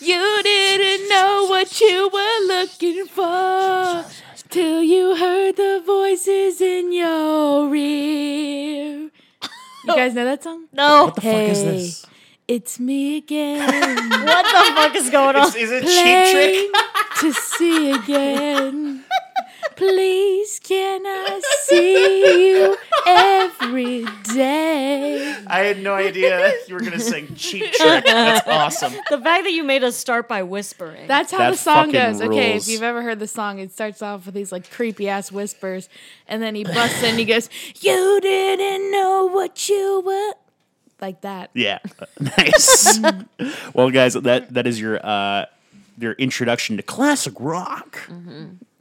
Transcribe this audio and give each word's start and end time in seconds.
You 0.00 0.40
didn't 0.42 1.08
know 1.08 1.46
what 1.48 1.80
you 1.80 2.10
were 2.12 2.46
looking 2.46 3.06
for 3.06 4.04
till 4.48 4.82
you 4.82 5.16
heard 5.16 5.56
the 5.56 5.82
voices 5.84 6.60
in 6.60 6.92
your 6.92 7.74
ear. 7.74 9.10
You 9.84 9.94
guys 9.94 10.14
know 10.14 10.24
that 10.24 10.42
song? 10.42 10.66
No. 10.72 11.04
What 11.06 11.14
The 11.16 11.20
fuck 11.20 11.34
is 11.50 11.64
this? 11.64 12.06
It's 12.48 12.78
me 12.78 13.16
again. 13.16 13.60
What 14.26 14.44
the 14.44 14.74
fuck 14.74 14.94
is 14.96 15.10
going 15.10 15.36
on? 15.36 15.48
Is 15.56 15.70
it 15.70 15.82
Cheap 15.84 16.32
Trick? 16.32 16.82
To 17.20 17.32
see 17.32 17.92
again. 17.92 19.02
Please, 19.76 20.60
can 20.62 21.02
I 21.06 21.40
see 21.64 22.50
you 22.52 22.76
every 23.06 24.04
day? 24.34 25.34
I 25.46 25.60
had 25.60 25.82
no 25.82 25.94
idea 25.94 26.52
you 26.68 26.74
were 26.74 26.80
gonna 26.80 26.98
sing 27.00 27.34
Cheap 27.36 27.72
Trick. 27.72 28.04
That's 28.04 28.46
awesome. 28.48 28.92
The 29.10 29.20
fact 29.20 29.44
that 29.44 29.52
you 29.52 29.64
made 29.64 29.84
us 29.84 29.96
start 29.96 30.28
by 30.28 30.42
whispering. 30.42 31.06
That's 31.06 31.30
how 31.30 31.38
That 31.38 31.50
the 31.52 31.56
song 31.56 31.92
fucking 31.92 31.92
goes. 31.92 32.20
Okay, 32.20 32.52
rules. 32.52 32.66
if 32.68 32.72
you've 32.72 32.82
ever 32.82 33.02
heard 33.02 33.18
the 33.18 33.26
song, 33.28 33.58
it 33.58 33.72
starts 33.72 34.02
off 34.02 34.26
with 34.26 34.34
these 34.34 34.50
like 34.52 34.70
creepy 34.70 35.08
ass 35.08 35.30
whispers, 35.32 35.88
and 36.28 36.42
then 36.42 36.54
he 36.54 36.64
busts 36.64 37.02
in. 37.02 37.16
He 37.16 37.24
goes, 37.24 37.48
"You 37.80 38.18
didn't 38.20 38.90
know 38.90 39.26
what 39.26 39.68
you 39.68 40.02
were." 40.04 40.32
Like 41.00 41.20
that. 41.20 41.50
Yeah, 41.52 41.78
nice. 42.38 42.98
well, 43.74 43.90
guys, 43.90 44.14
that 44.14 44.54
that 44.54 44.66
is 44.66 44.80
your 44.80 44.98
uh, 45.04 45.44
your 45.98 46.12
introduction 46.14 46.76
to 46.78 46.82
classic 46.82 47.34
rock. 47.38 48.08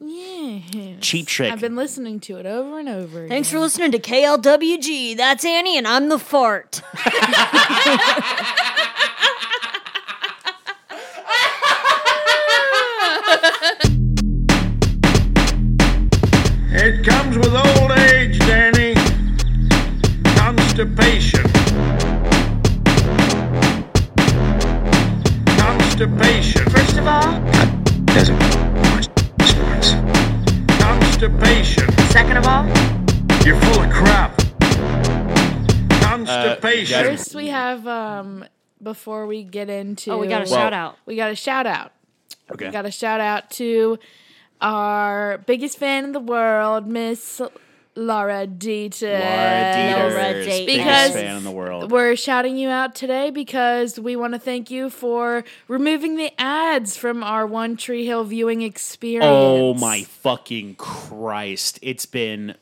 Yeah. 0.07 0.99
Cheap 1.01 1.25
Trick. 1.27 1.51
I've 1.51 1.59
been 1.61 1.75
listening 1.75 2.19
to 2.21 2.37
it 2.37 2.45
over 2.45 2.79
and 2.79 2.87
over. 2.87 3.27
Thanks 3.27 3.49
for 3.49 3.59
listening 3.59 3.91
to 3.91 3.99
KLWG. 3.99 5.17
That's 5.17 5.43
Annie, 5.43 5.77
and 5.77 5.87
I'm 5.87 6.09
the 6.09 6.19
fart. 6.19 6.81
Constipation. 36.35 36.99
guys- 37.05 37.05
First, 37.23 37.35
we 37.35 37.47
have 37.47 37.87
um 37.87 38.45
before 38.81 39.25
we 39.27 39.43
get 39.43 39.69
into. 39.69 40.11
Oh, 40.11 40.17
we 40.17 40.27
got 40.27 40.47
a 40.47 40.49
Well- 40.51 40.59
shout 40.59 40.73
out. 40.73 40.97
We 41.05 41.15
got 41.15 41.31
a 41.31 41.35
shout 41.35 41.65
out. 41.65 41.91
okay. 42.51 42.65
We 42.65 42.71
got 42.71 42.85
a 42.85 42.91
shout 42.91 43.19
out 43.21 43.49
to 43.51 43.97
our 44.61 45.39
biggest 45.45 45.77
fan 45.77 46.03
in 46.05 46.11
the 46.11 46.19
world, 46.19 46.87
Miss 46.87 47.41
Laura 47.97 48.45
Dieter. 48.45 49.19
Laura 49.19 49.73
Dieter, 49.73 50.33
biggest 50.33 50.59
Dieter. 50.61 50.65
Because- 50.65 51.11
fan 51.13 51.37
in 51.37 51.43
the 51.45 51.51
world. 51.51 51.91
We're 51.91 52.15
shouting 52.15 52.57
you 52.57 52.67
out 52.69 52.93
today 52.95 53.29
because 53.29 53.97
we 53.99 54.15
want 54.17 54.33
to 54.33 54.39
thank 54.39 54.69
you 54.69 54.89
for 54.89 55.43
removing 55.67 56.15
the 56.17 56.31
ads 56.37 56.97
from 56.97 57.23
our 57.23 57.45
One 57.47 57.77
Tree 57.77 58.05
Hill 58.05 58.23
viewing 58.25 58.61
experience. 58.61 59.25
Oh 59.25 59.73
my 59.73 60.03
fucking 60.03 60.75
Christ! 60.75 61.79
It's 61.81 62.05
been 62.05 62.55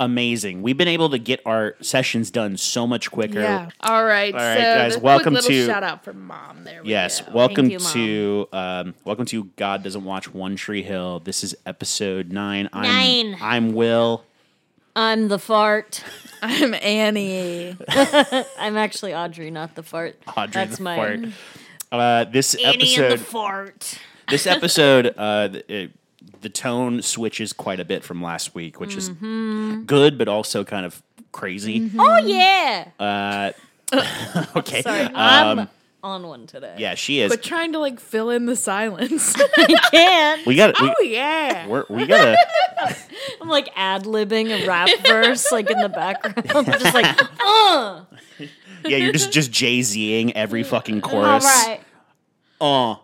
amazing. 0.00 0.62
We've 0.62 0.76
been 0.76 0.88
able 0.88 1.10
to 1.10 1.18
get 1.18 1.40
our 1.46 1.76
sessions 1.80 2.32
done 2.32 2.56
so 2.56 2.86
much 2.86 3.10
quicker. 3.12 3.40
Yeah. 3.40 3.70
All 3.80 4.04
right. 4.04 4.34
All 4.34 4.40
right, 4.40 4.56
so 4.56 4.62
guys, 4.62 4.92
the 4.94 4.98
quick 5.00 5.04
welcome 5.04 5.34
little 5.34 5.48
to- 5.50 5.66
shout 5.66 5.84
out 5.84 6.02
for 6.02 6.12
mom. 6.12 6.64
There 6.64 6.82
we 6.82 6.90
Yes, 6.90 7.20
go. 7.20 7.32
welcome 7.32 7.70
you, 7.70 7.78
Mom. 7.78 7.92
to 7.92 8.48
um, 8.52 8.94
welcome 9.04 9.26
to 9.26 9.44
God 9.56 9.84
doesn't 9.84 10.04
watch 10.04 10.32
One 10.34 10.56
Tree 10.56 10.82
Hill. 10.82 11.20
This 11.20 11.44
is 11.44 11.54
episode 11.66 12.32
nine. 12.32 12.68
I'm, 12.72 12.82
Nine. 12.82 13.38
I'm 13.40 13.72
Will. 13.74 14.24
I'm 14.96 15.28
the 15.28 15.38
fart. 15.38 16.02
I'm 16.42 16.74
Annie. 16.74 17.76
I'm 18.58 18.76
actually 18.76 19.14
Audrey, 19.14 19.50
not 19.52 19.74
the 19.76 19.82
fart. 19.84 20.16
Audrey 20.36 20.50
That's 20.52 20.78
the 20.78 20.82
my 20.82 20.96
fart. 20.96 21.20
Uh, 21.92 22.24
this 22.24 22.54
Annie 22.54 22.94
and 22.96 23.12
the 23.12 23.18
fart. 23.18 23.98
this 24.28 24.46
episode, 24.46 25.12
uh, 25.16 25.48
it, 25.68 25.90
the 26.40 26.48
tone 26.48 27.02
switches 27.02 27.52
quite 27.52 27.80
a 27.80 27.84
bit 27.84 28.02
from 28.04 28.22
last 28.22 28.54
week, 28.54 28.80
which 28.80 28.96
Mm-hmm. 28.96 29.78
is 29.80 29.84
good, 29.86 30.18
but 30.18 30.28
also 30.28 30.64
kind 30.64 30.86
of 30.86 31.02
crazy. 31.32 31.90
Oh 31.98 32.18
yeah. 32.18 32.88
Uh, 32.98 33.52
okay, 34.56 34.82
Sorry, 34.82 35.02
Um, 35.02 35.58
I'm 35.60 35.68
on 36.02 36.26
one 36.26 36.46
today. 36.46 36.74
yeah, 36.78 36.94
she 36.94 37.20
is. 37.20 37.30
But 37.30 37.42
trying 37.42 37.72
to 37.72 37.78
like 37.78 38.00
fill 38.00 38.30
in 38.30 38.46
the 38.46 38.56
silence. 38.56 39.36
We 39.58 39.76
can't. 39.90 40.46
We 40.46 40.54
got. 40.56 40.80
We, 40.80 40.88
oh 40.88 41.02
yeah. 41.02 41.66
we're, 41.66 41.84
we 41.90 42.06
gotta. 42.06 42.36
I'm 43.42 43.48
like 43.48 43.68
ad 43.76 44.04
libbing 44.04 44.48
a 44.50 44.66
rap 44.66 44.88
verse 45.06 45.50
like 45.52 45.68
in 45.70 45.78
the 45.78 45.88
background. 45.88 46.50
I'm 46.54 46.64
just 46.64 46.94
like, 46.94 47.20
uh. 47.40 48.02
Yeah, 48.84 48.96
you're 48.96 49.12
just 49.12 49.30
just 49.32 49.50
Jay 49.52 49.82
Zing 49.82 50.34
every 50.34 50.62
fucking 50.62 51.02
chorus. 51.02 51.44
right. 51.44 51.80
Uh. 52.60 52.94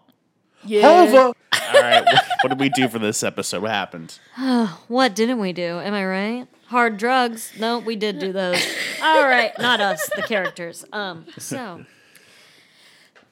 Yeah. 0.66 1.32
All 1.74 1.82
right, 1.82 2.04
what, 2.04 2.24
what 2.42 2.48
did 2.50 2.60
we 2.60 2.68
do 2.68 2.88
for 2.88 2.98
this 2.98 3.22
episode? 3.22 3.62
What 3.62 3.70
happened? 3.70 4.18
What 4.88 5.14
didn't 5.14 5.38
we 5.40 5.52
do? 5.52 5.80
Am 5.80 5.94
I 5.94 6.06
right? 6.06 6.46
Hard 6.66 6.96
drugs. 6.96 7.52
No, 7.58 7.78
we 7.78 7.96
did 7.96 8.18
do 8.18 8.32
those. 8.32 8.64
All 9.02 9.24
right, 9.24 9.52
not 9.58 9.80
us, 9.80 10.08
the 10.14 10.22
characters. 10.22 10.84
Um, 10.92 11.26
so. 11.38 11.84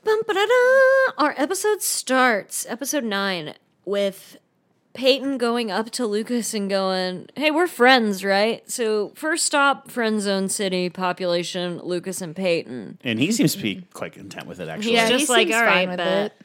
Bum, 0.04 0.22
ba-da-da. 0.26 1.12
Our 1.16 1.34
episode 1.36 1.80
starts, 1.82 2.66
episode 2.68 3.04
nine, 3.04 3.54
with 3.84 4.36
Peyton 4.92 5.38
going 5.38 5.70
up 5.70 5.90
to 5.92 6.06
Lucas 6.06 6.54
and 6.54 6.68
going, 6.68 7.28
Hey, 7.36 7.50
we're 7.50 7.66
friends, 7.66 8.24
right? 8.24 8.68
So, 8.70 9.12
first 9.16 9.44
stop, 9.44 9.90
friend 9.90 10.20
zone 10.20 10.48
city, 10.48 10.90
population, 10.90 11.80
Lucas 11.82 12.20
and 12.20 12.36
Peyton. 12.36 12.98
And 13.02 13.18
he 13.18 13.32
seems 13.32 13.54
to 13.54 13.62
be 13.62 13.86
quite 13.92 14.12
content 14.12 14.46
with 14.46 14.60
it, 14.60 14.68
actually. 14.68 14.94
Yeah, 14.94 15.08
just 15.08 15.26
he 15.26 15.32
like, 15.32 15.48
seems 15.48 15.54
all 15.54 15.64
fine 15.64 15.88
right, 15.88 15.88
with 15.88 15.98
bet. 15.98 16.32
it. 16.32 16.43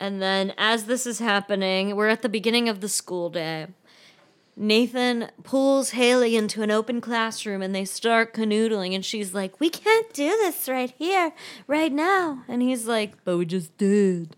And 0.00 0.20
then 0.20 0.52
as 0.58 0.84
this 0.84 1.06
is 1.06 1.18
happening, 1.18 1.96
we're 1.96 2.08
at 2.08 2.22
the 2.22 2.28
beginning 2.28 2.68
of 2.68 2.80
the 2.80 2.88
school 2.88 3.30
day. 3.30 3.68
Nathan 4.56 5.30
pulls 5.42 5.90
Haley 5.90 6.36
into 6.36 6.62
an 6.62 6.70
open 6.70 7.00
classroom 7.00 7.60
and 7.60 7.74
they 7.74 7.84
start 7.84 8.32
canoodling 8.34 8.94
and 8.94 9.04
she's 9.04 9.34
like, 9.34 9.58
"We 9.58 9.68
can't 9.68 10.12
do 10.12 10.28
this 10.28 10.68
right 10.68 10.92
here, 10.96 11.32
right 11.66 11.92
now." 11.92 12.44
And 12.46 12.62
he's 12.62 12.86
like, 12.86 13.12
"But 13.24 13.36
we 13.36 13.46
just 13.46 13.76
did." 13.78 14.36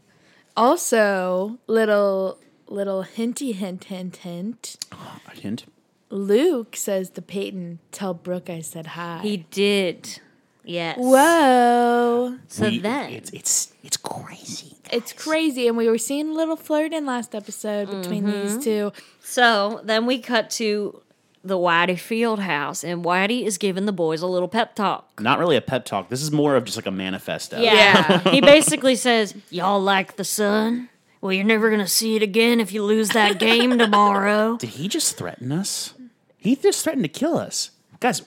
Also, 0.56 1.58
little 1.66 2.38
little 2.66 3.02
hinty 3.02 3.52
hint 3.52 3.84
hint 3.84 4.16
hint. 4.16 4.76
Uh, 4.90 5.18
a 5.26 5.36
hint. 5.38 5.66
Luke 6.08 6.76
says 6.76 7.10
to 7.10 7.22
Peyton, 7.22 7.80
"Tell 7.92 8.14
Brooke 8.14 8.48
I 8.48 8.60
said 8.60 8.88
hi." 8.88 9.20
He 9.22 9.38
did. 9.50 10.20
Yes. 10.66 10.98
Whoa, 10.98 12.36
So 12.48 12.68
We- 12.68 12.78
then 12.80 13.10
it's 13.12 13.30
it's 13.30 13.72
it's 13.82 13.96
crazy. 13.96 14.76
it's 14.92 15.12
crazy, 15.12 15.68
and 15.68 15.76
we 15.76 15.88
were 15.88 15.98
seeing 15.98 16.30
a 16.30 16.32
little 16.32 16.56
flirting 16.56 17.06
last 17.06 17.34
episode 17.34 17.88
between 17.90 18.24
Mm-hmm. 18.24 18.42
these 18.56 18.64
two. 18.64 18.92
So 19.20 19.80
then 19.84 20.06
we 20.06 20.18
cut 20.18 20.50
to 20.52 21.00
the 21.44 21.56
Whitey 21.56 21.96
Field 21.98 22.40
house 22.40 22.82
and 22.82 23.04
Whitey 23.04 23.44
is 23.46 23.56
giving 23.58 23.86
the 23.86 23.92
boys 23.92 24.20
a 24.22 24.26
little 24.26 24.48
pep 24.48 24.74
talk. 24.74 25.20
Not 25.20 25.38
really 25.38 25.56
a 25.56 25.60
pep 25.60 25.84
talk. 25.84 26.08
This 26.08 26.20
is 26.20 26.32
more 26.32 26.56
of 26.56 26.64
just 26.64 26.76
like 26.76 26.86
a 26.86 26.90
manifesto. 26.90 27.60
Yeah. 27.60 28.18
he 28.30 28.40
basically 28.40 28.96
says, 28.96 29.32
Y'all 29.50 29.80
like 29.80 30.16
the 30.16 30.24
sun? 30.24 30.88
Well, 31.20 31.32
you're 31.32 31.44
never 31.44 31.68
going 31.70 31.80
to 31.80 31.86
see 31.88 32.16
it 32.16 32.22
again 32.22 32.58
if 32.60 32.72
you 32.72 32.82
lose 32.82 33.10
that 33.10 33.38
game 33.38 33.78
tomorrow. 33.84 34.56
Did 34.56 34.70
he 34.70 34.88
just 34.88 35.16
threaten 35.16 35.52
us? 35.52 35.94
He 36.36 36.56
just 36.56 36.82
threatened 36.82 37.04
to 37.04 37.08
kill 37.08 37.36
us, 37.38 37.70
guys. 38.00 38.22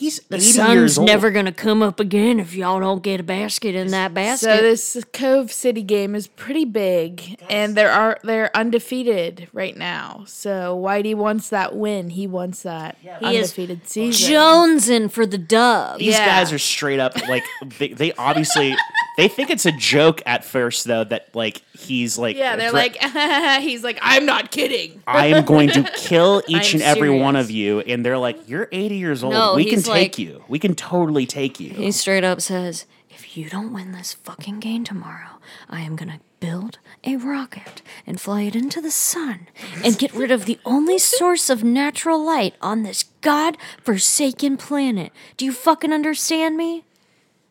He's 0.00 0.18
The 0.28 0.36
80 0.36 0.44
sun's 0.44 0.74
years 0.74 0.98
old. 0.98 1.06
never 1.08 1.30
going 1.30 1.44
to 1.44 1.52
come 1.52 1.82
up 1.82 2.00
again 2.00 2.40
if 2.40 2.54
y'all 2.54 2.80
don't 2.80 3.02
get 3.02 3.20
a 3.20 3.22
basket 3.22 3.74
in 3.74 3.88
that 3.88 4.14
basket. 4.14 4.46
So 4.46 4.56
this 4.62 5.04
Cove 5.12 5.52
City 5.52 5.82
game 5.82 6.14
is 6.14 6.26
pretty 6.26 6.64
big, 6.64 7.36
and 7.50 7.76
there 7.76 7.90
are 7.92 8.18
they're 8.24 8.50
undefeated 8.56 9.48
right 9.52 9.76
now. 9.76 10.24
So 10.26 10.80
Whitey 10.82 11.14
wants 11.14 11.50
that 11.50 11.76
win. 11.76 12.10
He 12.10 12.26
wants 12.26 12.62
that 12.62 12.96
He 13.02 13.08
is 13.08 13.50
undefeated 13.50 13.86
season. 13.86 14.32
Jonesing 14.34 15.10
for 15.10 15.26
the 15.26 15.38
dub. 15.38 15.98
These 15.98 16.14
Yeah. 16.14 16.24
guys 16.26 16.52
are 16.52 16.58
straight 16.58 16.98
up 16.98 17.14
like 17.28 17.44
they, 17.78 17.88
they 17.88 18.12
obviously 18.14 18.74
they 19.18 19.28
think 19.28 19.50
it's 19.50 19.66
a 19.66 19.72
joke 19.72 20.22
at 20.24 20.44
first 20.44 20.86
though 20.86 21.04
that 21.04 21.34
like 21.34 21.62
he's 21.78 22.16
like 22.18 22.36
yeah, 22.36 22.56
they're 22.56 22.70
threat- 22.70 22.96
like, 23.02 23.60
he's 23.62 23.84
like, 23.84 23.98
I'm 24.00 24.24
not 24.24 24.50
kidding. 24.50 25.02
I 25.06 25.26
am 25.26 25.44
going 25.44 25.68
to 25.70 25.82
kill 25.96 26.42
each 26.48 26.74
I'm 26.74 26.80
and 26.80 26.88
every 26.88 27.10
one 27.10 27.34
serious. 27.34 27.46
of 27.46 27.50
you 27.50 27.80
and 27.80 28.04
they're 28.04 28.18
like 28.18 28.48
you're 28.48 28.68
80 28.72 28.96
years 28.96 29.22
old 29.24 29.34
No, 29.34 29.54
we 29.54 29.64
can 29.64 29.74
he's 29.74 29.88
take 29.94 30.18
you 30.18 30.44
we 30.48 30.58
can 30.58 30.74
totally 30.74 31.26
take 31.26 31.60
you 31.60 31.70
He 31.70 31.92
straight 31.92 32.24
up 32.24 32.40
says, 32.40 32.86
If 33.08 33.36
you 33.36 33.48
don't 33.48 33.72
win 33.72 33.92
this 33.92 34.12
fucking 34.14 34.60
game 34.60 34.84
tomorrow, 34.84 35.38
I 35.68 35.80
am 35.82 35.96
going 35.96 36.10
to 36.10 36.20
build 36.40 36.78
a 37.04 37.16
rocket 37.16 37.82
and 38.06 38.18
fly 38.20 38.42
it 38.42 38.56
into 38.56 38.80
the 38.80 38.90
sun 38.90 39.48
and 39.84 39.98
get 39.98 40.14
rid 40.14 40.30
of 40.30 40.46
the 40.46 40.58
only 40.64 40.98
source 40.98 41.50
of 41.50 41.62
natural 41.62 42.24
light 42.24 42.54
on 42.62 42.82
this 42.82 43.04
god 43.20 43.56
forsaken 43.82 44.56
planet. 44.56 45.12
Do 45.36 45.44
you 45.44 45.52
fucking 45.52 45.92
understand 45.92 46.56
me? 46.56 46.84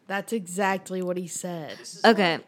That's 0.07 0.33
exactly 0.33 1.01
what 1.03 1.17
he 1.17 1.27
said. 1.27 1.77
Okay. 2.03 2.39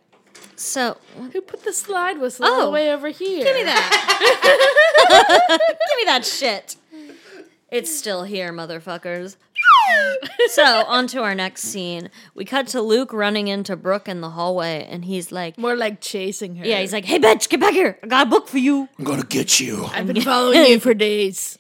So 0.56 0.98
Who 1.32 1.42
put 1.42 1.64
the 1.64 1.74
slide 1.74 2.18
whistle 2.20 2.46
oh. 2.46 2.52
all 2.54 2.62
Oh. 2.62 2.66
the 2.66 2.72
way 2.72 2.92
over 2.92 3.10
here? 3.10 3.44
Give 3.44 3.56
me 3.56 3.64
that. 3.64 5.48
Give 5.50 5.98
me 5.98 6.06
that 6.06 6.26
shit. 6.26 6.76
It's 7.72 7.96
still 7.98 8.24
here, 8.24 8.52
motherfuckers. 8.52 9.38
so, 10.50 10.64
on 10.64 11.08
to 11.08 11.22
our 11.24 11.34
next 11.34 11.64
scene. 11.64 12.10
We 12.36 12.44
cut 12.46 12.68
to 12.68 12.82
Luke 12.82 13.14
running 13.14 13.48
into 13.48 13.76
Brooke 13.78 14.10
in 14.10 14.20
the 14.22 14.32
hallway, 14.32 14.86
and 14.90 15.06
he's 15.06 15.32
like, 15.32 15.58
More 15.58 15.76
like 15.78 16.02
chasing 16.02 16.58
her. 16.58 16.66
Yeah, 16.66 16.80
he's 16.82 16.92
like, 16.92 17.06
hey, 17.06 17.18
bitch, 17.18 17.48
get 17.48 17.60
back 17.62 17.74
here. 17.74 17.98
I 18.04 18.08
got 18.08 18.28
a 18.28 18.30
book 18.30 18.48
for 18.50 18.58
you. 18.58 18.90
I'm 19.00 19.06
gonna 19.06 19.24
get 19.24 19.60
you. 19.60 19.86
I've 19.94 20.06
been 20.08 20.22
following 20.22 20.66
you 20.66 20.80
for 20.82 20.94
days. 20.94 21.58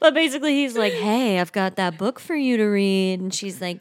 But 0.00 0.14
basically, 0.14 0.54
he's 0.54 0.76
like, 0.76 0.92
hey, 0.94 1.38
I've 1.38 1.52
got 1.52 1.76
that 1.76 1.96
book 1.96 2.18
for 2.18 2.34
you 2.34 2.56
to 2.56 2.64
read. 2.64 3.20
And 3.20 3.32
she's 3.32 3.60
like, 3.60 3.78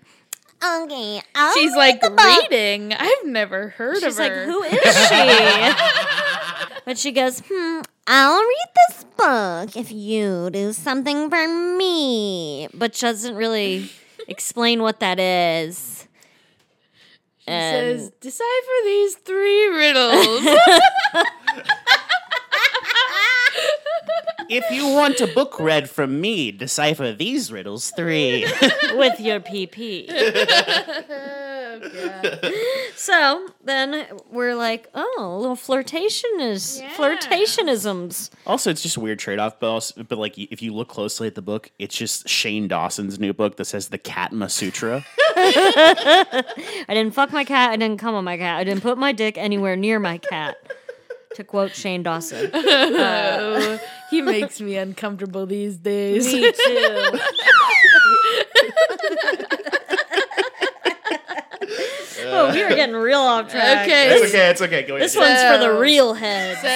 okay. 0.63 1.21
I'll 1.33 1.53
She's 1.55 1.71
read 1.71 1.77
like 1.77 2.01
the 2.01 2.11
book." 2.11 2.19
reading. 2.51 2.93
I've 2.93 3.25
never 3.25 3.69
heard 3.69 3.97
of 3.97 4.03
her. 4.03 4.09
She's 4.09 4.15
of 4.15 4.19
like, 4.19 4.31
her. 4.31 4.45
who 4.45 4.61
is 4.63 4.71
she? 4.81 5.71
but 6.85 6.97
she 6.97 7.11
goes, 7.11 7.41
hmm, 7.47 7.81
I'll 8.07 8.39
read 8.41 8.69
this 8.89 9.03
book 9.17 9.75
if 9.77 9.91
you 9.91 10.49
do 10.51 10.73
something 10.73 11.29
for 11.29 11.47
me. 11.77 12.67
But 12.73 12.95
she 12.95 13.05
doesn't 13.05 13.35
really 13.35 13.89
explain 14.27 14.81
what 14.81 14.99
that 14.99 15.19
is. 15.19 16.07
She 17.39 17.47
And- 17.51 17.99
says, 17.99 18.11
decipher 18.21 18.77
these 18.85 19.15
three 19.15 19.67
riddles. 19.67 20.57
If 24.49 24.69
you 24.69 24.85
want 24.89 25.21
a 25.21 25.27
book 25.27 25.57
read 25.61 25.89
from 25.89 26.19
me, 26.19 26.51
decipher 26.51 27.13
these 27.13 27.53
riddles 27.53 27.91
three. 27.95 28.45
with 28.95 29.17
your 29.21 29.39
PP. 29.39 30.07
so 32.95 33.47
then 33.63 34.05
we're 34.31 34.55
like, 34.55 34.89
oh, 34.93 35.15
a 35.19 35.37
little 35.37 35.55
flirtation 35.55 36.29
is 36.39 36.81
flirtationisms. 36.95 38.29
also, 38.45 38.69
it's 38.69 38.81
just 38.81 38.97
a 38.97 38.99
weird 38.99 39.19
trade 39.19 39.39
off, 39.39 39.59
but, 39.59 39.69
also, 39.69 40.03
but 40.03 40.17
like 40.17 40.37
if 40.37 40.61
you 40.61 40.73
look 40.73 40.89
closely 40.89 41.27
at 41.27 41.35
the 41.35 41.41
book, 41.41 41.71
it's 41.79 41.95
just 41.95 42.27
Shane 42.27 42.67
Dawson's 42.67 43.19
new 43.19 43.33
book 43.33 43.57
that 43.57 43.65
says 43.65 43.89
the 43.89 43.97
Katma 43.99 44.49
Sutra. 44.49 45.05
I 45.35 46.43
didn't 46.89 47.13
fuck 47.13 47.31
my 47.31 47.43
cat. 47.45 47.71
I 47.71 47.75
didn't 47.77 47.97
come 47.99 48.15
on 48.15 48.23
my 48.23 48.37
cat. 48.37 48.59
I 48.59 48.63
didn't 48.63 48.81
put 48.81 48.97
my 48.97 49.11
dick 49.11 49.37
anywhere 49.37 49.75
near 49.75 49.99
my 49.99 50.17
cat. 50.17 50.57
To 51.35 51.45
quote 51.45 51.71
Shane 51.71 52.03
Dawson. 52.03 52.51
oh, 52.53 53.79
he 54.09 54.21
makes 54.21 54.59
me 54.59 54.75
uncomfortable 54.75 55.45
these 55.45 55.77
days. 55.77 56.25
Me 56.33 56.51
too. 56.51 57.19
Oh, 62.31 62.51
we 62.53 62.63
were 62.63 62.69
getting 62.69 62.95
real 62.95 63.19
off 63.19 63.49
track. 63.51 63.87
Okay. 63.87 64.09
It's 64.15 64.29
okay. 64.33 64.49
It's 64.49 64.61
okay. 64.61 64.83
Go 64.83 64.97
This 64.99 65.15
ahead. 65.15 65.29
one's 65.29 65.63
for 65.63 65.71
the 65.73 65.79
real 65.79 66.13
head. 66.13 66.57
So, 66.57 66.67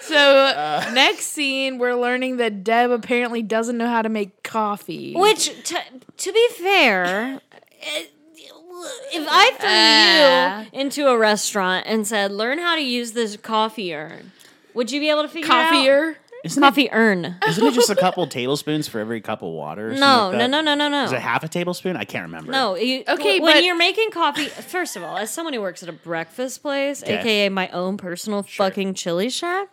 so 0.00 0.90
next 0.92 1.26
scene, 1.26 1.78
we're 1.78 1.94
learning 1.94 2.36
that 2.38 2.64
Deb 2.64 2.90
apparently 2.90 3.42
doesn't 3.42 3.76
know 3.76 3.86
how 3.88 4.02
to 4.02 4.08
make 4.08 4.42
coffee. 4.42 5.14
Which, 5.14 5.50
to, 5.64 5.78
to 6.16 6.32
be 6.32 6.48
fair, 6.58 7.40
if 9.12 9.26
I 9.28 9.50
threw 9.58 9.68
Ah. 9.70 10.60
you 10.62 10.80
into 10.80 11.08
a 11.08 11.18
restaurant 11.18 11.86
and 11.86 12.06
said, 12.06 12.32
"Learn 12.32 12.58
how 12.58 12.76
to 12.76 12.82
use 12.82 13.12
this 13.12 13.36
coffee 13.36 13.94
urn," 13.94 14.32
would 14.74 14.90
you 14.92 15.00
be 15.00 15.10
able 15.10 15.22
to 15.22 15.28
figure 15.28 15.46
it 15.48 15.50
out? 15.52 15.70
Coffeeer? 15.72 16.18
Isn't 16.44 16.62
it, 16.62 16.66
Coffee 16.66 16.88
urn. 16.92 17.36
isn't 17.48 17.66
it 17.66 17.74
just 17.74 17.90
a 17.90 17.96
couple 17.96 18.26
tablespoons 18.28 18.86
for 18.86 19.00
every 19.00 19.20
cup 19.20 19.42
of 19.42 19.50
water? 19.50 19.88
or 19.90 19.92
No, 19.94 20.28
like 20.28 20.32
no, 20.32 20.38
that? 20.38 20.64
no, 20.64 20.74
no, 20.74 20.88
no, 20.88 21.04
Is 21.04 21.12
it 21.12 21.20
half 21.20 21.42
a 21.42 21.48
tablespoon? 21.48 21.96
I 21.96 22.04
can't 22.04 22.22
remember. 22.26 22.52
No, 22.52 22.76
you, 22.76 23.02
Okay, 23.08 23.40
when 23.40 23.56
but- 23.56 23.64
you're 23.64 23.76
making 23.76 24.10
coffee, 24.12 24.46
first 24.46 24.94
of 24.96 25.02
all, 25.02 25.16
as 25.16 25.32
someone 25.32 25.52
who 25.52 25.60
works 25.60 25.82
at 25.82 25.88
a 25.88 25.92
breakfast 25.92 26.62
place, 26.62 27.02
Okay. 27.02 27.18
aka 27.18 27.48
my 27.48 27.68
own 27.70 27.96
personal 27.96 28.42
fucking 28.44 28.94
chili 28.94 29.30
shack, 29.30 29.68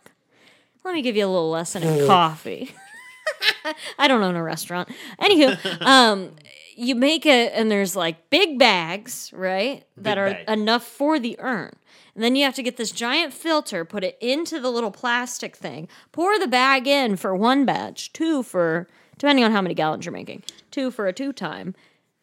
let 0.83 0.93
me 0.95 1.01
give 1.01 1.15
you 1.15 1.25
a 1.25 1.27
little 1.27 1.49
lesson 1.51 1.83
in 1.83 2.07
coffee. 2.07 2.71
I 3.99 4.07
don't 4.07 4.21
own 4.23 4.35
a 4.35 4.43
restaurant. 4.43 4.89
Anywho, 5.19 5.81
um, 5.85 6.31
you 6.75 6.95
make 6.95 7.25
it, 7.25 7.51
and 7.55 7.71
there's 7.71 7.95
like 7.95 8.29
big 8.29 8.59
bags, 8.59 9.31
right, 9.33 9.83
that 9.97 10.17
are 10.17 10.31
bag. 10.31 10.49
enough 10.49 10.83
for 10.85 11.19
the 11.19 11.35
urn. 11.39 11.73
And 12.15 12.23
then 12.23 12.35
you 12.37 12.45
have 12.45 12.55
to 12.55 12.63
get 12.63 12.77
this 12.77 12.91
giant 12.91 13.33
filter, 13.33 13.83
put 13.83 14.03
it 14.03 14.17
into 14.21 14.59
the 14.59 14.71
little 14.71 14.91
plastic 14.91 15.55
thing, 15.55 15.89
pour 16.13 16.39
the 16.39 16.47
bag 16.47 16.87
in 16.87 17.17
for 17.17 17.35
one 17.35 17.65
batch, 17.65 18.13
two 18.13 18.41
for, 18.41 18.87
depending 19.17 19.43
on 19.43 19.51
how 19.51 19.61
many 19.61 19.75
gallons 19.75 20.05
you're 20.05 20.13
making, 20.13 20.43
two 20.71 20.91
for 20.91 21.07
a 21.07 21.13
two 21.13 21.33
time. 21.33 21.75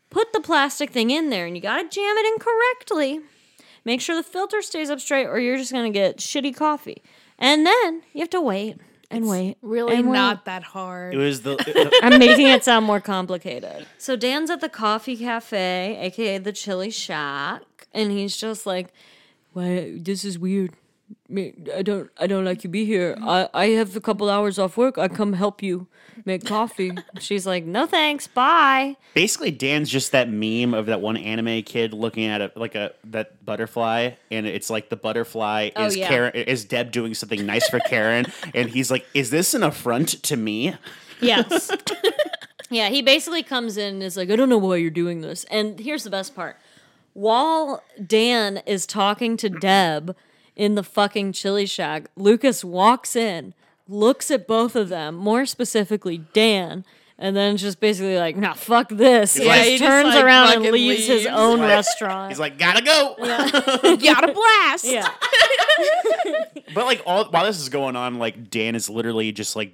Put 0.09 0.33
the 0.33 0.41
plastic 0.41 0.91
thing 0.91 1.11
in 1.11 1.31
there, 1.31 1.47
and 1.47 1.55
you 1.57 1.63
gotta 1.63 1.89
jam 1.89 2.17
it 2.17 2.27
in 2.27 2.39
correctly. 2.39 3.21
Make 3.85 4.01
sure 4.01 4.17
the 4.17 4.23
filter 4.23 4.63
stays 4.63 4.89
up 4.91 5.01
straight, 5.01 5.27
or 5.27 5.39
you're 5.39 5.59
just 5.59 5.73
gonna 5.73 5.91
get 5.91 6.19
shitty 6.19 6.57
coffee. 6.57 7.03
And 7.39 7.67
then 7.67 8.03
you 8.15 8.21
have 8.21 8.31
to 8.31 8.41
wait 8.41 8.79
and 9.11 9.29
wait. 9.29 9.59
Really 9.63 9.97
and 9.97 10.09
wait. 10.09 10.15
not 10.15 10.45
that 10.47 10.63
hard. 10.63 11.15
It 11.15 11.19
was 11.19 11.43
the. 11.43 12.01
I'm 12.03 12.19
making 12.19 12.47
it 12.47 12.65
sound 12.65 12.87
more 12.87 13.01
complicated. 13.01 13.87
So 13.99 14.17
Dan's 14.17 14.51
at 14.51 14.61
the 14.61 14.69
coffee 14.69 15.17
cafe, 15.17 15.99
aka 16.01 16.39
the 16.39 16.53
Chili 16.53 16.91
Shack, 16.91 17.63
and 17.93 18.11
he's 18.11 18.37
just 18.37 18.65
like, 18.65 18.93
"Why? 19.53 19.97
This 19.99 20.25
is 20.25 20.39
weird. 20.39 20.73
I 21.31 21.83
don't. 21.83 22.11
I 22.19 22.27
don't 22.27 22.45
like 22.45 22.65
you 22.65 22.71
be 22.71 22.85
here. 22.85 23.17
I 23.21 23.49
I 23.53 23.67
have 23.69 23.97
a 23.97 24.01
couple 24.01 24.29
hours 24.31 24.59
off 24.59 24.77
work. 24.77 24.99
I 24.99 25.09
come 25.09 25.35
help 25.35 25.63
you 25.63 25.87
make 26.25 26.45
coffee." 26.45 26.93
She's 27.19 27.47
like, 27.47 27.65
"No 27.65 27.87
thanks. 27.87 28.27
Bye." 28.27 28.97
Basically, 29.15 29.51
Dan's 29.51 29.91
just 29.91 30.13
that 30.13 30.31
meme 30.31 30.75
of 30.75 30.87
that 30.87 31.01
one 31.01 31.17
anime 31.17 31.63
kid 31.63 31.93
looking 31.93 32.25
at 32.25 32.41
a 32.41 32.53
like 32.57 32.75
a 32.75 32.93
that 33.05 33.45
butterfly, 33.45 34.13
and 34.31 34.47
it's 34.47 34.71
like 34.71 34.89
the 34.89 34.97
butterfly 34.97 35.71
Oh, 35.77 35.87
is 35.87 35.97
yeah. 35.97 36.09
Karen 36.09 36.35
is 36.35 36.65
Deb 36.65 36.93
doing 36.93 37.15
something 37.15 37.45
nice 37.45 37.69
for 37.69 37.81
Karen, 37.81 38.27
and 38.55 38.71
he's 38.71 38.91
like, 38.91 39.07
"Is 39.15 39.31
this 39.31 39.55
an 39.55 39.63
affront 39.63 40.23
to 40.25 40.37
me?" 40.37 40.75
Yes. 41.21 41.71
yeah, 42.71 42.89
he 42.89 43.01
basically 43.01 43.43
comes 43.43 43.77
in 43.77 43.95
and 43.95 44.03
is 44.03 44.17
like, 44.17 44.31
I 44.31 44.37
don't 44.37 44.49
know 44.49 44.59
why 44.59 44.77
you're 44.77 44.91
doing 44.91 45.21
this. 45.21 45.45
And 45.45 45.79
here's 45.79 46.05
the 46.05 46.11
best 46.11 46.35
part. 46.35 46.57
While 47.15 47.83
Dan 48.05 48.63
is 48.67 48.87
talking 48.87 49.37
to 49.39 49.49
Deb 49.49 50.17
in 50.57 50.75
the 50.75 50.83
fucking 50.83 51.33
chili 51.33 51.67
shack, 51.67 52.09
Lucas 52.17 52.65
walks 52.65 53.15
in, 53.17 53.55
looks 53.89 54.31
at 54.31 54.47
both 54.47 54.75
of 54.77 54.89
them, 54.89 55.15
more 55.15 55.45
specifically 55.47 56.19
Dan, 56.33 56.85
and 57.19 57.37
then 57.37 57.57
just 57.57 57.81
basically 57.81 58.17
like, 58.17 58.37
nah, 58.37 58.55
fuck 58.55 58.89
this. 58.89 59.35
He 59.35 59.47
like- 59.47 59.59
just 59.59 59.71
he 59.71 59.79
just, 59.79 59.89
turns 59.89 60.15
like, 60.15 60.25
around 60.25 60.45
and 60.47 60.55
fucking 60.57 60.73
leaves 60.73 61.07
his 61.07 61.27
own 61.27 61.59
like- 61.61 61.69
restaurant. 61.69 62.31
He's 62.33 62.41
like, 62.41 62.59
"Gotta 62.59 62.83
go." 62.83 63.15
Yeah. 63.19 63.97
Got 63.97 64.29
a 64.29 64.33
blast. 64.33 64.85
yeah. 64.85 65.09
But 66.75 66.87
like 66.87 67.03
all 67.07 67.27
while 67.31 67.45
this 67.45 67.61
is 67.61 67.69
going 67.69 67.97
on, 67.97 68.19
like 68.19 68.51
Dan 68.51 68.75
is 68.75 68.89
literally 68.89 69.33
just 69.33 69.55
like 69.57 69.73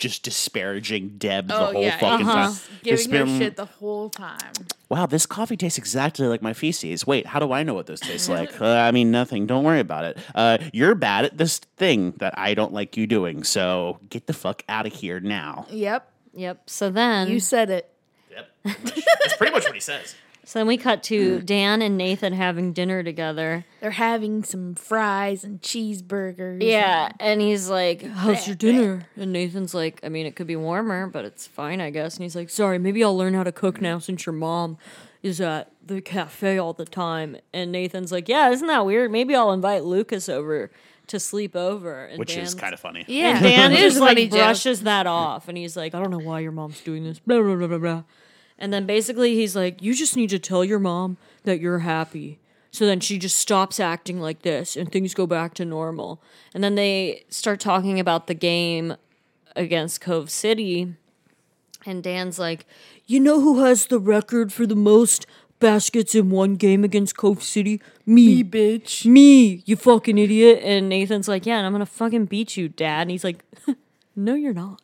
just 0.00 0.24
disparaging 0.24 1.10
Deb 1.18 1.46
the 1.48 1.54
Oh 1.56 1.72
whole 1.72 1.82
yeah, 1.84 1.98
fucking 1.98 2.26
Uh-huh. 2.26 2.34
time. 2.34 2.50
just 2.50 2.70
Just 2.82 3.10
giving 3.10 3.34
her 3.34 3.38
shit 3.38 3.56
the 3.56 3.66
whole 3.66 4.10
time. 4.10 4.52
Wow, 4.88 5.06
this 5.06 5.24
coffee 5.26 5.56
tastes 5.56 5.78
exactly 5.78 6.26
like 6.26 6.42
my 6.42 6.52
feces. 6.52 7.06
Wait, 7.06 7.26
how 7.26 7.38
do 7.38 7.52
I 7.52 7.62
know 7.62 7.74
what 7.74 7.86
this 7.86 8.00
tastes 8.00 8.28
like? 8.36 8.60
Uh, 8.60 8.66
I 8.66 8.90
mean, 8.90 9.12
nothing. 9.12 9.46
Don't 9.46 9.62
worry 9.62 9.78
about 9.78 10.04
it. 10.04 10.18
Uh, 10.34 10.58
you're 10.72 10.96
bad 10.96 11.24
at 11.26 11.38
this 11.38 11.58
thing 11.76 12.12
that 12.18 12.36
I 12.36 12.54
don't 12.54 12.72
like 12.72 12.96
you 12.96 13.06
doing. 13.06 13.44
So 13.44 14.00
get 14.08 14.26
the 14.26 14.32
fuck 14.32 14.64
out 14.68 14.86
of 14.86 14.92
here 14.92 15.20
now. 15.20 15.66
Yep, 15.70 16.10
Yep. 16.34 16.62
So 16.68 16.90
then 16.90 17.28
you 17.28 17.38
said 17.38 17.70
it. 17.70 17.92
Yep, 18.30 18.48
that's 18.64 19.36
pretty 19.36 19.52
much 19.52 19.64
what 19.64 19.74
he 19.74 19.80
says. 19.80 20.14
So 20.50 20.58
then 20.58 20.66
we 20.66 20.78
cut 20.78 21.04
to 21.04 21.38
mm. 21.38 21.46
Dan 21.46 21.80
and 21.80 21.96
Nathan 21.96 22.32
having 22.32 22.72
dinner 22.72 23.04
together. 23.04 23.64
They're 23.80 23.92
having 23.92 24.42
some 24.42 24.74
fries 24.74 25.44
and 25.44 25.62
cheeseburgers. 25.62 26.60
Yeah, 26.60 27.12
and 27.20 27.40
he's 27.40 27.68
like, 27.70 28.02
"How's 28.02 28.48
your 28.48 28.56
dinner?" 28.56 29.06
And 29.14 29.32
Nathan's 29.32 29.74
like, 29.74 30.00
"I 30.02 30.08
mean, 30.08 30.26
it 30.26 30.34
could 30.34 30.48
be 30.48 30.56
warmer, 30.56 31.06
but 31.06 31.24
it's 31.24 31.46
fine, 31.46 31.80
I 31.80 31.90
guess." 31.90 32.16
And 32.16 32.24
he's 32.24 32.34
like, 32.34 32.50
"Sorry, 32.50 32.80
maybe 32.80 33.04
I'll 33.04 33.16
learn 33.16 33.34
how 33.34 33.44
to 33.44 33.52
cook 33.52 33.80
now 33.80 34.00
since 34.00 34.26
your 34.26 34.32
mom 34.32 34.76
is 35.22 35.40
at 35.40 35.70
the 35.86 36.00
cafe 36.00 36.58
all 36.58 36.72
the 36.72 36.84
time." 36.84 37.36
And 37.52 37.70
Nathan's 37.70 38.10
like, 38.10 38.28
"Yeah, 38.28 38.50
isn't 38.50 38.66
that 38.66 38.84
weird? 38.84 39.12
Maybe 39.12 39.36
I'll 39.36 39.52
invite 39.52 39.84
Lucas 39.84 40.28
over 40.28 40.72
to 41.06 41.20
sleep 41.20 41.54
over." 41.54 42.06
And 42.06 42.18
Which 42.18 42.36
is 42.36 42.56
kind 42.56 42.74
of 42.74 42.80
funny. 42.80 43.04
yeah. 43.06 43.28
and 43.36 43.44
Dan 43.44 43.72
It 43.72 43.78
is 43.78 43.94
just 43.94 43.96
a 43.98 44.00
funny 44.00 44.22
like 44.22 44.32
joke. 44.32 44.40
brushes 44.40 44.80
that 44.80 45.06
off, 45.06 45.46
and 45.48 45.56
he's 45.56 45.76
like, 45.76 45.94
"I 45.94 46.00
don't 46.00 46.10
know 46.10 46.18
why 46.18 46.40
your 46.40 46.50
mom's 46.50 46.80
doing 46.80 47.04
this." 47.04 47.20
Blah 47.20 47.40
blah 47.40 47.54
blah 47.54 47.68
blah 47.68 47.78
blah. 47.78 48.02
And 48.60 48.72
then 48.72 48.86
basically 48.86 49.34
he's 49.34 49.56
like, 49.56 49.82
"You 49.82 49.94
just 49.94 50.16
need 50.16 50.30
to 50.30 50.38
tell 50.38 50.64
your 50.64 50.78
mom 50.78 51.16
that 51.44 51.60
you're 51.60 51.80
happy." 51.80 52.38
So 52.70 52.86
then 52.86 53.00
she 53.00 53.18
just 53.18 53.36
stops 53.36 53.80
acting 53.80 54.20
like 54.20 54.42
this, 54.42 54.76
and 54.76 54.92
things 54.92 55.14
go 55.14 55.26
back 55.26 55.54
to 55.54 55.64
normal. 55.64 56.22
And 56.54 56.62
then 56.62 56.76
they 56.76 57.24
start 57.28 57.58
talking 57.58 57.98
about 57.98 58.26
the 58.26 58.34
game 58.34 58.96
against 59.56 60.00
Cove 60.00 60.30
City, 60.30 60.94
and 61.84 62.02
Dan's 62.02 62.38
like, 62.38 62.66
"You 63.06 63.18
know 63.18 63.40
who 63.40 63.64
has 63.64 63.86
the 63.86 63.98
record 63.98 64.52
for 64.52 64.66
the 64.66 64.76
most 64.76 65.26
baskets 65.60 66.14
in 66.14 66.30
one 66.30 66.56
game 66.56 66.82
against 66.82 67.16
Cove 67.16 67.42
City? 67.42 67.80
Me, 68.04 68.42
bitch. 68.42 69.06
me, 69.06 69.62
you 69.66 69.76
fucking 69.76 70.18
idiot. 70.18 70.60
And 70.64 70.88
Nathan's 70.88 71.28
like, 71.28 71.46
yeah, 71.46 71.58
and 71.58 71.66
I'm 71.66 71.72
gonna 71.72 71.86
fucking 71.86 72.24
beat 72.26 72.56
you, 72.56 72.68
dad. 72.68 73.02
And 73.02 73.10
he's 73.12 73.22
like, 73.22 73.44
no, 74.16 74.34
you're 74.34 74.54
not. 74.54 74.82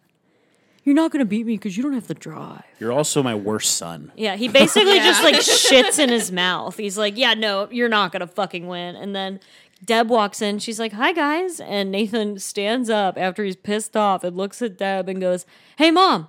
"You're 0.87 0.95
not 0.95 1.11
gonna 1.11 1.26
beat 1.26 1.45
me 1.45 1.55
because 1.57 1.76
you 1.76 1.83
don't 1.83 1.93
have 1.93 2.07
the 2.07 2.14
drive." 2.14 2.62
You're 2.81 2.93
also 2.93 3.23
my 3.23 3.35
worst 3.35 3.76
son. 3.76 4.11
Yeah, 4.16 4.37
he 4.37 4.49
basically 4.49 4.99
just 5.00 5.23
like 5.23 5.35
shits 5.40 5.99
in 5.99 6.09
his 6.09 6.33
mouth. 6.33 6.78
He's 6.78 6.97
like, 6.97 7.19
"Yeah, 7.19 7.35
no, 7.35 7.69
you're 7.71 7.88
not 7.90 8.12
gonna 8.12 8.26
fucking 8.26 8.66
win." 8.69 8.97
And 8.97 9.14
then 9.14 9.40
Deb 9.85 10.09
walks 10.09 10.40
in. 10.40 10.59
She's 10.61 10.78
like, 10.81 10.93
"Hi 10.93 11.12
guys," 11.12 11.61
and 11.61 11.90
Nathan 11.90 12.38
stands 12.38 12.88
up 12.88 13.19
after 13.19 13.45
he's 13.45 13.57
pissed 13.57 13.97
off 13.97 14.25
and 14.25 14.35
looks 14.37 14.62
at 14.62 14.78
Deb 14.78 15.09
and 15.09 15.21
goes, 15.21 15.45
"Hey 15.76 15.90
mom, 15.90 16.28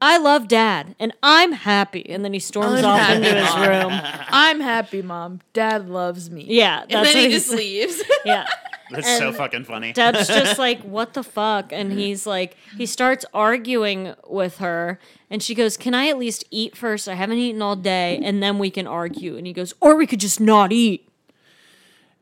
I 0.00 0.18
love 0.18 0.46
Dad 0.46 0.94
and 1.00 1.12
I'm 1.22 1.52
happy." 1.52 2.08
And 2.10 2.22
then 2.24 2.32
he 2.34 2.38
storms 2.38 2.80
I'm 2.80 2.84
off 2.84 3.00
happy, 3.00 3.26
into 3.26 3.34
his 3.40 3.54
Mom. 3.54 3.68
room. 3.68 4.00
I'm 4.28 4.60
happy, 4.60 5.00
mom. 5.02 5.40
Dad 5.54 5.88
loves 5.88 6.30
me. 6.30 6.44
Yeah, 6.46 6.82
and 6.82 6.90
that's 6.90 7.12
then 7.14 7.22
what 7.24 7.30
he 7.30 7.36
just 7.36 7.50
leaves. 7.50 8.02
Yeah. 8.24 8.46
That's 8.90 9.18
so 9.18 9.32
fucking 9.32 9.64
funny. 9.64 9.92
Deb's 9.92 10.28
just 10.28 10.58
like, 10.66 10.80
what 10.82 11.14
the 11.14 11.22
fuck? 11.24 11.72
And 11.72 11.92
he's 11.92 12.26
like, 12.26 12.56
he 12.76 12.86
starts 12.86 13.24
arguing 13.34 14.14
with 14.28 14.58
her. 14.58 14.98
And 15.28 15.42
she 15.42 15.54
goes, 15.54 15.76
Can 15.76 15.92
I 15.94 16.08
at 16.08 16.18
least 16.18 16.44
eat 16.50 16.76
first? 16.76 17.08
I 17.08 17.14
haven't 17.14 17.38
eaten 17.38 17.60
all 17.62 17.74
day. 17.76 18.20
And 18.22 18.42
then 18.42 18.58
we 18.58 18.70
can 18.70 18.86
argue. 18.86 19.36
And 19.36 19.46
he 19.46 19.52
goes, 19.52 19.74
Or 19.80 19.96
we 19.96 20.06
could 20.06 20.20
just 20.20 20.40
not 20.40 20.72
eat. 20.72 21.08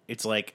it's 0.09 0.25
like 0.25 0.55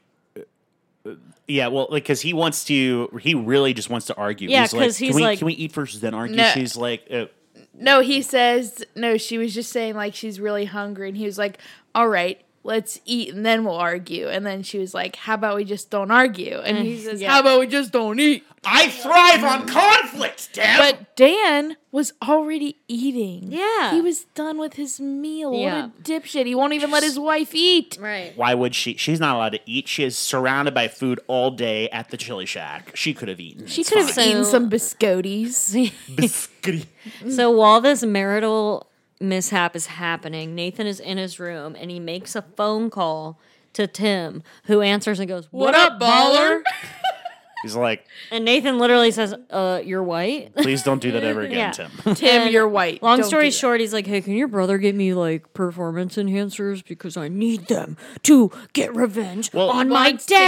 uh, 1.05 1.11
yeah 1.47 1.67
well 1.67 1.87
like 1.89 2.03
because 2.03 2.21
he 2.21 2.33
wants 2.33 2.63
to 2.65 3.09
he 3.21 3.33
really 3.33 3.73
just 3.73 3.89
wants 3.89 4.05
to 4.07 4.15
argue 4.15 4.49
Yeah, 4.49 4.61
he's 4.61 4.73
like 4.73 4.83
'cause 4.83 4.97
he's 4.97 5.09
can 5.09 5.15
we, 5.15 5.23
like- 5.23 5.39
can 5.39 5.45
we 5.47 5.53
eat 5.53 5.71
first 5.71 5.99
then 6.01 6.13
argue 6.13 6.35
No. 6.37 6.49
she's 6.53 6.75
like 6.77 7.07
uh, 7.11 7.25
No, 7.73 8.01
he 8.01 8.21
says 8.21 8.83
no. 8.95 9.17
She 9.17 9.37
was 9.37 9.53
just 9.53 9.71
saying 9.71 9.95
like 9.95 10.13
she's 10.15 10.39
really 10.39 10.65
hungry, 10.65 11.07
and 11.09 11.17
he 11.17 11.25
was 11.25 11.37
like, 11.37 11.57
"All 11.95 12.07
right, 12.09 12.41
let's 12.69 13.01
eat, 13.05 13.33
and 13.33 13.45
then 13.45 13.65
we'll 13.65 13.75
argue." 13.75 14.29
And 14.29 14.45
then 14.45 14.63
she 14.63 14.77
was 14.77 14.93
like, 14.93 15.17
"How 15.17 15.33
about 15.33 15.57
we 15.57 15.65
just 15.65 15.89
don't 15.89 16.11
argue?" 16.11 16.59
And 16.59 16.77
he 16.77 16.95
mm, 16.95 17.03
says, 17.03 17.21
yeah. 17.21 17.31
"How 17.31 17.41
about 17.41 17.59
we 17.59 17.67
just 17.67 17.91
don't 17.91 18.19
eat?" 18.19 18.45
i 18.65 18.89
thrive 18.89 19.43
on 19.43 19.67
conflict 19.67 20.49
Dan. 20.53 20.77
But 20.79 21.15
Dan 21.15 21.77
was 21.91 22.13
already 22.21 22.77
eating. 22.87 23.51
Yeah. 23.51 23.93
he 23.93 24.01
was 24.01 24.25
done 24.35 24.57
with 24.57 24.73
his 24.73 24.99
meal. 24.99 25.53
Yeah. 25.53 25.85
What 25.85 25.91
a 25.99 26.03
dipshit! 26.03 26.45
He 26.45 26.55
won't 26.55 26.73
even 26.73 26.91
let 26.91 27.03
his 27.03 27.17
wife 27.17 27.55
eat. 27.55 27.97
Right. 27.99 28.33
why 28.35 28.53
would 28.53 28.75
she 28.75 28.95
she's 28.97 29.19
not 29.19 29.35
allowed 29.35 29.53
to 29.53 29.59
eat 29.65 29.87
she 29.87 30.03
is 30.03 30.17
surrounded 30.17 30.73
by 30.73 30.87
food 30.87 31.19
all 31.27 31.51
day 31.51 31.89
at 31.89 32.09
the 32.09 32.17
chili 32.17 32.45
shack 32.45 32.91
she 32.95 33.13
could 33.13 33.29
have 33.29 33.39
eaten 33.39 33.65
She 33.67 33.83
could 33.83 33.99
have 33.99 34.11
fine. 34.11 34.27
eaten 34.29 34.45
some 34.45 34.69
biscottis. 34.69 35.91
Biscuity. 36.09 36.85
So 37.29 37.49
while 37.51 37.81
this 37.81 38.03
marital 38.03 38.88
mishap 39.19 39.75
is 39.75 39.87
happening, 39.87 40.55
Nathan 40.55 40.87
is 40.87 40.99
in 40.99 41.17
his 41.17 41.39
room 41.39 41.75
and 41.79 41.91
he 41.91 41.99
makes 41.99 42.35
a 42.35 42.41
phone 42.41 42.89
call 42.89 43.39
to 43.73 43.85
Tim, 43.87 44.43
who 44.65 44.81
answers 44.81 45.19
and 45.19 45.27
goes, 45.27 45.47
What, 45.51 45.75
up, 45.75 45.99
baller? 45.99 46.61
he's 47.61 47.75
like 47.75 48.05
And 48.31 48.45
Nathan 48.45 48.79
literally 48.79 49.11
says, 49.11 49.35
Uh, 49.49 49.81
you're 49.83 50.01
white? 50.01 50.55
please 50.55 50.81
don't 50.81 51.01
do 51.01 51.11
that 51.11 51.23
ever 51.23 51.41
again 51.41 51.57
Yeah. 51.57 51.71
tim 51.71 51.91
Tim, 52.15 52.41
And 52.43 52.51
you're 52.53 52.67
white. 52.67 53.03
Long 53.03 53.19
Don't 53.19 53.27
story 53.27 53.45
do 53.45 53.51
that. 53.51 53.57
short, 53.57 53.79
he's 53.81 53.93
like, 53.93 54.07
"Hey, 54.07 54.21
can 54.21 54.33
your 54.33 54.47
brother 54.47 54.77
get 54.77 54.95
me 54.95 55.13
like 55.13 55.53
performance 55.53 56.15
enhancers 56.15 56.83
because 56.87 57.17
I 57.17 57.27
need 57.27 57.67
them 57.67 57.97
to 58.23 58.49
get 58.73 58.95
revenge 58.95 59.53
Well- 59.53 59.69
on 59.69 59.89
my 59.89 60.09
Wants 60.09 60.25
to 60.27 60.33
get 60.33 60.39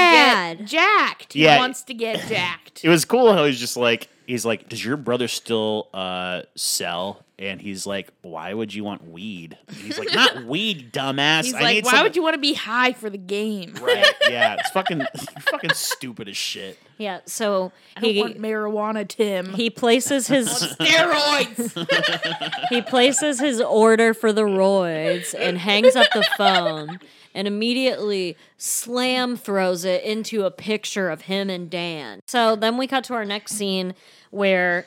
dad." 0.58 0.68
jacked. 0.68 1.34
He 1.34 1.44
Yeah. 1.44 1.60
wants 1.60 1.84
to 1.84 1.94
get 1.94 2.28
jacked. 2.28 2.84
it 2.84 2.90
was 2.90 3.06
cool 3.06 3.32
how 3.34 3.46
he's 3.46 3.60
just 3.60 3.76
like 3.78 4.08
he's 4.26 4.46
like 4.46 4.70
does 4.70 4.84
your 4.84 4.98
brother 4.98 5.28
still 5.28 5.90
uh 5.94 6.42
sell 6.56 7.24
and 7.42 7.60
he's 7.60 7.86
like 7.88 8.10
why 8.22 8.54
would 8.54 8.74
you 8.74 8.84
want 8.84 9.10
weed 9.10 9.58
and 9.68 9.76
he's 9.78 9.98
like 10.00 10.14
not 10.14 10.46
weed 10.46 10.94
dumbass 10.98 11.44
He's 11.46 11.54
I 11.56 11.62
like, 11.62 11.76
need 11.76 11.86
why 11.86 11.92
some-" 11.92 12.04
would 12.04 12.16
you 12.16 12.22
want 12.24 12.36
to 12.36 12.40
be 12.40 12.54
high 12.54 12.94
for 12.94 13.10
the 13.10 13.18
game? 13.18 13.74
right 13.82 14.06
yeah 14.30 14.56
it's 14.60 14.70
fucking 14.70 15.02
fucking 15.52 15.74
stupid 15.74 16.30
as 16.30 16.38
shit 16.38 16.78
Yeah, 16.98 17.20
so 17.26 17.72
I 17.98 18.02
don't 18.02 18.12
he 18.14 18.22
want 18.22 18.38
marijuana, 18.40 19.08
Tim. 19.08 19.54
he 19.56 19.70
places 19.72 20.28
his 20.28 20.48
Steroids. 20.50 21.74
he 22.70 22.82
places 22.82 23.40
his 23.40 23.62
order 23.62 24.14
for 24.14 24.32
the 24.32 24.44
roids 24.44 25.34
and 25.38 25.58
hangs 25.58 25.96
up 25.96 26.08
the 26.14 26.24
phone 26.38 27.00
and 27.34 27.48
immediately 27.48 28.38
slam 28.58 29.36
throws 29.38 29.86
it 29.86 30.04
into 30.04 30.44
a 30.46 30.52
picture 30.52 31.10
of 31.10 31.22
him 31.22 31.50
and 31.50 31.70
Dan. 31.70 32.22
So 32.28 32.56
then 32.56 32.78
we 32.78 32.88
cut 32.88 33.04
to 33.06 33.14
our 33.14 33.26
next 33.26 33.54
scene 33.54 33.94
where 34.32 34.86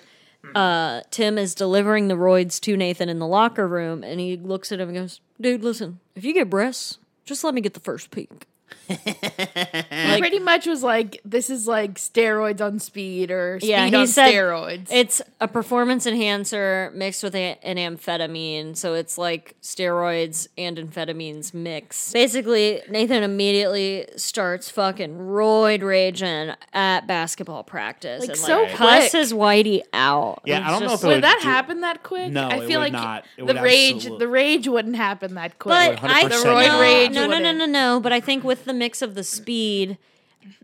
uh, 0.54 1.02
Tim 1.10 1.38
is 1.38 1.54
delivering 1.54 2.08
the 2.08 2.14
roids 2.14 2.60
to 2.60 2.76
Nathan 2.76 3.08
in 3.08 3.18
the 3.18 3.26
locker 3.26 3.66
room 3.66 4.02
and 4.02 4.20
he 4.20 4.36
looks 4.36 4.72
at 4.72 4.80
him 4.80 4.88
and 4.88 4.98
goes, 4.98 5.20
Dude, 5.40 5.64
listen, 5.64 6.00
if 6.14 6.24
you 6.24 6.32
get 6.32 6.50
breasts, 6.50 6.98
just 7.24 7.44
let 7.44 7.54
me 7.54 7.60
get 7.60 7.74
the 7.74 7.80
first 7.80 8.10
peek. 8.10 8.46
He 8.88 10.18
pretty 10.20 10.38
much 10.38 10.66
was 10.66 10.82
like, 10.82 11.20
this 11.24 11.48
is 11.50 11.66
like 11.66 11.94
steroids 11.94 12.60
on 12.60 12.78
speed 12.78 13.30
or 13.30 13.58
speed 13.60 13.70
Yeah, 13.70 13.86
he 13.86 13.96
on 13.96 14.06
said 14.06 14.32
steroids. 14.32 14.88
It's 14.90 15.22
a 15.40 15.48
performance 15.48 16.06
enhancer 16.06 16.92
mixed 16.94 17.22
with 17.22 17.34
a, 17.34 17.58
an 17.62 17.76
amphetamine, 17.76 18.76
so 18.76 18.94
it's 18.94 19.16
like 19.18 19.56
steroids 19.62 20.48
and 20.58 20.76
amphetamines 20.76 21.54
mix. 21.54 22.12
Basically, 22.12 22.82
Nathan 22.90 23.22
immediately 23.22 24.06
starts 24.16 24.70
fucking 24.70 25.16
roid 25.18 25.82
raging 25.82 26.52
at 26.72 27.06
basketball 27.06 27.62
practice 27.64 28.20
Like, 28.20 28.30
and 28.30 28.38
so 28.38 28.62
like 28.62 28.72
cuss 28.74 29.10
quick. 29.10 29.12
his 29.12 29.32
whitey 29.32 29.82
out. 29.92 30.42
Yeah, 30.44 30.58
It's 30.58 30.66
I 30.66 30.70
don't 30.70 30.80
know 30.80 30.86
just 30.90 31.02
if 31.02 31.04
it 31.04 31.06
would 31.08 31.14
would 31.16 31.24
that 31.24 31.38
do- 31.42 31.48
happen 31.48 31.80
that 31.80 32.02
quick? 32.02 32.30
No, 32.32 32.48
I 32.48 32.56
it 32.56 32.66
feel 32.66 32.80
would 32.80 32.84
like 32.84 32.92
not. 32.92 33.24
It 33.36 33.46
the 33.46 33.54
would 33.54 33.62
rage, 33.62 33.96
absolute- 33.96 34.18
the 34.18 34.28
rage 34.28 34.68
wouldn't 34.68 34.96
happen 34.96 35.34
that 35.34 35.58
quick. 35.58 35.72
But 36.00 36.04
I 36.04 36.24
100% 36.24 36.28
The 36.28 36.34
roid 36.48 36.68
no, 36.68 36.80
rage 36.80 37.10
no, 37.12 37.26
no, 37.26 37.38
no, 37.38 37.52
no, 37.52 37.66
no. 37.66 38.00
But 38.00 38.12
I 38.12 38.20
think 38.20 38.44
with 38.44 38.63
the 38.64 38.74
mix 38.74 39.02
of 39.02 39.14
the 39.14 39.24
speed 39.24 39.98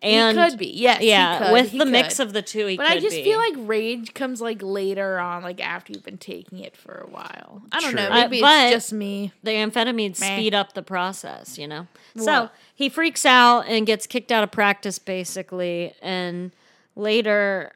he 0.03 0.11
and 0.13 0.37
could 0.37 0.59
be. 0.59 0.67
Yes, 0.67 1.01
he 1.01 1.09
yeah, 1.09 1.39
could, 1.39 1.53
with 1.53 1.71
he 1.71 1.79
the 1.79 1.87
mix 1.87 2.19
of 2.19 2.33
the 2.35 2.43
two, 2.43 2.67
he 2.67 2.77
But 2.77 2.87
I 2.87 3.01
just 3.01 3.17
be. 3.17 3.25
feel 3.25 3.39
like 3.39 3.55
rage 3.57 4.13
comes 4.13 4.41
like 4.43 4.61
later 4.63 5.19
on, 5.19 5.43
like 5.43 5.59
after 5.65 5.93
you've 5.93 6.05
been 6.05 6.19
taking 6.19 6.59
it 6.59 6.77
for 6.77 7.07
a 7.07 7.11
while. 7.11 7.63
I 7.73 7.81
don't 7.81 7.95
know. 7.95 8.07
True. 8.07 8.15
Uh, 8.15 8.21
Maybe 8.21 8.41
but- 8.43 8.65
it's 8.67 8.75
just 8.75 8.93
me. 8.93 9.33
the 9.43 9.53
amphetamines 9.53 10.21
Meh. 10.21 10.37
speed 10.37 10.55
up 10.55 10.75
the 10.75 10.83
process, 10.83 11.57
you 11.57 11.67
know? 11.67 11.87
So 12.17 12.51
he 12.75 12.89
freaks 12.91 13.25
out 13.25 13.63
and 13.69 13.87
gets 13.87 14.07
kicked 14.07 14.31
out 14.31 14.45
of 14.45 14.51
practice, 14.51 14.99
basically. 14.99 15.95
And 16.03 16.51
later, 16.95 17.73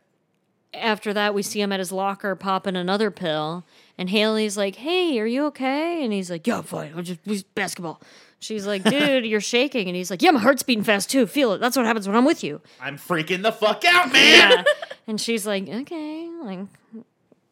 after 0.75 1.14
that, 1.14 1.33
we 1.35 1.43
see 1.43 1.61
him 1.61 1.73
at 1.73 1.78
his 1.78 1.93
locker 1.93 2.35
popping 2.35 2.76
another 2.76 3.11
pill. 3.11 3.64
And 3.97 4.11
Haley's 4.11 4.57
like, 4.59 4.76
hey, 4.76 5.19
are 5.21 5.26
you 5.26 5.47
okay? 5.47 6.04
And 6.04 6.12
he's 6.12 6.31
like, 6.31 6.47
yeah, 6.47 6.59
I'm 6.59 6.64
fine. 6.64 6.93
I'm 6.97 7.04
just 7.04 7.54
basketball. 7.54 8.00
She's 8.45 8.67
like, 8.67 8.85
dude, 8.85 9.25
you're 9.25 9.41
shaking. 9.41 9.89
And 9.89 9.97
he's 9.97 10.11
like, 10.11 10.21
yeah, 10.23 10.31
my 10.31 10.41
heart's 10.41 10.63
beating 10.63 10.85
fast 10.85 11.11
too. 11.11 11.27
Feel 11.27 11.53
it. 11.53 11.59
That's 11.59 11.77
what 11.77 11.87
happens 11.87 12.07
when 12.07 12.17
I'm 12.17 12.25
with 12.25 12.45
you. 12.45 12.61
I'm 12.81 12.99
freaking 12.99 13.43
the 13.43 13.53
fuck 13.53 13.85
out, 13.87 14.13
man. 14.13 14.51
Yeah. 14.51 14.65
and 15.07 15.21
she's 15.21 15.47
like, 15.47 15.69
okay. 15.69 16.29
Like, 16.43 16.59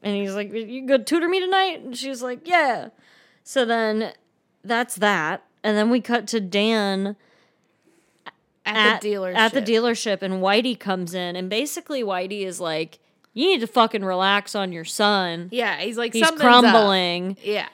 and 0.03 0.17
he's 0.17 0.35
like, 0.35 0.53
you 0.53 0.87
go 0.87 0.99
tutor 0.99 1.29
me 1.29 1.41
tonight? 1.41 1.81
And 1.81 1.97
she's 1.97 2.23
like, 2.23 2.47
yeah. 2.47 2.89
So 3.45 3.65
then 3.65 4.13
that's 4.63 4.97
that. 4.97 5.45
And 5.65 5.77
then 5.77 5.91
we 5.91 6.01
cut 6.01 6.27
to 6.29 6.41
Dan 6.41 7.17
At, 8.67 9.01
the 9.01 9.09
dealership. 9.09 9.35
At 9.37 9.53
the 9.55 9.63
dealership, 9.63 10.23
and 10.23 10.35
Whitey 10.35 10.79
comes 10.79 11.15
in, 11.15 11.37
and 11.37 11.49
basically 11.49 12.03
Whitey 12.03 12.43
is 12.45 12.61
like, 12.61 12.99
"You 13.33 13.47
need 13.47 13.61
to 13.61 13.67
fucking 13.67 14.05
relax 14.05 14.55
on 14.55 14.73
your 14.73 14.85
son. 14.85 15.49
Yeah, 15.53 15.79
he's 15.81 15.97
like 15.97 16.13
He's 16.13 16.25
something's 16.27 16.43
up. 16.43 16.63
crumbling." 16.63 17.37
Yeah. 17.43 17.69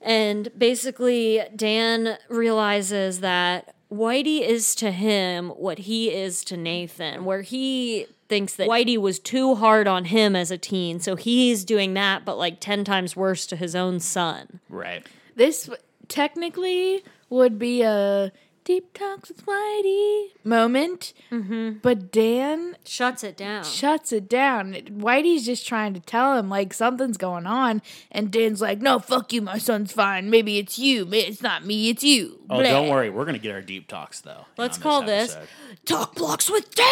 And 0.00 0.50
basically, 0.56 1.42
Dan 1.54 2.16
realizes 2.28 3.20
that 3.20 3.74
Whitey 3.92 4.40
is 4.40 4.74
to 4.76 4.90
him 4.92 5.50
what 5.50 5.80
he 5.80 6.12
is 6.12 6.44
to 6.44 6.56
Nathan, 6.56 7.24
where 7.24 7.42
he 7.42 8.06
thinks 8.28 8.54
that 8.54 8.68
Whitey 8.68 8.96
was 8.96 9.18
too 9.18 9.56
hard 9.56 9.88
on 9.88 10.06
him 10.06 10.36
as 10.36 10.50
a 10.50 10.58
teen, 10.58 11.00
so 11.00 11.16
he's 11.16 11.64
doing 11.64 11.94
that, 11.94 12.24
but 12.24 12.38
like 12.38 12.60
ten 12.60 12.84
times 12.84 13.16
worse 13.16 13.46
to 13.46 13.56
his 13.56 13.74
own 13.74 14.00
son. 14.00 14.60
right. 14.68 15.04
This 15.36 15.68
technically 16.08 17.02
would 17.30 17.58
be 17.58 17.82
a 17.82 18.32
deep 18.64 18.92
talks 18.92 19.28
with 19.28 19.44
Whitey 19.46 20.26
moment, 20.44 21.12
Mm-hmm. 21.30 21.78
but 21.82 22.10
Dan 22.12 22.76
Shuts 22.84 23.24
it 23.24 23.36
down. 23.36 23.64
shuts 23.64 24.12
it 24.12 24.28
down. 24.28 24.74
Whitey's 24.74 25.44
just 25.46 25.66
trying 25.66 25.94
to 25.94 26.00
tell 26.00 26.36
him 26.38 26.48
like 26.48 26.72
something's 26.74 27.16
going 27.16 27.46
on, 27.46 27.82
and 28.12 28.30
Dan's 28.30 28.60
like, 28.60 28.80
"No, 28.80 28.98
fuck 28.98 29.32
you, 29.32 29.42
my 29.42 29.58
son's 29.58 29.92
fine. 29.92 30.28
Maybe 30.30 30.58
it's 30.58 30.78
you. 30.78 31.04
Maybe 31.06 31.26
It's 31.28 31.42
not 31.42 31.64
me. 31.64 31.88
It's 31.88 32.02
you." 32.04 32.38
Oh, 32.50 32.60
Blah. 32.60 32.62
don't 32.70 32.88
worry. 32.88 33.10
We're 33.10 33.24
gonna 33.24 33.38
get 33.38 33.52
our 33.54 33.62
deep 33.62 33.86
talks 33.88 34.20
though. 34.20 34.46
Let's 34.56 34.76
on 34.78 34.82
call 34.82 35.02
this 35.02 35.34
episode. 35.36 35.48
Talk 35.86 36.14
Blocks 36.16 36.50
with 36.50 36.74
Dan. 36.74 36.86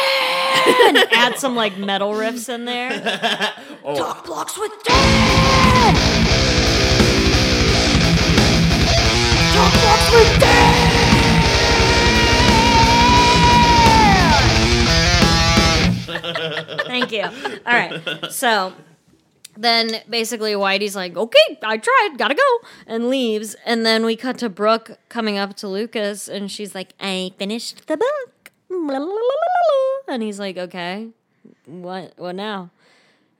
And 0.96 0.98
add 1.12 1.36
some 1.38 1.54
like 1.56 1.76
metal 1.78 2.12
riffs 2.12 2.48
in 2.52 2.64
there. 2.64 2.90
Talk 3.84 4.24
Blocks 4.24 4.56
with 4.58 4.72
Dan. 4.84 5.94
Talk 9.54 9.72
Blocks 9.72 10.12
with 10.12 10.40
Dan. 10.40 10.77
Thank 17.00 17.12
you. 17.12 17.22
All 17.22 17.72
right. 17.72 18.30
So 18.32 18.72
then 19.56 20.00
basically 20.08 20.52
Whitey's 20.52 20.94
like, 20.96 21.16
okay, 21.16 21.58
I 21.62 21.78
tried, 21.78 22.14
gotta 22.16 22.34
go, 22.34 22.68
and 22.86 23.08
leaves. 23.08 23.56
And 23.66 23.84
then 23.84 24.04
we 24.04 24.16
cut 24.16 24.38
to 24.38 24.48
Brooke 24.48 24.98
coming 25.08 25.36
up 25.36 25.56
to 25.56 25.68
Lucas, 25.68 26.28
and 26.28 26.50
she's 26.50 26.74
like, 26.74 26.94
I 27.00 27.32
finished 27.38 27.86
the 27.86 27.96
book. 27.96 28.50
Blah, 28.70 28.78
blah, 28.86 28.98
blah, 28.98 29.06
blah, 29.06 29.16
blah. 30.06 30.14
And 30.14 30.22
he's 30.22 30.38
like, 30.38 30.56
okay, 30.56 31.08
what, 31.66 32.12
what 32.16 32.34
now? 32.34 32.70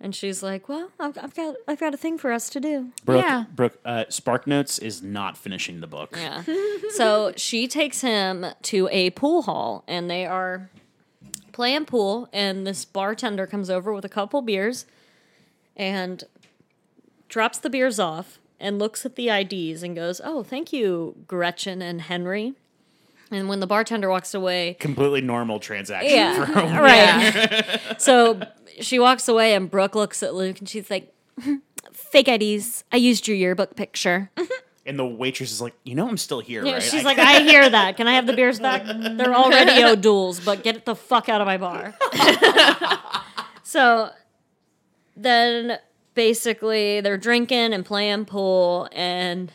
And 0.01 0.15
she's 0.15 0.45
like, 0.45 0.69
"Well, 0.69 0.91
I've, 1.01 1.19
I've 1.19 1.35
got 1.35 1.57
I've 1.67 1.81
got 1.81 1.93
a 1.93 1.97
thing 1.97 2.19
for 2.19 2.31
us 2.31 2.49
to 2.51 2.61
do." 2.61 2.91
Brooke, 3.05 3.25
Yeah. 3.25 3.47
Brooke, 3.53 3.81
uh, 3.85 4.05
Spark 4.09 4.47
Notes 4.47 4.79
is 4.79 5.03
not 5.03 5.37
finishing 5.37 5.81
the 5.81 5.89
book. 5.89 6.15
Yeah. 6.17 6.45
so 6.91 7.33
she 7.37 7.67
takes 7.67 8.01
him 8.01 8.47
to 8.63 8.89
a 8.93 9.11
pool 9.11 9.43
hall, 9.43 9.83
and 9.89 10.09
they 10.09 10.25
are 10.25 10.71
playing 11.59 11.85
pool. 11.87 12.29
And 12.33 12.65
this 12.65 12.85
bartender 12.85 13.45
comes 13.45 13.69
over 13.69 13.93
with 13.93 14.05
a 14.05 14.09
couple 14.09 14.41
beers, 14.43 14.87
and 15.77 16.23
drops 17.29 17.59
the 17.59 17.69
beers 17.69 17.99
off, 17.99 18.39
and 18.61 18.79
looks 18.79 19.05
at 19.05 19.17
the 19.17 19.29
IDs 19.29 19.83
and 19.83 19.97
goes, 19.97 20.21
"Oh, 20.23 20.45
thank 20.45 20.73
you, 20.73 21.17
Gretchen 21.27 21.83
and 21.83 22.01
Henry." 22.03 22.55
And 23.33 23.49
when 23.49 23.59
the 23.59 23.67
bartender 23.67 24.09
walks 24.09 24.35
away, 24.35 24.77
Completely 24.79 25.21
normal 25.21 25.59
transaction. 25.59 26.15
yeah, 26.15 26.79
right. 26.79 27.81
so 28.01 28.41
she 28.81 29.01
walks 29.01 29.27
away, 29.27 29.53
and 29.55 29.69
Brooke 29.69 29.97
looks 29.97 30.23
at 30.23 30.35
Luke, 30.35 30.61
and 30.61 30.69
she's 30.69 30.89
like, 30.91 31.13
"Fake 31.93 32.29
IDs. 32.29 32.85
I 32.93 32.99
used 32.99 33.27
your 33.27 33.37
yearbook 33.37 33.75
picture." 33.75 34.31
And 34.89 34.99
the 34.99 35.07
waitress 35.07 35.53
is 35.53 35.61
like, 35.61 35.75
you 35.85 35.95
know, 35.95 36.09
I'm 36.09 36.17
still 36.17 36.41
here, 36.41 36.65
Yeah, 36.65 36.73
right? 36.75 36.83
she's 36.83 37.03
I- 37.03 37.05
like, 37.05 37.19
I 37.19 37.43
hear 37.51 37.69
that. 37.69 37.97
Can 37.99 38.09
I 38.09 38.15
have 38.15 38.27
the 38.27 38.33
beers 38.33 38.59
back? 38.59 38.85
They're 38.87 39.35
already 39.35 39.85
O'Doul's, 39.85 40.41
but 40.41 40.65
get 40.65 40.85
the 40.87 40.95
fuck 40.97 41.29
out 41.29 41.41
of 41.43 41.47
my 41.47 41.59
bar. 41.59 41.95
so 43.63 44.11
then 45.17 45.79
basically 46.15 47.01
they're 47.01 47.19
drinking 47.19 47.73
and 47.73 47.85
playing 47.85 48.25
pool 48.25 48.89
and 48.93 49.53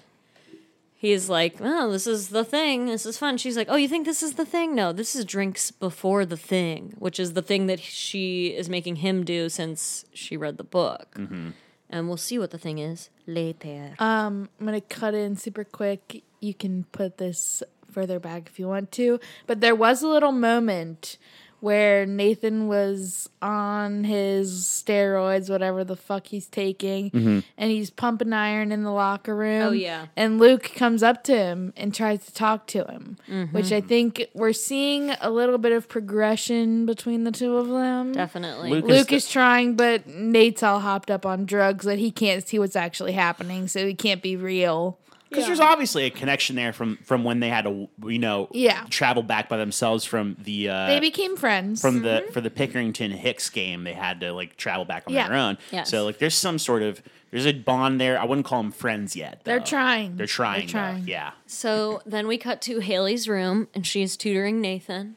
he's 0.95 1.29
like, 1.29 1.55
Oh, 1.59 1.91
this 1.91 2.05
is 2.07 2.29
the 2.29 2.45
thing. 2.45 2.85
This 2.85 3.05
is 3.05 3.17
fun. 3.17 3.37
She's 3.37 3.57
like, 3.57 3.67
Oh, 3.69 3.75
you 3.75 3.87
think 3.87 4.05
this 4.05 4.21
is 4.23 4.33
the 4.33 4.45
thing? 4.45 4.75
No, 4.75 4.93
this 4.93 5.15
is 5.15 5.25
drinks 5.25 5.71
before 5.71 6.25
the 6.25 6.37
thing, 6.37 6.93
which 6.99 7.19
is 7.19 7.33
the 7.33 7.41
thing 7.41 7.67
that 7.67 7.79
she 7.79 8.47
is 8.47 8.69
making 8.69 8.97
him 8.97 9.23
do 9.25 9.49
since 9.49 10.05
she 10.13 10.37
read 10.37 10.57
the 10.57 10.63
book. 10.63 11.15
Mm-hmm. 11.15 11.49
And 11.93 12.07
we'll 12.07 12.17
see 12.17 12.39
what 12.39 12.49
the 12.49 12.57
thing 12.57 12.79
is 12.79 13.11
later. 13.27 13.93
Um, 13.99 14.49
I'm 14.59 14.65
gonna 14.65 14.81
cut 14.81 15.13
in 15.13 15.35
super 15.35 15.63
quick. 15.63 16.23
You 16.39 16.55
can 16.55 16.85
put 16.85 17.19
this 17.19 17.61
further 17.91 18.19
back 18.19 18.47
if 18.47 18.57
you 18.57 18.67
want 18.67 18.91
to, 18.93 19.19
but 19.45 19.61
there 19.61 19.75
was 19.75 20.01
a 20.01 20.07
little 20.07 20.31
moment 20.31 21.19
where 21.63 22.05
Nathan 22.05 22.67
was 22.67 23.29
on 23.41 24.03
his 24.03 24.65
steroids, 24.65 25.49
whatever 25.49 25.85
the 25.85 25.95
fuck 25.95 26.27
he's 26.27 26.47
taking, 26.47 27.09
mm-hmm. 27.09 27.39
and 27.57 27.71
he's 27.71 27.89
pumping 27.89 28.33
iron 28.33 28.73
in 28.73 28.83
the 28.83 28.91
locker 28.91 29.33
room. 29.33 29.61
Oh, 29.61 29.71
yeah. 29.71 30.07
And 30.17 30.39
Luke 30.39 30.73
comes 30.75 31.01
up 31.01 31.23
to 31.23 31.37
him 31.37 31.71
and 31.77 31.95
tries 31.95 32.25
to 32.25 32.33
talk 32.33 32.67
to 32.67 32.83
him, 32.83 33.17
mm-hmm. 33.29 33.55
which 33.55 33.71
I 33.71 33.79
think 33.79 34.27
we're 34.33 34.51
seeing 34.51 35.11
a 35.21 35.29
little 35.29 35.57
bit 35.57 35.71
of 35.71 35.87
progression 35.87 36.85
between 36.85 37.23
the 37.23 37.31
two 37.31 37.55
of 37.55 37.69
them. 37.69 38.11
Definitely. 38.11 38.69
Luke 38.69 38.83
Luke 38.83 39.07
the- 39.07 39.15
is 39.15 39.29
trying, 39.29 39.77
but 39.77 40.05
Nate's 40.05 40.63
all 40.63 40.81
hopped 40.81 41.09
up 41.09 41.25
on 41.25 41.45
drugs 41.45 41.85
that 41.85 41.97
he 41.97 42.11
can't 42.11 42.45
see 42.45 42.59
what's 42.59 42.75
actually 42.75 43.13
happening, 43.13 43.69
so 43.69 43.87
he 43.87 43.93
can't 43.93 44.21
be 44.21 44.35
real. 44.35 44.99
Because 45.33 45.47
there's 45.47 45.59
obviously 45.59 46.05
a 46.05 46.09
connection 46.09 46.55
there 46.55 46.71
from 46.73 46.97
from 47.03 47.23
when 47.23 47.39
they 47.39 47.49
had 47.49 47.65
to, 47.65 47.89
you 48.05 48.19
know, 48.19 48.47
Yeah. 48.51 48.85
travel 48.89 49.23
back 49.23 49.49
by 49.49 49.57
themselves 49.57 50.05
from 50.05 50.37
the 50.39 50.69
uh, 50.69 50.87
They 50.87 50.99
became 50.99 51.35
friends. 51.35 51.81
from 51.81 52.01
the 52.01 52.27
for 52.31 52.41
the 52.41 52.49
Pickerington 52.49 53.11
Hicks 53.11 53.49
game. 53.49 53.83
They 53.83 53.93
had 53.93 54.19
to 54.21 54.33
like 54.33 54.55
travel 54.57 54.85
back 54.85 55.03
on 55.07 55.13
Yeah. 55.13 55.27
their 55.27 55.37
own. 55.37 55.57
Yes. 55.71 55.89
So 55.89 56.05
like, 56.05 56.19
there's 56.19 56.35
some 56.35 56.57
sort 56.59 56.81
of 56.83 57.01
there's 57.31 57.47
a 57.47 57.53
bond 57.53 57.99
there. 57.99 58.19
I 58.19 58.25
wouldn't 58.25 58.45
call 58.45 58.61
them 58.61 58.71
friends 58.71 59.15
yet. 59.15 59.41
They're 59.43 59.59
trying. 59.59 60.17
They're 60.17 60.27
trying. 60.27 60.61
They're 60.61 60.69
trying. 60.69 61.05
Though. 61.05 61.11
Yeah. 61.11 61.31
So 61.47 62.01
then 62.05 62.27
we 62.27 62.37
cut 62.37 62.61
to 62.63 62.79
Haley's 62.79 63.27
room 63.27 63.67
and 63.73 63.85
she's 63.87 64.15
tutoring 64.15 64.61
Nathan. 64.61 65.15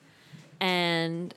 And 0.59 1.35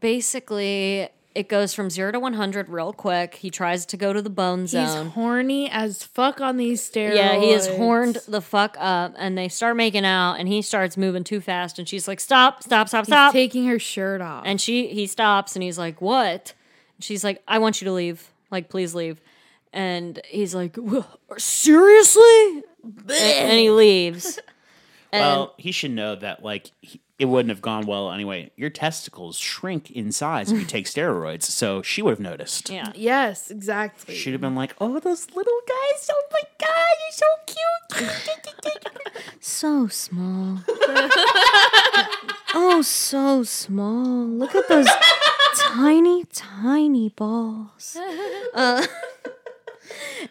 basically, 0.00 1.08
it 1.34 1.48
goes 1.48 1.72
from 1.74 1.90
zero 1.90 2.10
to 2.12 2.18
100 2.18 2.68
real 2.68 2.92
quick. 2.92 3.36
He 3.36 3.50
tries 3.50 3.86
to 3.86 3.96
go 3.96 4.12
to 4.12 4.20
the 4.20 4.30
bone 4.30 4.66
zone. 4.66 5.04
He's 5.06 5.12
horny 5.14 5.70
as 5.70 6.02
fuck 6.02 6.40
on 6.40 6.56
these 6.56 6.82
steroids. 6.88 7.14
Yeah, 7.16 7.38
he 7.38 7.50
is 7.52 7.68
horned 7.68 8.18
the 8.26 8.40
fuck 8.40 8.76
up. 8.80 9.14
And 9.16 9.38
they 9.38 9.48
start 9.48 9.76
making 9.76 10.04
out 10.04 10.34
and 10.34 10.48
he 10.48 10.60
starts 10.62 10.96
moving 10.96 11.22
too 11.22 11.40
fast. 11.40 11.78
And 11.78 11.88
she's 11.88 12.08
like, 12.08 12.18
stop, 12.20 12.62
stop, 12.64 12.88
stop, 12.88 13.06
He's 13.06 13.12
stop. 13.14 13.32
taking 13.32 13.66
her 13.66 13.78
shirt 13.78 14.20
off. 14.20 14.42
and 14.44 14.60
she 14.60 14.88
he 14.88 15.06
stops 15.06 15.54
and 15.54 15.62
he's 15.62 15.78
like, 15.78 16.00
what? 16.00 16.52
And 16.96 17.04
she's 17.04 17.22
like, 17.22 17.42
I 17.46 17.58
want 17.58 17.80
you 17.80 17.84
to 17.86 17.92
leave. 17.92 18.28
Like, 18.50 18.68
please 18.68 18.94
leave. 18.94 19.20
And 19.72 20.20
he's 20.26 20.52
like, 20.54 20.76
seriously? 21.38 22.62
And, 22.82 23.10
and 23.10 23.58
he 23.58 23.70
leaves. 23.70 24.38
And 25.12 25.20
Well, 25.22 25.54
he 25.58 25.72
should 25.72 25.90
know 25.90 26.14
that 26.16 26.42
like 26.44 26.70
he, 26.80 27.00
it 27.18 27.24
wouldn't 27.26 27.50
have 27.50 27.60
gone 27.60 27.84
well 27.86 28.10
anyway. 28.10 28.50
Your 28.56 28.70
testicles 28.70 29.36
shrink 29.38 29.90
in 29.90 30.10
size 30.12 30.50
if 30.52 30.58
you 30.58 30.64
take 30.64 30.86
steroids, 30.94 31.42
so 31.42 31.82
she 31.82 32.00
would 32.00 32.12
have 32.12 32.20
noticed. 32.20 32.70
yeah. 32.70 32.92
yes, 32.94 33.50
exactly. 33.50 34.14
She'd 34.14 34.32
have 34.32 34.40
been 34.40 34.54
like, 34.54 34.74
"Oh, 34.80 34.98
those 35.00 35.28
little 35.32 35.60
guys! 35.68 36.10
Oh 36.10 36.22
my 36.32 36.42
god, 36.58 36.94
you're 37.02 37.12
so 37.12 37.26
cute!" 37.46 38.86
so 39.40 39.86
small. 39.88 40.60
oh, 42.54 42.82
so 42.82 43.42
small. 43.42 44.26
Look 44.26 44.54
at 44.54 44.68
those 44.68 44.88
tiny, 45.58 46.24
tiny 46.32 47.08
balls. 47.10 47.96
Uh, 48.54 48.86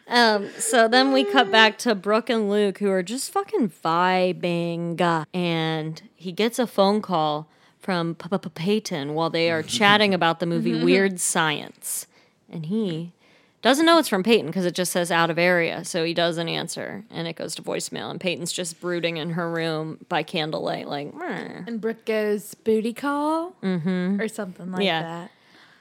um, 0.07 0.49
so 0.57 0.87
then 0.87 1.11
we 1.11 1.23
cut 1.23 1.51
back 1.51 1.77
to 1.79 1.95
Brooke 1.95 2.29
and 2.29 2.49
Luke, 2.49 2.79
who 2.79 2.89
are 2.89 3.03
just 3.03 3.31
fucking 3.31 3.69
vibing. 3.83 5.25
And 5.33 6.01
he 6.15 6.31
gets 6.31 6.59
a 6.59 6.67
phone 6.67 7.01
call 7.01 7.47
from 7.79 8.15
Papa 8.15 8.49
Peyton 8.49 9.13
while 9.13 9.29
they 9.29 9.49
are 9.51 9.63
chatting 9.63 10.13
about 10.13 10.39
the 10.39 10.45
movie 10.45 10.83
Weird 10.83 11.19
Science. 11.19 12.07
And 12.51 12.65
he 12.65 13.13
doesn't 13.61 13.85
know 13.85 13.97
it's 13.97 14.07
from 14.09 14.23
Peyton 14.23 14.47
because 14.47 14.65
it 14.65 14.73
just 14.73 14.91
says 14.91 15.11
out 15.11 15.29
of 15.29 15.37
area. 15.37 15.83
So 15.83 16.03
he 16.03 16.13
doesn't 16.13 16.47
answer 16.47 17.03
and 17.09 17.27
it 17.27 17.35
goes 17.35 17.55
to 17.55 17.61
voicemail. 17.61 18.09
And 18.09 18.19
Peyton's 18.19 18.51
just 18.51 18.79
brooding 18.79 19.17
in 19.17 19.31
her 19.31 19.49
room 19.49 20.05
by 20.07 20.23
candlelight, 20.23 20.87
like, 20.87 21.13
"Meh." 21.13 21.63
and 21.67 21.81
Brooke 21.81 22.05
goes 22.05 22.53
booty 22.53 22.93
call 22.93 23.53
mm-hmm. 23.61 24.19
or 24.19 24.27
something 24.27 24.71
like 24.71 24.83
Yeah. 24.83 25.01
that. 25.01 25.31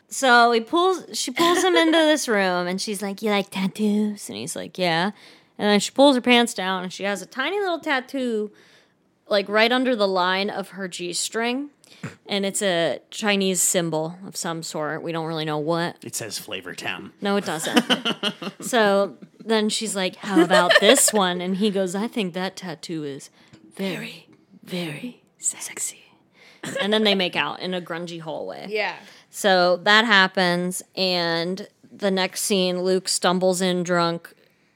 So 0.08 0.52
he 0.52 0.60
pulls, 0.60 1.04
she 1.12 1.30
pulls 1.30 1.62
him 1.62 1.76
into 1.76 1.98
this 1.98 2.28
room 2.28 2.66
and 2.66 2.80
she's 2.80 3.02
like, 3.02 3.22
You 3.22 3.30
like 3.30 3.50
tattoos? 3.50 4.28
And 4.28 4.38
he's 4.38 4.56
like, 4.56 4.78
Yeah. 4.78 5.12
And 5.58 5.68
then 5.68 5.80
she 5.80 5.90
pulls 5.90 6.16
her 6.16 6.22
pants 6.22 6.54
down 6.54 6.84
and 6.84 6.92
she 6.92 7.04
has 7.04 7.20
a 7.20 7.26
tiny 7.26 7.58
little 7.58 7.80
tattoo, 7.80 8.50
like 9.28 9.48
right 9.48 9.70
under 9.70 9.94
the 9.94 10.08
line 10.08 10.50
of 10.50 10.70
her 10.70 10.88
G 10.88 11.12
string. 11.12 11.70
And 12.26 12.46
it's 12.46 12.62
a 12.62 13.00
Chinese 13.10 13.60
symbol 13.60 14.16
of 14.24 14.36
some 14.36 14.62
sort. 14.62 15.02
We 15.02 15.10
don't 15.10 15.26
really 15.26 15.44
know 15.44 15.58
what. 15.58 15.96
It 16.02 16.14
says 16.14 16.38
Flavor 16.38 16.74
Town. 16.74 17.12
No, 17.20 17.36
it 17.36 17.44
doesn't. 17.44 17.84
so 18.60 19.16
then 19.44 19.68
she's 19.68 19.96
like, 19.96 20.16
How 20.16 20.40
about 20.42 20.72
this 20.80 21.12
one? 21.12 21.40
And 21.40 21.56
he 21.56 21.70
goes, 21.70 21.94
I 21.94 22.08
think 22.08 22.34
that 22.34 22.56
tattoo 22.56 23.04
is 23.04 23.30
very, 23.76 24.28
very 24.62 25.22
sexy. 25.38 26.04
And 26.80 26.92
then 26.92 27.04
they 27.04 27.14
make 27.14 27.36
out 27.36 27.60
in 27.60 27.74
a 27.74 27.80
grungy 27.80 28.20
hallway. 28.20 28.66
Yeah. 28.68 28.96
So 29.38 29.76
that 29.84 30.04
happens, 30.04 30.82
and 30.96 31.68
the 31.96 32.10
next 32.10 32.42
scene, 32.42 32.82
Luke 32.82 33.08
stumbles 33.08 33.60
in 33.60 33.84
drunk, 33.84 34.34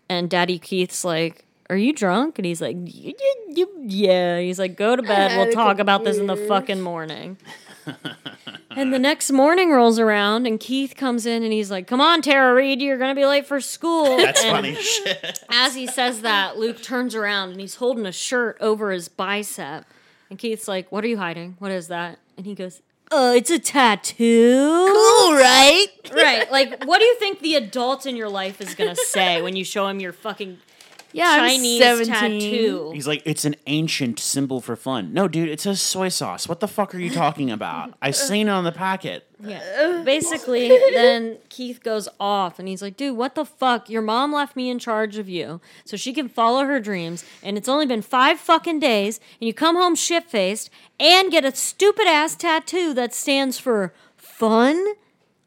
and 0.08 0.30
Daddy 0.30 0.56
Keith's 0.56 1.04
like, 1.04 1.44
"Are 1.68 1.76
you 1.76 1.92
drunk?" 1.92 2.38
And 2.38 2.46
he's 2.46 2.62
like, 2.62 2.76
"Y- 2.76 3.12
y- 3.18 3.44
y- 3.56 3.66
"Yeah." 3.80 4.38
He's 4.38 4.60
like, 4.60 4.76
"Go 4.76 4.94
to 4.94 5.02
bed. 5.02 5.36
We'll 5.36 5.52
talk 5.52 5.80
about 5.80 6.04
this 6.04 6.16
in 6.16 6.28
the 6.28 6.36
fucking 6.36 6.80
morning." 6.80 7.38
and 8.70 8.92
the 8.94 9.00
next 9.00 9.32
morning 9.32 9.72
rolls 9.72 9.98
around, 9.98 10.46
and 10.46 10.60
Keith 10.60 10.94
comes 10.94 11.26
in, 11.26 11.42
and 11.42 11.52
he's 11.52 11.72
like, 11.72 11.88
"Come 11.88 12.00
on, 12.00 12.22
Tara 12.22 12.54
Reid, 12.54 12.80
you're 12.80 12.98
gonna 12.98 13.16
be 13.16 13.26
late 13.26 13.46
for 13.46 13.60
school." 13.60 14.16
That's 14.18 14.44
And 14.44 14.52
funny 14.54 14.74
shit. 14.76 15.40
As 15.50 15.74
he 15.74 15.88
says 15.88 16.20
that, 16.20 16.56
Luke 16.56 16.80
turns 16.80 17.16
around, 17.16 17.50
and 17.50 17.60
he's 17.60 17.74
holding 17.74 18.06
a 18.06 18.12
shirt 18.12 18.58
over 18.60 18.92
his 18.92 19.08
bicep, 19.08 19.86
and 20.30 20.38
Keith's 20.38 20.68
like, 20.68 20.92
"What 20.92 21.02
are 21.02 21.08
you 21.08 21.18
hiding? 21.18 21.56
What 21.58 21.72
is 21.72 21.88
that?" 21.88 22.20
And 22.36 22.46
he 22.46 22.54
goes. 22.54 22.80
Uh, 23.12 23.34
it's 23.36 23.50
a 23.50 23.58
tattoo. 23.58 24.86
Cool, 24.90 25.34
right? 25.34 25.86
Right. 26.14 26.50
Like, 26.50 26.84
what 26.84 26.98
do 26.98 27.04
you 27.04 27.14
think 27.16 27.40
the 27.40 27.56
adult 27.56 28.06
in 28.06 28.16
your 28.16 28.30
life 28.30 28.60
is 28.62 28.74
gonna 28.74 28.96
say 28.96 29.42
when 29.42 29.54
you 29.54 29.64
show 29.64 29.86
him 29.86 30.00
your 30.00 30.14
fucking 30.14 30.58
Yeah, 31.12 31.36
Chinese 31.36 31.82
I'm 31.82 32.04
17. 32.04 32.40
tattoo? 32.40 32.90
He's 32.94 33.06
like, 33.06 33.22
it's 33.24 33.44
an 33.44 33.56
ancient 33.66 34.18
symbol 34.18 34.60
for 34.60 34.76
fun. 34.76 35.12
No, 35.12 35.28
dude, 35.28 35.48
it 35.48 35.60
says 35.60 35.80
soy 35.80 36.08
sauce. 36.08 36.48
What 36.48 36.60
the 36.60 36.68
fuck 36.68 36.94
are 36.94 36.98
you 36.98 37.10
talking 37.10 37.50
about? 37.50 37.94
I've 38.02 38.16
seen 38.16 38.48
it 38.48 38.50
on 38.50 38.64
the 38.64 38.72
packet. 38.72 39.26
Yeah. 39.40 40.02
Basically, 40.04 40.68
then 40.68 41.38
Keith 41.48 41.82
goes 41.82 42.08
off 42.20 42.58
and 42.58 42.68
he's 42.68 42.80
like, 42.80 42.96
dude, 42.96 43.16
what 43.16 43.34
the 43.34 43.44
fuck? 43.44 43.90
Your 43.90 44.02
mom 44.02 44.32
left 44.32 44.54
me 44.54 44.70
in 44.70 44.78
charge 44.78 45.18
of 45.18 45.28
you 45.28 45.60
so 45.84 45.96
she 45.96 46.12
can 46.12 46.28
follow 46.28 46.64
her 46.64 46.78
dreams, 46.80 47.24
and 47.42 47.58
it's 47.58 47.68
only 47.68 47.86
been 47.86 48.02
five 48.02 48.38
fucking 48.38 48.78
days, 48.78 49.18
and 49.40 49.46
you 49.46 49.52
come 49.54 49.76
home 49.76 49.94
shit 49.96 50.30
faced 50.30 50.70
and 51.00 51.30
get 51.30 51.44
a 51.44 51.54
stupid 51.54 52.06
ass 52.06 52.36
tattoo 52.36 52.94
that 52.94 53.12
stands 53.12 53.58
for 53.58 53.92
fun? 54.16 54.94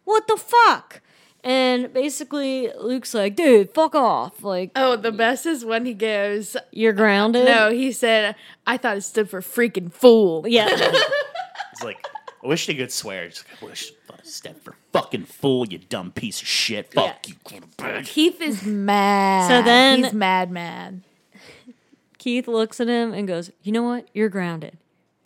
What 0.04 0.28
the 0.28 0.38
fuck? 0.38 1.01
And 1.45 1.93
basically, 1.93 2.71
Luke's 2.79 3.13
like, 3.13 3.36
dude, 3.36 3.69
fuck 3.71 3.93
off. 3.93 4.43
Like, 4.43 4.71
Oh, 4.75 4.95
the 4.95 5.12
best 5.12 5.45
is 5.45 5.63
when 5.63 5.86
he 5.86 5.93
goes, 5.93 6.58
you're 6.71 6.91
grounded. 6.91 7.45
no, 7.45 7.69
he 7.71 7.91
said, 7.91 8.36
I 8.65 8.77
thought 8.77 8.97
it 8.97 9.01
stood 9.01 9.29
for 9.29 9.41
freaking 9.41 9.91
fool. 9.93 10.45
Yeah. 10.47 10.67
It's 11.71 11.84
like, 11.84 12.08
I 12.41 12.47
wish 12.47 12.67
they 12.67 12.73
could 12.73 12.89
swear. 12.91 13.25
It's 13.25 13.43
like, 13.51 13.62
I 13.62 13.65
wish. 13.65 13.91
Step 14.23 14.63
for 14.63 14.73
fucking 14.91 15.25
fool, 15.25 15.67
you 15.67 15.77
dumb 15.77 16.10
piece 16.12 16.41
of 16.41 16.47
shit. 16.47 16.91
Fuck 16.93 17.27
you, 17.27 17.36
quarterback. 17.43 18.05
Keith 18.05 18.41
is 18.41 18.63
mad. 18.65 19.47
So 19.49 19.62
then- 19.62 20.03
he's 20.05 20.13
mad, 20.13 20.49
mad. 20.49 21.01
Keith 22.17 22.47
looks 22.47 22.79
at 22.79 22.88
him 22.88 23.13
and 23.13 23.27
goes, 23.27 23.51
You 23.62 23.71
know 23.71 23.84
what? 23.84 24.08
You're 24.13 24.29
grounded. 24.29 24.77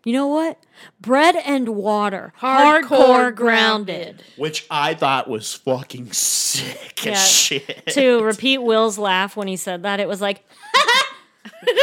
You 0.05 0.13
know 0.13 0.27
what? 0.27 0.57
Bread 1.01 1.35
and 1.45 1.67
water. 1.69 2.31
Hardcore, 2.39 2.83
Hardcore 2.83 3.35
grounded. 3.35 4.23
Which 4.37 4.65
I 4.71 4.93
thought 4.93 5.29
was 5.29 5.53
fucking 5.53 6.13
sick 6.13 7.03
Yeah. 7.05 7.11
as 7.11 7.29
shit. 7.29 7.85
to 7.87 8.23
repeat 8.23 8.59
Will's 8.59 8.97
laugh 8.97 9.35
when 9.35 9.49
he 9.49 9.57
said 9.57 9.83
that, 9.83 9.99
it 9.99 10.07
was 10.07 10.21
like, 10.21 10.45
And 11.67 11.77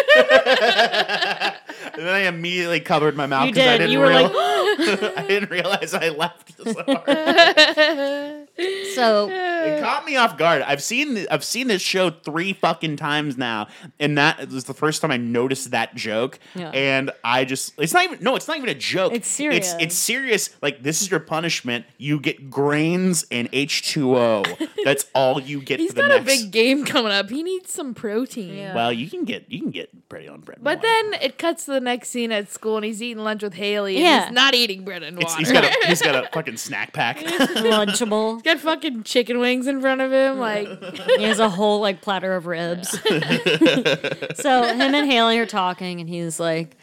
then 2.06 2.14
I 2.14 2.20
immediately 2.26 2.80
covered 2.80 3.16
my 3.16 3.26
mouth 3.26 3.46
You 3.46 3.52
because 3.54 3.68
I 3.68 3.72
did. 3.78 3.86
didn't 3.86 3.92
You 3.92 4.00
were 4.00 4.10
like, 4.10 4.30
I 4.34 5.24
didn't 5.28 5.50
realize 5.50 5.94
I 5.94 6.08
laughed 6.10 6.52
so 6.62 6.74
hard. 6.84 8.42
so 8.94 9.28
It 9.30 9.82
caught 9.82 10.04
me 10.04 10.16
off 10.16 10.38
guard. 10.38 10.62
I've 10.62 10.82
seen 10.82 11.26
I've 11.30 11.44
seen 11.44 11.66
this 11.66 11.82
show 11.82 12.10
three 12.10 12.52
fucking 12.52 12.96
times 12.96 13.36
now, 13.36 13.68
and 14.00 14.16
that 14.18 14.48
was 14.50 14.64
the 14.64 14.74
first 14.74 15.02
time 15.02 15.10
I 15.10 15.16
noticed 15.16 15.70
that 15.72 15.94
joke. 15.94 16.38
Yeah. 16.54 16.70
And 16.70 17.10
I 17.24 17.44
just 17.44 17.74
it's 17.78 17.92
not 17.92 18.04
even 18.04 18.18
no, 18.22 18.36
it's 18.36 18.48
not 18.48 18.56
even 18.56 18.68
a 18.68 18.74
joke. 18.74 19.12
It's 19.12 19.28
serious. 19.28 19.72
It's, 19.74 19.82
it's 19.82 19.94
serious. 19.94 20.50
Like 20.62 20.82
this 20.82 21.02
is 21.02 21.10
your 21.10 21.20
punishment. 21.20 21.84
You 21.98 22.18
get 22.20 22.50
grains 22.50 23.26
and 23.30 23.48
H 23.52 23.90
two 23.92 24.16
O. 24.16 24.44
That's 24.84 25.06
all 25.14 25.40
you 25.40 25.60
get. 25.60 25.80
He's 25.80 25.90
for 25.90 26.02
the 26.02 26.08
got 26.08 26.20
a 26.20 26.22
big 26.22 26.50
game 26.50 26.84
coming 26.84 27.12
up. 27.12 27.28
He 27.30 27.42
needs 27.42 27.72
some 27.72 27.92
protein. 27.94 28.54
Yeah. 28.54 28.74
Well, 28.74 28.92
you 28.92 29.10
can 29.10 29.24
get 29.24 29.50
you 29.50 29.60
can 29.60 29.70
get 29.70 30.08
bread 30.08 30.28
on 30.28 30.40
bread. 30.40 30.58
and 30.58 30.64
But 30.64 30.78
water. 30.78 30.88
then 31.10 31.20
it 31.22 31.38
cuts 31.38 31.64
to 31.66 31.72
the 31.72 31.80
next 31.80 32.10
scene 32.10 32.30
at 32.32 32.50
school, 32.50 32.76
and 32.76 32.84
he's 32.84 33.02
eating 33.02 33.22
lunch 33.24 33.42
with 33.42 33.54
Haley. 33.54 33.96
And 33.96 34.04
Yeah. 34.04 34.24
he's 34.26 34.32
not 34.34 34.54
eating 34.54 34.84
bread 34.84 35.02
and 35.02 35.16
It's- 35.18 35.32
water. 35.32 35.38
he's 35.40 35.52
got 35.52 35.64
a 35.64 35.72
he's 35.88 36.02
got 36.02 36.14
a 36.24 36.28
fucking 36.32 36.56
snack 36.56 36.92
pack. 36.92 37.18
lunchable. 37.66 38.42
Got 38.46 38.60
fucking 38.60 39.02
chicken 39.02 39.38
wings 39.38 39.66
in 39.66 39.80
front 39.80 40.00
of 40.00 40.12
him. 40.12 40.38
Like, 40.38 40.68
He 41.16 41.24
has 41.24 41.38
a 41.38 41.50
whole 41.50 41.80
like 41.80 42.00
platter 42.00 42.34
of 42.34 42.46
ribs. 42.46 42.90
so 44.34 44.62
him 44.62 44.94
and 44.94 45.10
Haley 45.10 45.38
are 45.38 45.46
talking, 45.46 46.00
and 46.00 46.08
he's 46.08 46.40
like, 46.40 46.76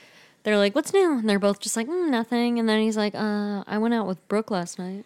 they're 0.44 0.58
like, 0.58 0.76
"What's 0.76 0.94
new?" 0.94 1.18
And 1.18 1.28
they're 1.30 1.40
both 1.40 1.60
just 1.60 1.78
like, 1.78 1.88
mm, 1.88 2.10
"Nothing." 2.10 2.60
And 2.60 2.68
then 2.68 2.82
he's 2.82 2.98
like, 2.98 3.16
"Uh, 3.16 3.64
I 3.66 3.78
went 3.78 3.94
out 3.94 4.08
with 4.08 4.26
Brooke 4.28 4.52
last 4.52 4.78
night," 4.78 5.06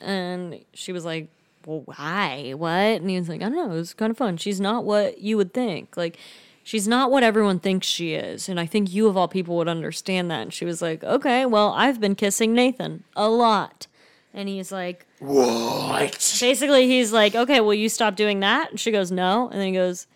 and 0.00 0.60
she 0.72 0.92
was 0.92 1.04
like, 1.04 1.28
"Well, 1.66 1.82
why? 1.84 2.52
What?" 2.56 2.70
And 2.70 3.10
he 3.10 3.18
was 3.18 3.28
like, 3.28 3.42
"I 3.42 3.48
don't 3.48 3.56
know. 3.56 3.74
It 3.74 3.78
was 3.78 3.94
kind 3.94 4.10
of 4.12 4.16
fun. 4.16 4.36
She's 4.36 4.60
not 4.60 4.84
what 4.84 5.18
you 5.20 5.36
would 5.36 5.52
think. 5.52 5.96
Like." 5.96 6.16
She's 6.62 6.86
not 6.86 7.10
what 7.10 7.24
everyone 7.24 7.58
thinks 7.58 7.86
she 7.86 8.12
is, 8.12 8.48
and 8.48 8.60
I 8.60 8.66
think 8.66 8.92
you 8.92 9.08
of 9.08 9.16
all 9.16 9.26
people 9.26 9.56
would 9.56 9.66
understand 9.66 10.30
that. 10.30 10.42
And 10.42 10.52
she 10.52 10.66
was 10.66 10.82
like, 10.82 11.02
"Okay, 11.02 11.46
well, 11.46 11.72
I've 11.72 11.98
been 12.00 12.14
kissing 12.14 12.52
Nathan 12.52 13.02
a 13.16 13.28
lot," 13.30 13.86
and 14.34 14.48
he's 14.48 14.70
like, 14.72 15.06
what? 15.18 16.12
basically 16.40 16.86
he's 16.86 17.12
like, 17.12 17.34
okay, 17.34 17.60
will 17.60 17.74
you 17.74 17.88
stop 17.88 18.16
doing 18.16 18.40
that? 18.40 18.70
And 18.70 18.80
she 18.80 18.90
goes, 18.90 19.10
no. 19.10 19.48
And 19.48 19.60
then 19.60 19.66
he 19.68 19.72
goes, 19.72 20.06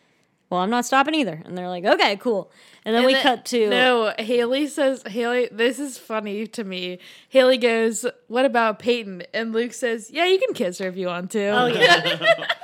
well, 0.51 0.61
I'm 0.61 0.71
not 0.71 0.85
stopping 0.85 1.15
either. 1.15 1.43
And 1.45 1.57
they're 1.59 1.69
like, 1.69 1.85
okay, 1.85 2.17
cool. 2.17 2.51
And 2.85 2.95
then 2.95 3.01
And 3.03 3.07
we 3.07 3.15
then- 3.15 3.23
cut 3.23 3.45
to 3.47 3.69
No, 3.71 4.13
Haley 4.19 4.67
says, 4.69 5.03
Haley, 5.07 5.49
this 5.51 5.79
is 5.79 5.97
funny 5.99 6.47
to 6.49 6.63
me. 6.65 6.99
Haley 7.31 7.57
goes, 7.57 8.05
What 8.29 8.45
about 8.45 8.79
Peyton? 8.79 9.23
And 9.33 9.53
Luke 9.55 9.73
says, 9.73 10.11
Yeah, 10.13 10.27
you 10.27 10.39
can 10.39 10.53
kiss 10.55 10.79
her 10.79 10.89
if 10.89 10.97
you 10.97 11.07
want 11.07 11.31
to. 11.33 11.47
Oh 11.47 11.67
yeah, 11.67 12.47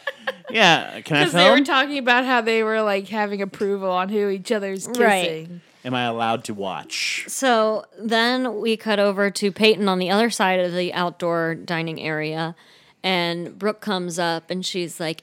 Yeah, 0.53 1.01
can 1.01 1.17
I 1.17 1.21
film? 1.21 1.27
Because 1.27 1.33
they 1.33 1.49
were 1.51 1.57
film? 1.57 1.65
talking 1.65 1.99
about 1.99 2.25
how 2.25 2.41
they 2.41 2.63
were 2.63 2.83
like 2.83 3.09
having 3.09 3.43
approval 3.43 3.91
on 3.91 4.09
who 4.09 4.29
each 4.29 4.51
other's 4.53 4.87
kissing. 4.87 5.03
Right. 5.05 5.49
Am 5.85 5.95
I 5.95 6.05
allowed 6.05 6.45
to 6.45 6.55
watch? 6.55 7.25
so 7.29 7.85
then 7.99 8.61
we 8.61 8.77
cut 8.77 8.99
over 8.99 9.31
to 9.31 9.51
Peyton 9.51 9.89
on 9.89 9.99
the 9.99 10.11
other 10.11 10.29
side 10.29 10.61
of 10.61 10.75
the 10.75 10.93
outdoor 10.93 11.55
dining 11.55 11.99
area, 12.01 12.55
and 13.03 13.59
Brooke 13.59 13.81
comes 13.81 14.19
up 14.19 14.51
and 14.51 14.65
she's 14.65 15.01
like, 15.01 15.23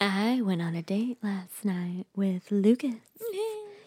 I 0.00 0.42
went 0.42 0.60
on 0.60 0.74
a 0.74 0.82
date 0.82 1.16
last 1.22 1.64
night 1.64 2.04
with 2.14 2.50
Lucas. 2.52 2.96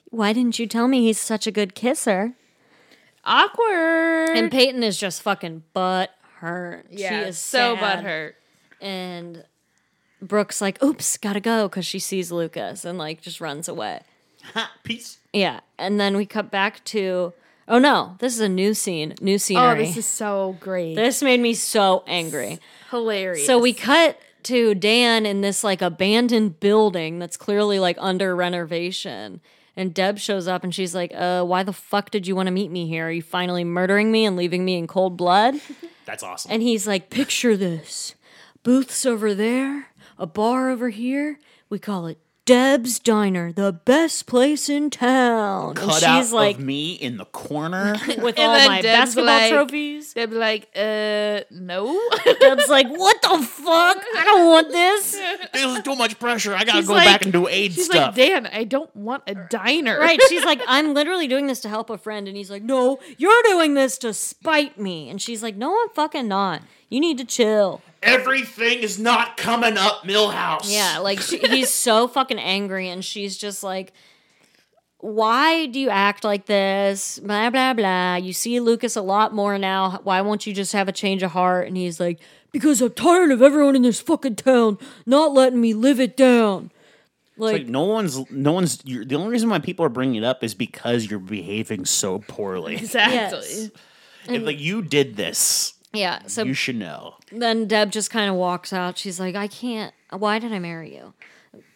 Why 0.10 0.34
didn't 0.34 0.58
you 0.60 0.68
tell 0.68 0.88
me 0.88 1.04
he's 1.04 1.20
such 1.20 1.46
a 1.48 1.52
good 1.52 1.76
kisser? 1.76 2.34
Awkward. 3.24 4.30
And 4.36 4.52
Peyton 4.52 4.84
is 4.84 4.98
just 4.98 5.22
fucking 5.22 5.64
butt 5.74 6.10
hurt. 6.40 6.88
yeah, 6.90 7.10
she 7.24 7.30
is 7.30 7.38
so 7.38 7.76
sad. 7.76 8.04
butthurt. 8.04 8.34
and 8.82 9.46
Brooke's 10.22 10.62
like, 10.62 10.82
"Oops, 10.84 11.18
gotta 11.18 11.40
go," 11.40 11.68
because 11.68 11.86
she 11.86 12.00
sees 12.00 12.32
Lucas 12.32 12.86
and 12.86 12.98
like 12.98 13.22
just 13.22 13.42
runs 13.42 13.68
away. 13.68 14.02
Ha, 14.54 14.72
peace. 14.84 15.20
Yeah, 15.34 15.62
and 15.78 16.00
then 16.00 16.18
we 16.18 16.26
cut 16.26 16.52
back 16.52 16.84
to, 16.86 17.34
oh 17.68 17.80
no, 17.80 18.16
this 18.20 18.34
is 18.34 18.40
a 18.40 18.50
new 18.50 18.74
scene, 18.74 19.14
new 19.22 19.38
scenery. 19.38 19.64
Oh, 19.66 19.76
this 19.76 19.98
is 19.98 20.06
so 20.06 20.58
great. 20.60 20.96
this 20.96 21.22
made 21.22 21.40
me 21.40 21.54
so 21.54 22.04
angry. 22.08 22.60
hilarious. 22.90 23.46
So 23.46 23.60
we 23.60 23.74
cut 23.74 24.20
to 24.44 24.74
Dan 24.76 25.26
in 25.26 25.42
this 25.42 25.64
like 25.64 25.82
abandoned 25.82 26.60
building 26.60 27.20
that's 27.20 27.38
clearly 27.38 27.80
like 27.80 27.98
under 28.00 28.36
renovation. 28.36 29.42
And 29.78 29.94
Deb 29.94 30.20
shows 30.20 30.48
up 30.48 30.64
and 30.66 30.76
she's 30.76 30.94
like, 30.94 31.14
uh, 31.16 31.44
why 31.46 31.64
the 31.64 31.72
fuck 31.72 32.12
did 32.12 32.28
you 32.28 32.36
want 32.36 32.48
to 32.48 32.52
meet 32.52 32.70
me 32.70 32.88
here? 32.88 33.08
Are 33.08 33.12
you 33.12 33.22
finally 33.22 33.64
murdering 33.64 34.12
me 34.12 34.26
and 34.26 34.36
leaving 34.36 34.66
me 34.66 34.76
in 34.76 34.86
cold 34.86 35.16
blood? 35.16 35.56
That's 36.06 36.24
awesome. 36.24 36.52
And 36.52 36.62
he's 36.62 36.86
like, 36.88 37.10
picture 37.10 37.56
this 37.56 38.16
booths 38.64 39.06
over 39.06 39.34
there, 39.34 39.88
a 40.22 40.28
bar 40.28 40.70
over 40.70 40.90
here. 40.90 41.40
We 41.70 41.80
call 41.80 42.06
it 42.08 42.18
Deb's 42.44 43.00
Diner, 43.00 43.52
the 43.54 43.72
best 43.72 44.26
place 44.26 44.68
in 44.68 44.90
town. 44.90 45.78
and 45.78 45.92
she's 45.94 46.04
out 46.04 46.32
like, 46.32 46.58
of 46.58 46.62
me 46.64 46.94
in 46.94 47.18
the 47.18 47.26
corner. 47.26 47.94
with 48.08 48.10
And 48.38 48.40
all 48.40 48.56
then 48.56 48.68
my 48.68 48.82
Deb's 48.82 49.16
basketball 49.16 49.26
like- 49.26 49.52
trophies. 49.52 50.14
They'd 50.14 50.30
be 50.30 50.36
like, 50.36 50.68
uh, 50.76 51.42
no. 51.52 52.10
Deb's 52.40 52.68
like, 52.68 52.88
what 52.90 53.22
the 53.22 53.30
fuck? 53.48 53.98
I 54.18 54.24
don't 54.26 54.48
want 54.50 54.70
this. 54.70 55.12
this 55.54 55.64
is 55.64 55.84
too 55.84 55.96
much 55.96 56.20
pressure. 56.20 56.54
I 56.54 56.64
gotta 56.66 56.80
She's 56.80 56.88
go 56.88 56.94
like- 56.96 57.06
back 57.08 57.24
and 57.24 57.32
do 57.32 57.48
AIDS 57.48 57.76
She's 57.76 57.86
stuff. 57.86 58.08
like, 58.08 58.16
Dan, 58.16 58.48
I 58.48 58.64
don't 58.64 58.94
want 58.96 59.24
a 59.28 59.36
diner. 59.36 60.00
Right. 60.00 60.20
She's 60.28 60.44
like, 60.44 60.62
I'm 60.68 60.94
literally 60.94 61.28
doing 61.28 61.48
this 61.48 61.62
to 61.62 61.70
help 61.70 61.90
a 61.90 61.98
friend. 61.98 62.28
And 62.28 62.36
he's 62.36 62.50
like, 62.52 62.64
no, 62.64 63.00
you're 63.18 63.44
doing 63.44 63.76
this 63.76 63.98
to 64.00 64.14
spite 64.14 64.80
me. 64.80 65.10
And 65.10 65.22
she's 65.22 65.42
like, 65.44 65.56
no, 65.56 65.80
I'm 65.80 65.90
fucking 65.90 66.28
not. 66.28 66.64
You 66.90 67.00
need 67.00 67.18
to 67.20 67.26
chill. 67.26 67.82
Everything 68.04 68.80
is 68.80 68.98
not 69.00 69.38
coming 69.38 69.78
up, 69.78 70.04
Milhouse. 70.04 70.72
Yeah, 70.74 70.98
like 71.00 71.20
she, 71.20 71.38
he's 71.38 71.72
so 71.72 72.08
fucking 72.18 72.40
angry, 72.40 72.90
and 72.90 73.06
she's 73.06 73.38
just 73.38 73.64
like, 73.64 73.94
"Why 74.98 75.68
do 75.68 75.80
you 75.80 75.90
act 75.90 76.24
like 76.24 76.46
this?" 76.48 77.20
Blah 77.20 77.50
blah 77.52 77.74
blah. 77.74 78.16
You 78.16 78.34
see 78.34 78.60
Lucas 78.60 78.96
a 78.96 79.02
lot 79.02 79.34
more 79.34 79.58
now. 79.58 80.00
Why 80.04 80.22
won't 80.22 80.48
you 80.48 80.54
just 80.54 80.74
have 80.74 80.88
a 80.88 80.92
change 80.92 81.22
of 81.24 81.32
heart? 81.32 81.68
And 81.68 81.78
he's 81.78 82.00
like, 82.00 82.20
"Because 82.52 82.82
I'm 82.82 82.92
tired 82.94 83.32
of 83.32 83.42
everyone 83.42 83.76
in 83.76 83.84
this 83.84 84.02
fucking 84.02 84.36
town 84.38 84.78
not 85.06 85.34
letting 85.34 85.62
me 85.62 85.74
live 85.74 86.00
it 86.00 86.18
down." 86.18 86.72
Like, 87.38 87.54
Like 87.54 87.68
no 87.68 87.84
one's, 87.86 88.30
no 88.30 88.52
one's. 88.52 88.82
You're, 88.84 89.06
the 89.06 89.16
only 89.16 89.30
reason 89.30 89.50
why 89.50 89.60
people 89.60 89.86
are 89.86 89.90
bringing 89.90 90.16
it 90.16 90.24
up 90.24 90.44
is 90.44 90.54
because 90.54 91.10
you're 91.10 91.20
behaving 91.20 91.86
so 91.86 92.20
poorly. 92.20 92.76
Exactly. 92.76 93.16
Yes. 93.16 93.70
if 94.28 94.44
like 94.44 94.60
you 94.60 94.82
did 94.84 95.16
this, 95.16 95.74
yeah. 95.94 96.22
So 96.28 96.44
you 96.44 96.54
should 96.54 96.76
know. 96.76 97.16
then 97.32 97.68
Deb 97.68 97.92
just 97.92 98.12
kind 98.12 98.30
of 98.30 98.36
walks 98.36 98.74
out. 98.74 98.98
She's 98.98 99.20
like, 99.20 99.36
"I 99.36 99.48
can't. 99.48 99.94
Why 100.12 100.40
did 100.40 100.54
I 100.54 100.60
marry 100.60 100.96
you?" 100.96 101.14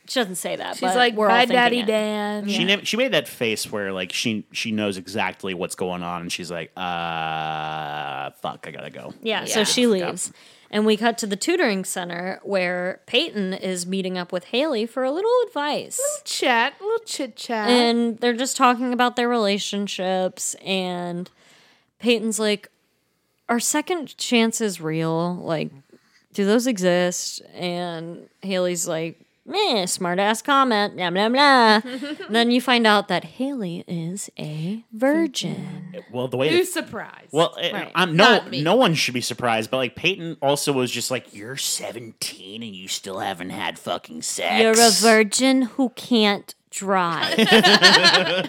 She 0.08 0.20
doesn't 0.20 0.36
say 0.36 0.56
that. 0.56 0.76
She's 0.76 0.82
but 0.82 0.96
like, 0.96 1.16
we're 1.16 1.28
bye, 1.28 1.40
thinking 1.40 1.56
Daddy 1.56 1.80
it. 1.80 1.88
Dan. 1.88 2.48
She 2.48 2.64
ne- 2.64 2.84
she 2.84 2.96
made 2.96 3.14
that 3.14 3.28
face 3.28 3.72
where 3.72 3.92
like 3.92 4.12
she 4.14 4.46
she 4.52 4.72
knows 4.72 4.98
exactly 4.98 5.54
what's 5.54 5.76
going 5.76 6.04
on, 6.04 6.22
and 6.22 6.32
she's 6.32 6.52
like, 6.52 6.72
uh, 6.78 8.30
fuck, 8.42 8.66
I 8.68 8.72
gotta 8.72 8.92
go. 8.92 9.14
Yeah, 9.22 9.46
so 9.46 9.64
she 9.64 9.88
leaves. 9.88 10.32
And 10.72 10.86
we 10.86 10.98
cut 10.98 11.18
to 11.20 11.28
the 11.28 11.36
tutoring 11.36 11.86
center 11.86 12.40
where 12.44 13.02
Peyton 13.06 13.54
is 13.54 13.86
meeting 13.86 14.18
up 14.18 14.32
with 14.32 14.46
Haley 14.46 14.86
for 14.86 15.04
a 15.04 15.12
little 15.12 15.32
advice. 15.48 16.00
Little 16.00 16.26
chat, 16.26 16.74
little 16.82 17.06
chit 17.06 17.36
chat. 17.36 17.70
And 17.70 18.20
they're 18.20 18.34
just 18.34 18.58
talking 18.58 18.92
about 18.92 19.16
their 19.16 19.30
relationships. 19.30 20.56
And 20.56 21.30
Peyton's 22.00 22.40
like, 22.40 22.70
Are 23.48 23.60
second 23.60 24.18
chances 24.18 24.82
real? 24.82 25.36
Like, 25.36 25.70
do 26.34 26.46
those 26.46 26.68
exist? 26.68 27.42
And 27.54 28.28
Haley's 28.42 28.88
like, 28.88 29.22
Meh, 29.48 29.86
smart 29.86 30.18
ass 30.18 30.42
comment, 30.42 30.96
blah, 30.96 31.12
blah, 31.12 31.30
blah. 31.30 31.82
then 32.30 32.50
you 32.50 32.60
find 32.60 32.88
out 32.88 33.10
that 33.10 33.24
Haley 33.24 33.84
is 33.88 34.28
a 34.40 34.84
virgin. 34.92 36.04
Well, 36.12 36.28
the 36.28 36.38
way 36.38 36.50
Who's 36.50 36.74
surprised? 36.74 37.28
Well, 37.32 37.54
Right. 37.56 37.92
I'm 37.94 38.16
no 38.16 38.24
Not 38.24 38.50
me. 38.50 38.64
no 38.64 38.76
one 38.76 38.96
should 38.96 39.14
be 39.14 39.22
surprised, 39.22 39.70
but 39.70 39.78
like 39.78 39.96
Peyton 39.96 40.38
also 40.42 40.74
was 40.74 40.90
just 40.90 41.12
like, 41.12 41.32
"You're 41.32 41.58
17 41.58 42.64
and 42.64 42.76
you 42.76 42.88
still 42.88 43.20
haven't 43.20 43.52
had 43.52 43.78
fucking 43.78 44.24
sex." 44.24 44.64
You're 44.64 44.88
a 44.88 44.90
virgin 44.90 45.62
who 45.62 45.90
can't 45.90 46.56
drive. 46.72 47.36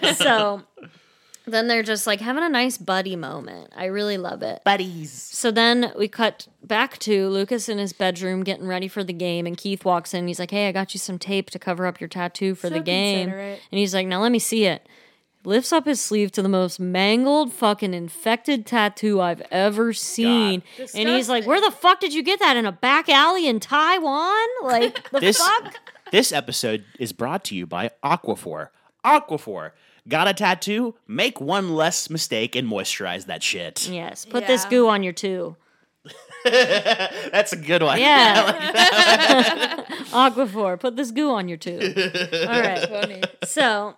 so 0.16 0.62
then 1.46 1.68
they're 1.68 1.82
just 1.82 2.06
like 2.06 2.20
having 2.20 2.42
a 2.42 2.48
nice 2.48 2.76
buddy 2.78 3.16
moment. 3.16 3.72
I 3.76 3.87
really 3.87 4.18
love 4.18 4.42
it. 4.42 4.62
buddies. 4.64 5.12
So 5.12 5.50
then 5.50 5.92
we 5.96 6.09
cut 6.09 6.48
back 6.62 6.98
to 7.00 7.28
Lucas 7.28 7.68
in 7.68 7.78
his 7.78 7.92
bedroom 7.92 8.42
getting 8.44 8.66
ready 8.66 8.88
for 8.88 9.04
the 9.04 9.12
game, 9.12 9.46
and 9.46 9.56
Keith 9.56 9.85
walks 9.85 10.12
in. 10.14 10.26
He's 10.26 10.38
like, 10.38 10.50
"Hey, 10.50 10.68
I 10.68 10.72
got 10.72 10.94
you 10.94 10.98
some 10.98 11.18
tape 11.18 11.50
to 11.50 11.59
cover 11.59 11.87
up 11.87 12.00
your 12.00 12.09
tattoo 12.09 12.54
for 12.54 12.68
So 12.68 12.74
the 12.74 12.80
game." 12.80 13.30
And 13.30 13.59
he's 13.70 13.94
like, 13.94 14.06
"Now 14.06 14.20
let 14.20 14.32
me 14.32 14.38
see 14.38 14.64
it." 14.64 14.87
lifts 15.44 15.72
up 15.72 15.85
his 15.87 16.00
sleeve 16.00 16.32
to 16.32 16.42
the 16.42 16.48
most 16.48 16.80
mangled, 16.80 17.52
fucking 17.52 17.94
infected 17.94 18.66
tattoo 18.66 19.20
I've 19.20 19.40
ever 19.52 19.92
seen. 19.92 20.64
And 20.92 21.09
he's 21.09 21.28
like, 21.28 21.46
Where 21.46 21.61
the 21.61 21.70
fuck 21.70 22.00
did 22.00 22.12
you 22.12 22.24
get 22.24 22.40
that? 22.40 22.56
In 22.56 22.66
a 22.66 22.72
back 22.72 23.09
alley 23.09 23.46
in 23.46 23.61
Taiwan? 23.61 24.35
Like, 24.64 25.09
the 25.11 25.20
This 25.20 25.38
fuck? 25.38 25.76
this 26.11 26.32
episode 26.32 26.85
is 26.98 27.12
brought 27.12 27.44
to 27.44 27.54
you 27.54 27.64
by 27.64 27.92
Aquaphor. 28.04 28.70
Aquaphor. 29.04 29.70
Got 30.08 30.28
a 30.28 30.34
tattoo? 30.34 30.94
Make 31.08 31.40
one 31.40 31.74
less 31.74 32.08
mistake 32.10 32.54
and 32.54 32.68
moisturize 32.68 33.26
that 33.26 33.42
shit. 33.42 33.88
Yes, 33.88 34.24
put 34.24 34.46
this 34.46 34.64
goo 34.64 34.88
on 34.88 35.02
your 35.02 35.12
two. 35.12 35.56
That's 36.44 37.52
a 37.52 37.56
good 37.56 37.82
one. 37.82 37.98
Yeah. 37.98 39.84
Aquaphor, 40.12 40.78
put 40.78 40.96
this 40.96 41.10
goo 41.10 41.30
on 41.30 41.48
your 41.48 41.58
two. 41.58 41.78
All 41.78 42.60
right. 42.60 42.88
Funny. 42.88 43.22
So 43.44 43.96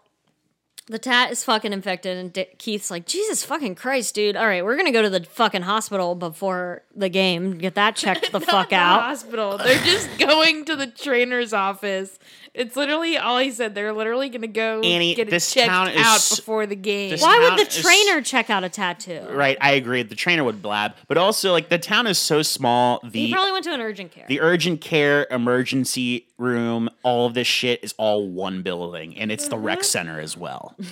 the 0.87 0.99
tat 0.99 1.31
is 1.31 1.45
fucking 1.45 1.75
infected, 1.75 2.17
and 2.17 2.33
D- 2.33 2.47
Keith's 2.57 2.91
like, 2.91 3.07
Jesus 3.07 3.45
fucking 3.45 3.75
Christ, 3.75 4.15
dude. 4.15 4.37
All 4.37 4.47
right, 4.47 4.65
we're 4.65 4.77
gonna 4.77 4.93
go 4.93 5.03
to 5.03 5.11
the 5.11 5.25
fucking 5.25 5.63
hospital 5.63 6.15
before 6.15 6.83
the 6.97 7.11
game, 7.11 7.59
get 7.59 7.75
that 7.75 7.95
checked 7.97 8.33
the 8.33 8.41
fuck 8.41 8.71
The 8.71 8.77
out. 8.77 9.03
hospital. 9.03 9.59
They're 9.59 9.83
just 9.85 10.09
going 10.19 10.65
to 10.65 10.77
the 10.77 10.87
trainer's 10.87 11.53
office. 11.53 12.19
It's 12.55 12.77
literally 12.77 13.17
all 13.17 13.39
he 13.39 13.51
said. 13.51 13.75
They're 13.75 13.93
literally 13.93 14.29
gonna 14.29 14.47
go 14.47 14.81
Annie, 14.81 15.15
get 15.15 15.29
it 15.29 15.31
this 15.31 15.53
checked 15.53 15.69
town 15.69 15.89
is 15.89 15.97
out 16.01 16.17
s- 16.17 16.37
before 16.37 16.67
the 16.67 16.75
game. 16.77 17.11
this- 17.11 17.23
Why 17.23 17.39
would 17.39 17.49
town 17.49 17.57
the 17.57 17.67
is- 17.67 17.77
trainer 17.83 18.21
check 18.21 18.51
out 18.51 18.65
a 18.65 18.69
tattoo? 18.69 19.21
Right, 19.31 19.57
I 19.61 19.73
agree. 19.73 20.03
The 20.03 20.15
trainer 20.15 20.45
would 20.45 20.61
blab, 20.63 20.95
but 21.07 21.17
also 21.19 21.53
like 21.53 21.69
the 21.69 21.79
town 21.79 22.07
is 22.07 22.19
so 22.19 22.43
small. 22.43 23.01
He 23.05 23.27
The 23.27 23.33
probably 23.33 23.53
went 23.53 23.65
to 23.65 23.73
an 23.75 23.81
urgent 23.81 24.13
care. 24.13 24.25
the 24.29 24.41
urgent 24.41 24.81
care 24.81 25.27
emergency 25.31 26.27
room, 26.39 26.89
all 27.03 27.27
of 27.27 27.35
this 27.35 27.47
shit 27.47 27.81
is 27.83 27.95
all 27.99 28.29
one 28.29 28.63
building, 28.63 29.17
and 29.17 29.31
it's 29.31 29.49
the 29.49 29.59
rec 29.59 29.79
mm-hmm. 29.79 29.85
center 29.85 30.21
as 30.21 30.37
well. 30.37 30.75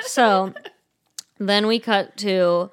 So 0.00 0.52
then 1.38 1.68
we 1.68 1.78
cut 1.78 2.16
to 2.18 2.70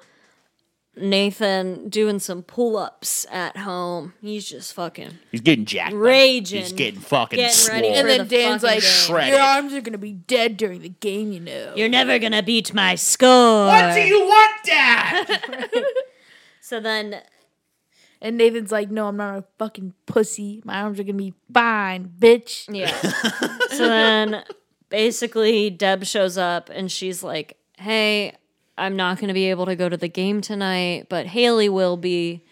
Nathan 0.94 1.88
doing 1.88 2.18
some 2.18 2.42
pull 2.42 2.76
ups 2.76 3.26
at 3.30 3.56
home. 3.56 4.12
He's 4.20 4.46
just 4.48 4.74
fucking 4.74 5.18
He's 5.30 5.40
getting 5.40 5.64
jacked. 5.64 5.94
up. 5.94 6.00
Raging. 6.00 6.60
He's 6.60 6.72
getting 6.72 7.00
fucking 7.00 7.38
Getting 7.38 7.68
ready 7.74 7.88
swole. 7.88 7.94
and 7.98 8.02
for 8.02 8.08
then 8.08 8.18
the 8.28 8.36
Dan's 8.36 8.62
fucking 8.62 8.74
like, 8.74 8.82
game. 8.82 8.90
Shredded. 8.90 9.32
"Your 9.32 9.40
arms 9.42 9.72
are 9.72 9.80
gonna 9.80 9.98
be 9.98 10.12
dead 10.12 10.56
during 10.58 10.82
the 10.82 10.90
game, 10.90 11.32
you 11.32 11.40
know." 11.40 11.72
You're 11.76 11.88
never 11.88 12.18
gonna 12.18 12.42
beat 12.42 12.74
my 12.74 12.94
score. 12.94 13.66
What 13.66 13.94
do 13.94 14.00
you 14.00 14.20
want, 14.20 14.64
Dad? 14.64 15.42
So 16.64 16.78
then 16.78 17.20
and 18.20 18.38
Nathan's 18.38 18.70
like, 18.70 18.88
"No, 18.90 19.08
I'm 19.08 19.16
not 19.16 19.36
a 19.38 19.44
fucking 19.58 19.94
pussy. 20.06 20.62
My 20.64 20.80
arms 20.82 21.00
are 21.00 21.02
gonna 21.02 21.14
be 21.18 21.34
fine, 21.52 22.10
bitch." 22.18 22.66
Yeah. 22.72 22.96
so 23.70 23.88
then 23.88 24.44
basically 24.88 25.70
Deb 25.70 26.04
shows 26.04 26.38
up 26.38 26.70
and 26.70 26.90
she's 26.92 27.22
like, 27.24 27.56
Hey, 27.78 28.36
I'm 28.82 28.96
not 28.96 29.20
gonna 29.20 29.34
be 29.34 29.50
able 29.50 29.66
to 29.66 29.76
go 29.76 29.88
to 29.88 29.96
the 29.96 30.08
game 30.08 30.40
tonight, 30.40 31.06
but 31.08 31.26
Haley 31.26 31.68
will 31.68 31.96
be. 31.96 32.44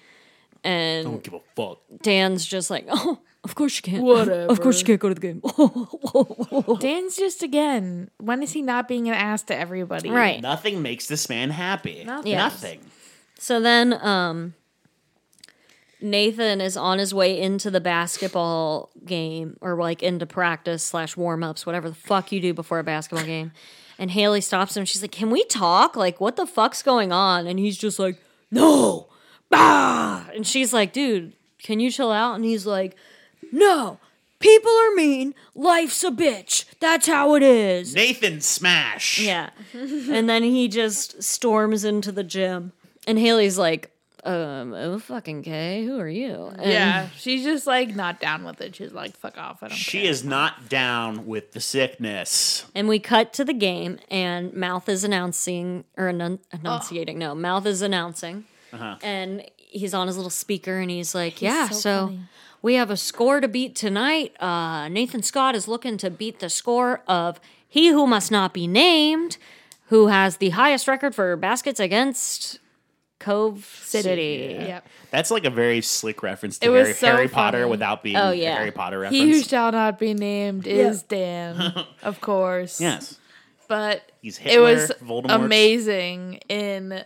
And 0.62 1.05
Don't 1.05 1.23
give 1.23 1.35
a 1.35 1.40
fuck. 1.57 1.79
Dan's 2.03 2.45
just 2.47 2.71
like, 2.71 2.85
Oh, 2.90 3.19
of 3.45 3.55
course 3.55 3.77
you 3.77 3.83
can't. 3.83 4.03
Whatever. 4.03 4.53
Of 4.53 4.61
course 4.61 4.79
you 4.81 4.87
can't 4.87 5.01
go 5.01 5.09
to 5.09 5.14
the 5.14 5.21
game. 5.21 6.77
Dan's 6.81 7.16
just 7.16 7.43
again. 7.43 8.11
When 8.19 8.43
is 8.43 8.53
he 8.53 8.62
not 8.62 8.87
being 8.87 9.09
an 9.09 9.14
ass 9.14 9.43
to 9.45 9.57
everybody? 9.57 10.11
right. 10.11 10.40
Nothing 10.40 10.83
makes 10.83 11.07
this 11.09 11.29
man 11.29 11.51
happy. 11.51 12.05
Nothing. 12.05 12.31
Yes. 12.33 12.53
Nothing. 12.62 12.81
So 13.38 13.61
then 13.61 13.95
um 13.95 14.55
Nathan 16.03 16.61
is 16.61 16.77
on 16.77 16.99
his 16.99 17.12
way 17.12 17.38
into 17.40 17.71
the 17.71 17.81
basketball 17.81 18.90
game 19.05 19.57
or 19.61 19.75
like 19.77 20.03
into 20.03 20.27
practice 20.27 20.83
slash 20.83 21.16
warm 21.16 21.43
ups, 21.43 21.66
whatever 21.66 21.88
the 21.88 21.95
fuck 21.95 22.33
you 22.33 22.40
do 22.40 22.55
before 22.55 22.79
a 22.79 22.85
basketball 22.85 23.27
game. 23.27 23.53
And 24.00 24.10
Haley 24.12 24.40
stops 24.40 24.78
him. 24.78 24.86
She's 24.86 25.02
like, 25.02 25.12
Can 25.12 25.30
we 25.30 25.44
talk? 25.44 25.94
Like, 25.94 26.20
what 26.20 26.36
the 26.36 26.46
fuck's 26.46 26.82
going 26.82 27.12
on? 27.12 27.46
And 27.46 27.58
he's 27.58 27.76
just 27.76 27.98
like, 27.98 28.18
No. 28.50 29.08
Bah! 29.50 30.24
And 30.34 30.46
she's 30.46 30.72
like, 30.72 30.94
Dude, 30.94 31.34
can 31.62 31.80
you 31.80 31.90
chill 31.90 32.10
out? 32.10 32.34
And 32.34 32.44
he's 32.44 32.64
like, 32.66 32.96
No. 33.52 33.98
People 34.38 34.72
are 34.72 34.94
mean. 34.94 35.34
Life's 35.54 36.02
a 36.02 36.10
bitch. 36.10 36.64
That's 36.80 37.06
how 37.06 37.34
it 37.34 37.42
is. 37.42 37.94
Nathan 37.94 38.40
smash. 38.40 39.20
Yeah. 39.20 39.50
and 39.74 40.30
then 40.30 40.42
he 40.44 40.66
just 40.66 41.22
storms 41.22 41.84
into 41.84 42.10
the 42.10 42.24
gym. 42.24 42.72
And 43.06 43.18
Haley's 43.18 43.58
like, 43.58 43.90
um, 44.24 44.72
oh 44.74 44.98
fucking 44.98 45.42
K, 45.42 45.85
who 45.85 45.98
are 45.98 46.09
you? 46.09 46.52
And 46.59 46.70
Yeah, 46.70 47.09
she's 47.16 47.42
just 47.44 47.66
like 47.66 47.94
not 47.94 48.20
down 48.20 48.44
with 48.44 48.61
it. 48.61 48.76
She's 48.76 48.92
like, 48.92 49.16
"Fuck 49.16 49.38
off." 49.38 49.62
I 49.62 49.68
don't 49.68 49.76
She 49.76 50.02
care. 50.02 50.11
is 50.11 50.24
not 50.24 50.68
down 50.68 51.26
with 51.26 51.52
the 51.52 51.61
sickness. 51.61 52.64
And 52.74 52.88
we 52.88 52.98
cut 52.98 53.33
to 53.35 53.44
the 53.44 53.52
game, 53.54 53.98
and 54.11 54.52
Mouth 54.54 54.88
is 54.88 55.04
announcing, 55.04 55.85
or 55.96 56.04
enun- 56.12 56.38
enunciating, 56.52 57.18
no, 57.18 57.35
Mouth 57.35 57.66
is 57.66 57.83
announcing. 57.83 58.44
And 58.72 59.44
he's 59.56 59.94
on 59.94 60.06
his 60.06 60.16
little 60.16 60.30
speaker, 60.30 60.78
and 60.78 60.90
he's 60.90 61.14
like, 61.14 61.40
yeah, 61.42 61.68
so 61.68 61.78
so, 61.78 62.06
funny. 62.06 62.20
we 62.62 62.74
have 62.74 62.90
a 62.90 62.96
score 62.96 63.40
to 63.40 63.48
beat 63.48 63.74
tonight. 63.74 64.40
Uh, 64.40 64.88
Nathan 64.88 65.22
Scott 65.22 65.54
is 65.54 65.66
looking 65.66 65.96
to 65.98 66.11
beat 66.11 66.38
the 66.40 66.48
score 66.48 67.02
of 67.09 67.40
He 67.68 67.88
Who 67.88 68.06
Must 68.06 68.30
Not 68.30 68.52
Be 68.54 68.66
Named, 68.66 69.38
who 69.87 70.06
has 70.06 70.37
the 70.37 70.50
highest 70.50 70.87
record 70.87 71.14
for 71.16 71.35
baskets 71.37 71.80
against 71.80 72.61
Cove 73.20 73.64
City. 73.83 74.56
Yep. 74.59 74.88
That's 75.12 75.30
like 75.30 75.44
a 75.44 75.50
very 75.50 75.80
slick 75.83 76.22
reference 76.24 76.59
to 76.59 76.66
It 76.66 76.70
was 76.70 76.87
Harry, 76.88 76.94
so 76.94 77.06
Harry 77.06 77.28
Potter 77.28 77.68
without 77.68 78.02
being 78.02 78.16
Oh, 78.16 78.30
a 78.30 78.35
yeah. 78.35 78.56
Harry 78.56 78.72
Potter 78.72 79.04
He 79.04 79.30
who 79.30 79.40
shall 79.42 79.70
not 79.70 79.98
be 80.00 80.12
named 80.14 80.66
is 80.66 81.02
Dan, 81.04 81.72
of 82.02 82.20
course. 82.20 82.80
yes. 82.80 83.18
but 83.68 84.11
He's 84.20 84.38
it 84.44 84.59
was 84.59 84.88
Hitler, 84.88 85.06
Voldemort. 85.22 85.44
amazing 85.44 86.40
in 86.48 87.04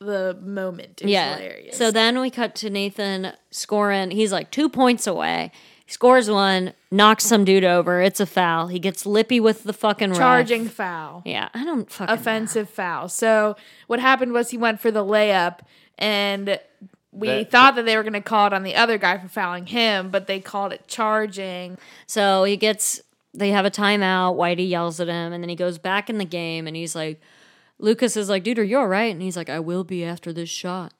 the 0.00 0.38
moment. 0.40 1.00
It 1.00 1.06
was 1.06 1.12
Yeah. 1.12 1.34
hilarious. 1.36 1.76
So 1.76 1.90
then 1.90 2.20
we 2.20 2.30
cut 2.30 2.54
to 2.56 2.70
Nathan 2.70 3.32
scoring. 3.50 4.12
He's 4.12 4.30
like 4.30 4.50
two 4.52 4.68
points 4.68 5.06
away. 5.08 5.50
He 5.88 5.92
scores 5.94 6.28
one, 6.30 6.74
knocks 6.90 7.24
some 7.24 7.46
dude 7.46 7.64
over. 7.64 8.02
It's 8.02 8.20
a 8.20 8.26
foul. 8.26 8.66
He 8.66 8.78
gets 8.78 9.06
lippy 9.06 9.40
with 9.40 9.64
the 9.64 9.72
fucking 9.72 10.10
ref. 10.10 10.18
charging 10.18 10.68
foul. 10.68 11.22
Yeah, 11.24 11.48
I 11.54 11.64
don't 11.64 11.90
fucking. 11.90 12.14
offensive 12.14 12.68
foul. 12.68 13.08
So 13.08 13.56
what 13.86 13.98
happened 13.98 14.32
was 14.32 14.50
he 14.50 14.58
went 14.58 14.80
for 14.82 14.90
the 14.90 15.02
layup, 15.02 15.60
and 15.96 16.60
we 17.10 17.28
That- 17.28 17.50
thought 17.50 17.74
that 17.76 17.86
they 17.86 17.96
were 17.96 18.02
going 18.02 18.12
to 18.12 18.20
call 18.20 18.48
it 18.48 18.52
on 18.52 18.64
the 18.64 18.76
other 18.76 18.98
guy 18.98 19.16
for 19.16 19.28
fouling 19.28 19.64
him, 19.64 20.10
but 20.10 20.26
they 20.26 20.40
called 20.40 20.74
it 20.74 20.86
charging. 20.88 21.78
So 22.06 22.44
he 22.44 22.58
gets. 22.58 23.00
They 23.32 23.48
have 23.52 23.64
a 23.64 23.70
timeout. 23.70 24.36
Whitey 24.36 24.68
yells 24.68 25.00
at 25.00 25.08
him, 25.08 25.32
and 25.32 25.42
then 25.42 25.48
he 25.48 25.56
goes 25.56 25.78
back 25.78 26.10
in 26.10 26.18
the 26.18 26.26
game, 26.26 26.66
and 26.66 26.76
he's 26.76 26.94
like, 26.94 27.18
Lucas 27.78 28.14
is 28.14 28.28
like, 28.28 28.42
"Dude, 28.44 28.58
are 28.58 28.62
you 28.64 28.76
all 28.76 28.88
right?" 28.88 29.10
And 29.10 29.22
he's 29.22 29.38
like, 29.38 29.48
"I 29.48 29.58
will 29.60 29.84
be 29.84 30.04
after 30.04 30.34
this 30.34 30.50
shot." 30.50 30.92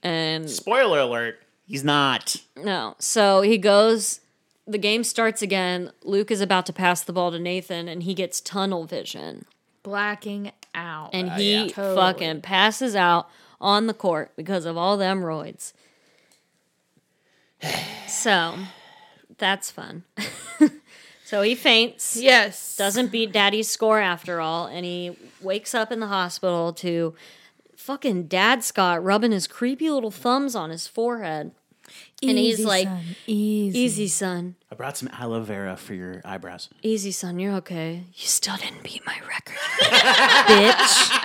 And 0.00 0.48
Spoiler 0.48 1.00
alert. 1.00 1.40
He's 1.66 1.82
not. 1.82 2.36
No. 2.56 2.94
So 3.00 3.40
he 3.42 3.58
goes, 3.58 4.20
the 4.68 4.78
game 4.78 5.02
starts 5.02 5.40
again. 5.40 5.90
Luke 6.04 6.30
is 6.30 6.40
about 6.40 6.66
to 6.66 6.72
pass 6.72 7.02
the 7.02 7.12
ball 7.12 7.32
to 7.32 7.38
Nathan 7.38 7.88
and 7.88 8.02
he 8.02 8.14
gets 8.14 8.40
tunnel 8.40 8.84
vision. 8.84 9.46
Blacking 9.82 10.52
out. 10.74 11.10
And 11.14 11.30
uh, 11.30 11.36
he 11.36 11.54
yeah. 11.54 11.68
Totally. 11.68 11.96
fucking 11.96 12.40
passes 12.42 12.94
out 12.94 13.28
on 13.60 13.86
the 13.86 13.94
court 13.94 14.32
because 14.36 14.66
of 14.66 14.76
all 14.76 14.96
them 14.96 15.22
roids. 15.22 15.72
so 18.06 18.56
that's 19.38 19.70
fun. 19.70 20.04
so 21.24 21.42
he 21.42 21.54
faints. 21.54 22.16
Yes. 22.16 22.76
Doesn't 22.76 23.10
beat 23.10 23.32
daddy's 23.32 23.70
score 23.70 24.00
after 24.00 24.40
all, 24.40 24.66
and 24.66 24.84
he 24.84 25.16
wakes 25.40 25.74
up 25.74 25.90
in 25.90 26.00
the 26.00 26.08
hospital 26.08 26.74
to 26.74 27.14
fucking 27.74 28.24
dad 28.24 28.62
Scott 28.62 29.02
rubbing 29.02 29.32
his 29.32 29.46
creepy 29.46 29.88
little 29.88 30.10
thumbs 30.10 30.54
on 30.54 30.68
his 30.68 30.86
forehead. 30.86 31.52
And 32.22 32.38
he's 32.38 32.64
like, 32.64 32.88
son, 32.88 33.02
easy. 33.26 33.78
Easy, 33.78 34.08
son. 34.08 34.56
I 34.70 34.74
brought 34.74 34.96
some 34.96 35.08
aloe 35.12 35.40
vera 35.40 35.76
for 35.76 35.94
your 35.94 36.20
eyebrows. 36.24 36.68
Easy, 36.82 37.12
son. 37.12 37.38
You're 37.38 37.54
okay. 37.56 38.04
You 38.14 38.26
still 38.26 38.56
didn't 38.56 38.82
beat 38.82 39.02
my 39.06 39.16
record, 39.28 39.56
bitch. 39.80 41.24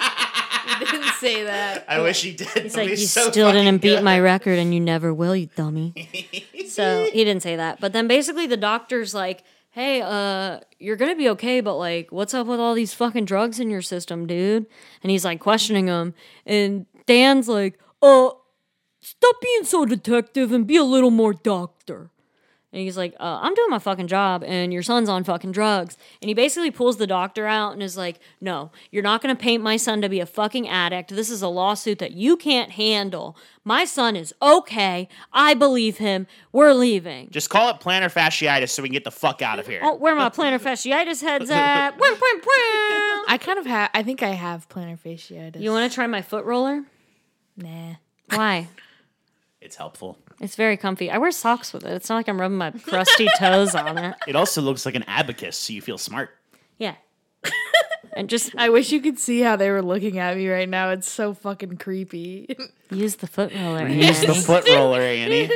He 0.79 0.85
didn't 0.85 1.13
say 1.13 1.43
that. 1.43 1.85
I 1.87 1.99
wish 1.99 2.21
he 2.21 2.33
did. 2.33 2.47
He's 2.49 2.77
like, 2.77 2.89
you 2.89 2.97
still 2.97 3.31
didn't 3.31 3.79
beat 3.79 4.01
my 4.01 4.19
record, 4.19 4.59
and 4.59 4.73
you 4.73 4.79
never 4.79 5.13
will, 5.13 5.35
you 5.35 5.49
dummy. 5.55 5.93
so 6.67 7.05
he 7.11 7.23
didn't 7.23 7.43
say 7.43 7.55
that. 7.55 7.79
But 7.79 7.93
then 7.93 8.07
basically, 8.07 8.47
the 8.47 8.57
doctor's 8.57 9.13
like, 9.13 9.43
hey, 9.71 10.01
uh, 10.01 10.59
you're 10.79 10.95
gonna 10.95 11.15
be 11.15 11.29
okay, 11.29 11.61
but 11.61 11.75
like, 11.75 12.11
what's 12.11 12.33
up 12.33 12.47
with 12.47 12.59
all 12.59 12.73
these 12.75 12.93
fucking 12.93 13.25
drugs 13.25 13.59
in 13.59 13.69
your 13.69 13.81
system, 13.81 14.27
dude? 14.27 14.65
And 15.01 15.11
he's 15.11 15.25
like 15.25 15.39
questioning 15.39 15.87
him, 15.87 16.13
and 16.45 16.85
Dan's 17.05 17.47
like, 17.47 17.79
uh, 18.01 18.29
stop 19.03 19.35
being 19.41 19.63
so 19.63 19.85
detective 19.85 20.51
and 20.51 20.65
be 20.65 20.77
a 20.77 20.83
little 20.83 21.11
more 21.11 21.33
doctor. 21.33 22.09
And 22.71 22.81
he's 22.81 22.97
like, 22.97 23.13
uh, 23.19 23.39
I'm 23.39 23.53
doing 23.53 23.69
my 23.69 23.77
fucking 23.77 24.07
job 24.07 24.43
and 24.43 24.73
your 24.73 24.81
son's 24.81 25.07
on 25.07 25.23
fucking 25.23 25.51
drugs. 25.51 25.95
And 26.23 26.27
he 26.27 26.33
basically 26.33 26.71
pulls 26.71 26.97
the 26.97 27.05
doctor 27.05 27.45
out 27.45 27.73
and 27.73 27.83
is 27.83 27.95
like, 27.95 28.19
No, 28.41 28.71
you're 28.89 29.03
not 29.03 29.21
going 29.21 29.35
to 29.35 29.39
paint 29.39 29.61
my 29.61 29.77
son 29.77 30.01
to 30.01 30.09
be 30.09 30.19
a 30.19 30.25
fucking 30.25 30.67
addict. 30.67 31.15
This 31.15 31.29
is 31.29 31.43
a 31.43 31.47
lawsuit 31.49 31.99
that 31.99 32.13
you 32.13 32.35
can't 32.35 32.71
handle. 32.71 33.37
My 33.63 33.85
son 33.85 34.15
is 34.15 34.33
okay. 34.41 35.07
I 35.31 35.53
believe 35.53 35.99
him. 35.99 36.25
We're 36.51 36.73
leaving. 36.73 37.29
Just 37.29 37.51
call 37.51 37.69
it 37.69 37.79
plantar 37.79 38.11
fasciitis 38.11 38.69
so 38.69 38.81
we 38.81 38.89
can 38.89 38.93
get 38.93 39.03
the 39.03 39.11
fuck 39.11 39.43
out 39.43 39.59
of 39.59 39.67
here. 39.67 39.81
Oh, 39.83 39.95
where 39.95 40.15
my 40.15 40.29
plantar 40.29 40.59
fasciitis 40.59 41.21
head's 41.21 41.49
at? 41.51 41.91
Wham, 41.91 42.13
wham, 42.13 42.41
wham. 42.41 43.23
I 43.27 43.37
kind 43.39 43.59
of 43.59 43.67
have. 43.67 43.91
I 43.93 44.01
think 44.01 44.23
I 44.23 44.29
have 44.29 44.67
plantar 44.67 44.97
fasciitis. 44.97 45.61
You 45.61 45.69
want 45.69 45.91
to 45.91 45.93
try 45.93 46.07
my 46.07 46.23
foot 46.23 46.43
roller? 46.43 46.83
Nah. 47.55 47.93
Why? 48.33 48.67
It's 49.63 49.77
helpful. 49.77 50.17
It's 50.41 50.55
very 50.55 50.75
comfy. 50.75 51.09
I 51.09 51.17
wear 51.17 51.31
socks 51.31 51.71
with 51.71 51.85
it. 51.85 51.93
It's 51.93 52.09
not 52.09 52.17
like 52.17 52.27
I'm 52.27 52.39
rubbing 52.39 52.57
my 52.57 52.71
crusty 52.71 53.27
toes 53.37 53.73
on 53.73 53.97
it. 53.97 54.15
It 54.27 54.35
also 54.35 54.61
looks 54.61 54.85
like 54.85 54.95
an 54.95 55.03
abacus, 55.07 55.57
so 55.57 55.71
you 55.71 55.81
feel 55.81 55.97
smart. 55.97 56.31
Yeah. 56.77 56.95
And 58.15 58.29
just 58.29 58.55
I 58.55 58.69
wish 58.69 58.91
you 58.91 59.01
could 59.01 59.17
see 59.17 59.39
how 59.39 59.55
they 59.55 59.71
were 59.71 59.81
looking 59.81 60.19
at 60.19 60.37
me 60.37 60.47
right 60.47 60.69
now. 60.69 60.91
It's 60.91 61.09
so 61.09 61.33
fucking 61.33 61.77
creepy. 61.77 62.55
use 62.91 63.15
the 63.15 63.25
foot 63.25 63.51
roller. 63.55 63.79
Annie. 63.79 64.05
Use 64.05 64.21
the 64.21 64.35
foot 64.35 64.69
roller, 64.69 65.01
Annie. 65.01 65.49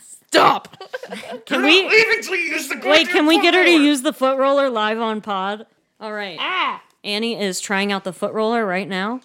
Stop. 0.00 0.76
Can 1.46 1.62
we 1.62 1.86
until 1.86 2.34
you 2.34 2.54
use 2.54 2.68
the 2.68 2.82
wait? 2.84 3.08
Can 3.08 3.26
we 3.26 3.40
get 3.40 3.54
her 3.54 3.64
to 3.64 3.70
use 3.70 4.02
the 4.02 4.12
foot 4.12 4.36
roller 4.36 4.68
live 4.68 4.98
on 4.98 5.20
pod? 5.20 5.66
All 6.00 6.12
right. 6.12 6.36
Ah. 6.40 6.82
Annie 7.04 7.40
is 7.40 7.60
trying 7.60 7.92
out 7.92 8.02
the 8.02 8.12
foot 8.12 8.32
roller 8.32 8.66
right 8.66 8.88
now. 8.88 9.20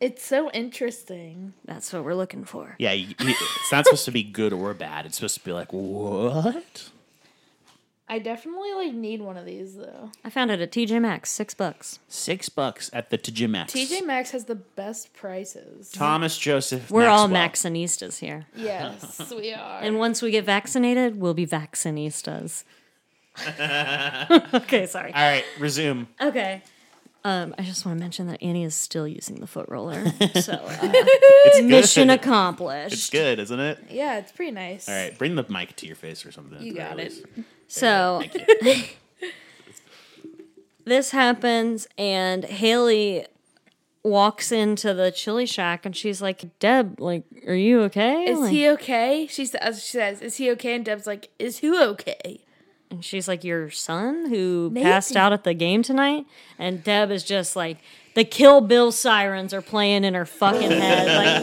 It's 0.00 0.24
so 0.24 0.50
interesting. 0.50 1.54
That's 1.64 1.92
what 1.92 2.04
we're 2.04 2.14
looking 2.14 2.44
for. 2.44 2.74
Yeah, 2.78 2.92
you, 2.92 3.08
you- 3.08 3.14
it's 3.30 3.72
not 3.72 3.84
supposed 3.86 4.04
to 4.06 4.10
be 4.10 4.22
good 4.22 4.52
or 4.52 4.74
bad. 4.74 5.06
It's 5.06 5.16
supposed 5.16 5.38
to 5.38 5.44
be 5.44 5.52
like, 5.52 5.72
what? 5.72 6.90
I 8.06 8.18
definitely 8.18 8.74
like 8.74 8.92
need 8.92 9.22
one 9.22 9.38
of 9.38 9.46
these 9.46 9.76
though. 9.76 10.10
I 10.22 10.28
found 10.28 10.50
it 10.50 10.60
at 10.60 10.70
TJ 10.70 11.00
Maxx, 11.00 11.30
six 11.30 11.54
bucks. 11.54 12.00
Six 12.06 12.50
bucks 12.50 12.90
at 12.92 13.08
the 13.08 13.16
TJ 13.16 13.48
Maxx. 13.48 13.72
TJ 13.72 14.04
Maxx 14.04 14.30
has 14.32 14.44
the 14.44 14.56
best 14.56 15.14
prices. 15.14 15.90
Thomas 15.90 16.36
Joseph. 16.36 16.90
We're 16.90 17.08
all 17.08 17.28
Maxwell. 17.28 17.72
Maxxinistas 17.72 18.18
here. 18.18 18.44
Yes, 18.54 19.32
we 19.34 19.54
are. 19.54 19.80
And 19.80 19.98
once 19.98 20.20
we 20.20 20.30
get 20.30 20.44
vaccinated, 20.44 21.18
we'll 21.18 21.32
be 21.32 21.46
vaccinistas. 21.46 22.64
okay, 24.54 24.86
sorry. 24.86 25.12
All 25.14 25.22
right, 25.22 25.44
resume. 25.58 26.06
Okay. 26.20 26.62
Um, 27.26 27.54
I 27.58 27.62
just 27.62 27.86
want 27.86 27.96
to 27.96 28.00
mention 28.02 28.26
that 28.26 28.42
Annie 28.42 28.64
is 28.64 28.74
still 28.74 29.08
using 29.08 29.40
the 29.40 29.46
foot 29.46 29.66
roller. 29.68 29.94
So, 30.34 30.52
uh, 30.52 30.78
It's 30.82 31.60
good. 31.60 31.64
mission 31.70 32.10
accomplished. 32.10 32.92
It's 32.92 33.08
good, 33.08 33.38
isn't 33.38 33.60
it? 33.60 33.78
yeah, 33.90 34.18
it's 34.18 34.30
pretty 34.32 34.52
nice. 34.52 34.88
All 34.88 34.94
right, 34.94 35.16
bring 35.16 35.34
the 35.34 35.44
mic 35.48 35.74
to 35.76 35.86
your 35.86 35.96
face 35.96 36.26
or 36.26 36.32
something. 36.32 36.60
You 36.60 36.74
got 36.74 36.98
it. 37.00 37.14
So 37.66 38.22
this 40.84 41.12
happens, 41.12 41.86
and 41.96 42.44
Haley 42.44 43.26
walks 44.02 44.52
into 44.52 44.92
the 44.92 45.10
chili 45.10 45.46
shack, 45.46 45.86
and 45.86 45.96
she's 45.96 46.20
like, 46.20 46.58
"Deb, 46.58 47.00
like, 47.00 47.24
are 47.46 47.54
you 47.54 47.80
okay?" 47.82 48.24
Is 48.24 48.38
Like- 48.38 48.52
he 48.52 48.68
okay? 48.70 49.26
She 49.30 49.46
says, 49.46 49.82
she 49.82 49.92
says, 49.92 50.20
"Is 50.20 50.36
he 50.36 50.50
okay?" 50.52 50.74
And 50.74 50.84
Deb's 50.84 51.06
like, 51.06 51.30
"Is 51.38 51.58
who 51.60 51.80
okay?" 51.82 52.40
And 52.90 53.02
she's 53.04 53.26
like, 53.28 53.44
Your 53.44 53.70
son 53.70 54.28
who 54.28 54.70
passed 54.74 55.16
out 55.16 55.32
at 55.32 55.44
the 55.44 55.54
game 55.54 55.82
tonight? 55.82 56.26
And 56.58 56.84
Deb 56.84 57.10
is 57.10 57.24
just 57.24 57.56
like, 57.56 57.78
The 58.14 58.24
Kill 58.24 58.60
Bill 58.60 58.92
sirens 58.92 59.54
are 59.54 59.62
playing 59.62 60.04
in 60.04 60.12
her 60.14 60.26
fucking 60.26 60.70
head. 60.80 61.06
Like, 61.08 61.42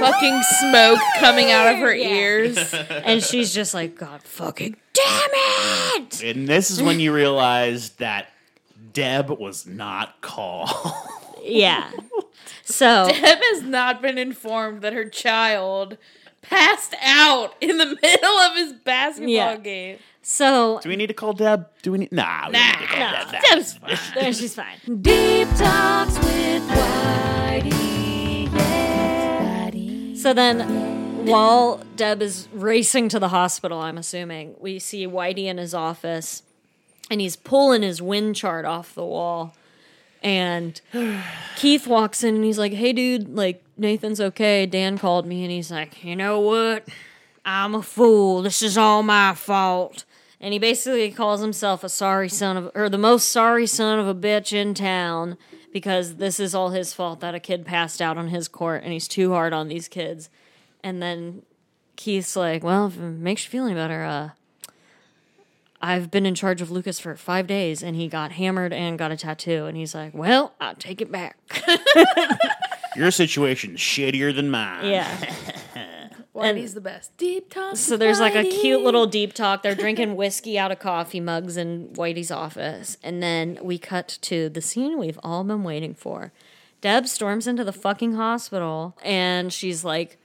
Fucking 0.00 0.42
smoke 0.60 0.98
coming 1.20 1.52
out 1.52 1.72
of 1.72 1.78
her 1.78 1.94
Yeah. 1.94 2.08
ears. 2.08 2.74
and 2.90 3.22
she's 3.22 3.54
just 3.54 3.72
like, 3.72 3.96
God 3.96 4.22
fucking 4.24 4.74
damn 4.92 5.30
it! 6.02 6.22
And 6.24 6.48
this 6.48 6.72
is 6.72 6.82
when 6.82 6.98
you 6.98 7.12
realize 7.14 7.90
that 7.90 8.26
Deb 8.92 9.30
was 9.30 9.64
not 9.66 10.20
called. 10.20 10.70
Yeah. 11.44 11.88
So 12.64 13.06
Deb 13.08 13.38
has 13.52 13.62
not 13.62 14.02
been 14.02 14.18
informed 14.18 14.82
that 14.82 14.92
her 14.92 15.08
child 15.08 15.98
passed 16.42 16.94
out 17.02 17.54
in 17.60 17.78
the 17.78 17.86
middle 18.02 18.30
of 18.38 18.56
his 18.56 18.72
basketball 18.74 19.28
Yeah. 19.30 19.56
game. 19.56 19.98
so 20.22 20.80
Do 20.82 20.88
we 20.88 20.96
need 20.96 21.06
to 21.08 21.14
call 21.14 21.32
Deb? 21.32 21.66
Do 21.82 21.92
we 21.92 21.98
need? 21.98 22.12
Nah, 22.12 22.46
we 22.48 22.52
don't 22.52 22.66
need 22.80 22.86
to 22.86 22.86
call 22.86 22.98
Nah, 22.98 23.30
Deb. 23.32 23.42
Deb's 23.42 23.72
fine. 23.74 23.98
there 24.14 24.32
she's 24.32 24.54
fine. 24.54 24.78
Deep 25.00 25.48
talks 25.56 26.18
with 26.18 26.62
Whitey. 26.68 28.48
Yeah. 28.52 30.14
So 30.16 30.32
then 30.34 31.26
while 31.26 31.80
Deb 31.96 32.22
is 32.22 32.48
racing 32.52 33.08
to 33.10 33.18
the 33.18 33.28
hospital, 33.28 33.78
I'm 33.80 33.98
assuming, 33.98 34.54
we 34.60 34.78
see 34.78 35.06
Whitey 35.06 35.44
in 35.46 35.58
his 35.58 35.74
office 35.74 36.42
and 37.10 37.20
he's 37.20 37.36
pulling 37.36 37.82
his 37.82 38.00
wind 38.02 38.36
chart 38.36 38.64
off 38.64 38.94
the 38.94 39.04
wall. 39.04 39.54
And 40.22 40.80
Keith 41.56 41.86
walks 41.86 42.22
in 42.22 42.36
and 42.36 42.44
he's 42.44 42.58
like, 42.58 42.72
Hey, 42.72 42.92
dude, 42.92 43.34
like, 43.34 43.62
Nathan's 43.82 44.20
okay. 44.20 44.64
Dan 44.64 44.96
called 44.96 45.26
me 45.26 45.42
and 45.42 45.52
he's 45.52 45.70
like, 45.70 46.02
You 46.02 46.16
know 46.16 46.40
what? 46.40 46.88
I'm 47.44 47.74
a 47.74 47.82
fool. 47.82 48.42
This 48.42 48.62
is 48.62 48.78
all 48.78 49.02
my 49.02 49.34
fault. 49.34 50.04
And 50.40 50.52
he 50.52 50.58
basically 50.58 51.10
calls 51.12 51.40
himself 51.40 51.84
a 51.84 51.88
sorry 51.88 52.28
son 52.28 52.56
of, 52.56 52.70
or 52.74 52.88
the 52.88 52.98
most 52.98 53.28
sorry 53.28 53.66
son 53.66 53.98
of 53.98 54.08
a 54.08 54.14
bitch 54.14 54.52
in 54.52 54.74
town 54.74 55.36
because 55.72 56.16
this 56.16 56.40
is 56.40 56.54
all 56.54 56.70
his 56.70 56.92
fault 56.92 57.20
that 57.20 57.34
a 57.34 57.40
kid 57.40 57.64
passed 57.64 58.02
out 58.02 58.18
on 58.18 58.28
his 58.28 58.48
court 58.48 58.82
and 58.82 58.92
he's 58.92 59.08
too 59.08 59.32
hard 59.32 59.52
on 59.52 59.68
these 59.68 59.88
kids. 59.88 60.30
And 60.82 61.00
then 61.02 61.42
Keith's 61.96 62.36
like, 62.36 62.64
Well, 62.64 62.86
if 62.86 62.96
it 62.96 63.00
makes 63.00 63.44
you 63.44 63.50
feel 63.50 63.66
any 63.66 63.74
better, 63.74 64.02
uh, 64.02 64.30
I've 65.82 66.10
been 66.12 66.24
in 66.24 66.36
charge 66.36 66.62
of 66.62 66.70
Lucas 66.70 67.00
for 67.00 67.16
five 67.16 67.48
days 67.48 67.82
and 67.82 67.96
he 67.96 68.06
got 68.06 68.32
hammered 68.32 68.72
and 68.72 68.96
got 68.96 69.10
a 69.10 69.16
tattoo. 69.16 69.66
And 69.66 69.76
he's 69.76 69.94
like, 69.94 70.14
Well, 70.14 70.54
I'll 70.60 70.76
take 70.76 71.00
it 71.00 71.10
back. 71.10 71.36
Your 72.96 73.10
situation's 73.10 73.80
shittier 73.80 74.34
than 74.34 74.50
mine. 74.50 74.86
yeah. 74.86 75.34
Whitey's 76.34 76.72
the 76.72 76.80
best. 76.80 77.14
Deep 77.18 77.50
talk. 77.50 77.76
So 77.76 77.96
there's 77.98 78.18
like 78.18 78.34
a 78.34 78.44
cute 78.44 78.80
little 78.80 79.06
deep 79.06 79.34
talk. 79.34 79.62
They're 79.62 79.74
drinking 79.74 80.16
whiskey 80.16 80.58
out 80.58 80.72
of 80.72 80.78
coffee 80.78 81.20
mugs 81.20 81.58
in 81.58 81.88
Whitey's 81.88 82.30
office. 82.30 82.96
And 83.02 83.22
then 83.22 83.58
we 83.60 83.76
cut 83.78 84.18
to 84.22 84.48
the 84.48 84.62
scene 84.62 84.98
we've 84.98 85.18
all 85.22 85.44
been 85.44 85.62
waiting 85.62 85.94
for. 85.94 86.32
Deb 86.80 87.06
storms 87.06 87.46
into 87.46 87.64
the 87.64 87.72
fucking 87.72 88.14
hospital 88.14 88.96
and 89.04 89.52
she's 89.52 89.84
like, 89.84 90.16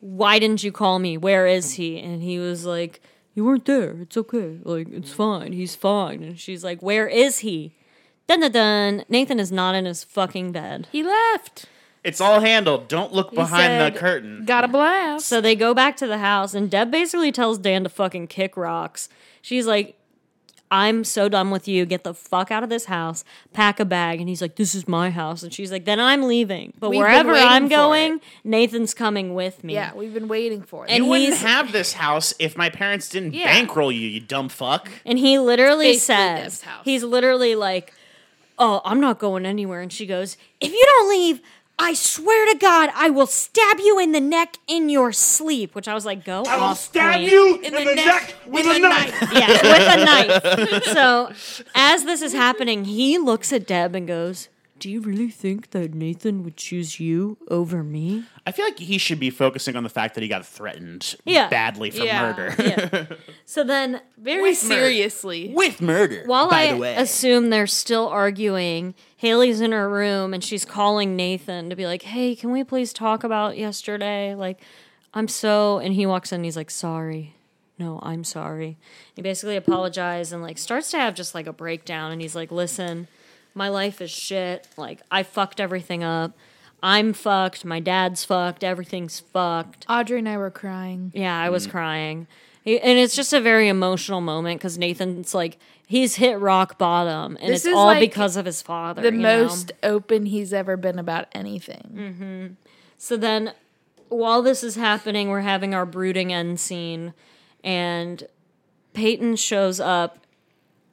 Why 0.00 0.38
didn't 0.38 0.62
you 0.64 0.72
call 0.72 0.98
me? 0.98 1.18
Where 1.18 1.46
is 1.46 1.74
he? 1.74 1.98
And 2.00 2.22
he 2.22 2.38
was 2.38 2.64
like, 2.64 3.02
You 3.34 3.44
weren't 3.44 3.64
there. 3.64 3.96
It's 4.00 4.16
okay. 4.16 4.58
Like, 4.62 4.88
it's 4.90 5.12
fine. 5.12 5.52
He's 5.52 5.74
fine. 5.74 6.22
And 6.22 6.38
she's 6.38 6.62
like, 6.62 6.82
Where 6.82 7.08
is 7.08 7.38
he? 7.40 7.74
Dun 8.26 8.40
dun 8.40 8.52
dun. 8.52 9.04
Nathan 9.08 9.40
is 9.40 9.50
not 9.50 9.74
in 9.74 9.84
his 9.84 10.04
fucking 10.04 10.52
bed. 10.52 10.86
He 10.92 11.02
left. 11.02 11.66
It's 12.04 12.20
all 12.20 12.40
handled. 12.40 12.88
Don't 12.88 13.12
look 13.12 13.30
He 13.30 13.36
behind 13.36 13.62
said, 13.62 13.94
the 13.94 13.98
curtain. 13.98 14.44
Got 14.44 14.64
a 14.64 14.68
blast. 14.68 15.26
So 15.26 15.40
they 15.40 15.54
go 15.54 15.72
back 15.72 15.96
to 15.98 16.06
the 16.06 16.18
house, 16.18 16.52
and 16.52 16.70
Deb 16.70 16.90
basically 16.90 17.30
tells 17.30 17.58
Dan 17.58 17.84
to 17.84 17.88
fucking 17.88 18.26
kick 18.26 18.56
rocks. 18.56 19.08
She's 19.40 19.66
like, 19.66 19.96
I'm 20.72 21.04
so 21.04 21.28
done 21.28 21.50
with 21.50 21.68
you. 21.68 21.84
Get 21.84 22.02
the 22.02 22.14
fuck 22.14 22.50
out 22.50 22.62
of 22.64 22.70
this 22.70 22.86
house. 22.86 23.24
Pack 23.52 23.78
a 23.78 23.84
bag. 23.84 24.20
And 24.20 24.28
he's 24.28 24.40
like, 24.40 24.56
This 24.56 24.74
is 24.74 24.88
my 24.88 25.10
house. 25.10 25.42
And 25.42 25.52
she's 25.52 25.70
like, 25.70 25.84
Then 25.84 26.00
I'm 26.00 26.22
leaving. 26.22 26.72
But 26.80 26.88
We've 26.90 26.96
been 26.98 27.02
wherever 27.02 27.32
waiting 27.32 27.46
I'm 27.48 27.64
for 27.64 27.76
going, 27.76 28.14
it. 28.14 28.22
Nathan's 28.42 28.94
coming 28.94 29.34
with 29.34 29.62
me. 29.62 29.74
yeah, 29.74 29.94
we've 29.94 30.14
been 30.14 30.28
waiting 30.28 30.62
for 30.62 30.86
it. 30.86 30.90
And 30.90 31.04
You 31.04 31.10
wouldn't 31.10 31.28
he's- 31.28 31.42
have 31.42 31.72
this 31.72 31.92
house 31.92 32.32
if 32.38 32.56
my 32.56 32.70
parents 32.70 33.08
didn't 33.10 33.34
Yeah. 33.34 33.44
bankroll 33.52 33.92
you, 33.92 34.08
you 34.08 34.20
dumb 34.20 34.48
fuck. 34.48 34.90
And 35.04 35.18
he 35.18 35.38
literally 35.38 35.90
It's 35.90 36.06
basically 36.06 36.24
says, 36.26 36.42
Deb's 36.42 36.62
house. 36.62 36.84
He's 36.86 37.04
literally 37.04 37.54
like, 37.54 37.92
Oh, 38.58 38.80
I'm 38.84 39.00
not 39.00 39.18
going 39.18 39.44
anywhere. 39.44 39.80
And 39.82 39.92
she 39.92 40.06
goes, 40.06 40.36
If 40.60 40.72
you 40.72 40.82
don't 40.86 41.10
leave, 41.10 41.40
I 41.82 41.94
swear 41.94 42.52
to 42.52 42.58
God, 42.58 42.90
I 42.94 43.10
will 43.10 43.26
stab 43.26 43.78
you 43.80 43.98
in 43.98 44.12
the 44.12 44.20
neck 44.20 44.56
in 44.66 44.88
your 44.88 45.12
sleep. 45.12 45.74
Which 45.74 45.88
I 45.88 45.94
was 45.94 46.06
like, 46.06 46.24
Go 46.24 46.42
off. 46.44 46.90
you 46.94 47.60
in 47.62 47.72
the, 47.72 47.94
neck 47.94 48.34
with 48.46 48.66
a 48.66 48.78
knife. 48.78 49.28
yeah, 49.32 49.48
with 49.48 49.98
a 49.98 50.04
knife. 50.04 50.84
So, 50.92 51.32
as 51.74 52.04
this 52.04 52.22
is 52.22 52.32
happening, 52.32 52.84
he 52.84 53.18
looks 53.18 53.52
at 53.52 53.66
Deb 53.66 53.94
and 53.94 54.06
goes, 54.06 54.48
Do 54.78 54.90
you 54.90 55.00
really 55.00 55.30
think 55.30 55.70
that 55.70 55.94
Nathan 55.94 56.42
would 56.44 56.56
choose 56.56 57.00
you 57.00 57.36
over 57.48 57.82
me? 57.82 58.24
I 58.46 58.52
feel 58.52 58.64
like 58.64 58.78
he 58.78 58.98
should 58.98 59.20
be 59.20 59.30
focusing 59.30 59.76
on 59.76 59.82
the 59.84 59.88
fact 59.88 60.14
that 60.14 60.22
he 60.22 60.28
got 60.28 60.44
threatened 60.44 61.14
Yeah. 61.24 61.48
badly 61.48 61.90
for 61.90 62.04
Yeah. 62.04 62.22
murder. 62.32 62.54
Yeah. 62.58 63.04
so 63.44 63.62
then, 63.64 64.00
very 64.18 64.40
Very 64.40 64.54
smart. 64.54 64.78
seriously. 64.80 65.50
With 65.54 65.80
murder, 65.80 66.22
While 66.26 66.50
by 66.50 66.62
I 66.62 66.72
the 66.72 66.78
way. 66.78 66.96
assume 66.96 67.50
they're 67.50 67.66
still 67.68 68.08
arguing, 68.08 68.94
Haley's 69.22 69.60
in 69.60 69.70
her 69.70 69.88
room 69.88 70.34
and 70.34 70.42
she's 70.42 70.64
calling 70.64 71.14
Nathan 71.14 71.70
to 71.70 71.76
be 71.76 71.86
like, 71.86 72.02
"Hey, 72.02 72.34
can 72.34 72.50
we 72.50 72.64
please 72.64 72.92
talk 72.92 73.22
about 73.22 73.56
yesterday? 73.56 74.34
Like, 74.34 74.60
I'm 75.14 75.28
so." 75.28 75.78
And 75.78 75.94
he 75.94 76.06
walks 76.06 76.32
in 76.32 76.40
and 76.40 76.44
he's 76.44 76.56
like, 76.56 76.72
"Sorry." 76.72 77.36
No, 77.78 78.00
I'm 78.02 78.24
sorry. 78.24 78.78
He 79.14 79.22
basically 79.22 79.54
apologized 79.54 80.32
and 80.32 80.42
like 80.42 80.58
starts 80.58 80.90
to 80.90 80.98
have 80.98 81.14
just 81.14 81.36
like 81.36 81.46
a 81.46 81.52
breakdown 81.52 82.10
and 82.10 82.20
he's 82.20 82.34
like, 82.34 82.50
"Listen, 82.50 83.06
my 83.54 83.68
life 83.68 84.00
is 84.00 84.10
shit. 84.10 84.66
Like, 84.76 85.02
I 85.08 85.22
fucked 85.22 85.60
everything 85.60 86.02
up. 86.02 86.36
I'm 86.82 87.12
fucked. 87.12 87.64
My 87.64 87.78
dad's 87.78 88.24
fucked. 88.24 88.64
Everything's 88.64 89.20
fucked." 89.20 89.86
Audrey 89.88 90.18
and 90.18 90.28
I 90.28 90.36
were 90.36 90.50
crying. 90.50 91.12
Yeah, 91.14 91.40
I 91.40 91.48
was 91.48 91.68
mm. 91.68 91.70
crying. 91.70 92.26
And 92.64 92.98
it's 92.98 93.16
just 93.16 93.32
a 93.32 93.40
very 93.40 93.68
emotional 93.68 94.20
moment 94.20 94.60
because 94.60 94.78
Nathan's 94.78 95.34
like 95.34 95.58
he's 95.92 96.14
hit 96.14 96.38
rock 96.38 96.78
bottom, 96.78 97.36
and 97.40 97.52
This 97.52 97.66
it's 97.66 97.74
all 97.74 97.86
like 97.86 98.00
because 98.00 98.36
of 98.36 98.46
his 98.46 98.62
father. 98.62 99.02
The 99.02 99.12
you 99.12 99.18
know? 99.18 99.44
most 99.44 99.72
open 99.82 100.26
he's 100.26 100.52
ever 100.52 100.76
been 100.76 100.98
about 100.98 101.26
anything. 101.32 101.90
Mm-hmm. 101.94 102.54
So 102.98 103.16
then, 103.16 103.52
while 104.08 104.42
this 104.42 104.62
is 104.62 104.76
happening, 104.76 105.28
we're 105.28 105.40
having 105.40 105.74
our 105.74 105.84
brooding 105.84 106.32
end 106.32 106.60
scene, 106.60 107.14
and 107.64 108.26
Peyton 108.94 109.36
shows 109.36 109.80
up 109.80 110.18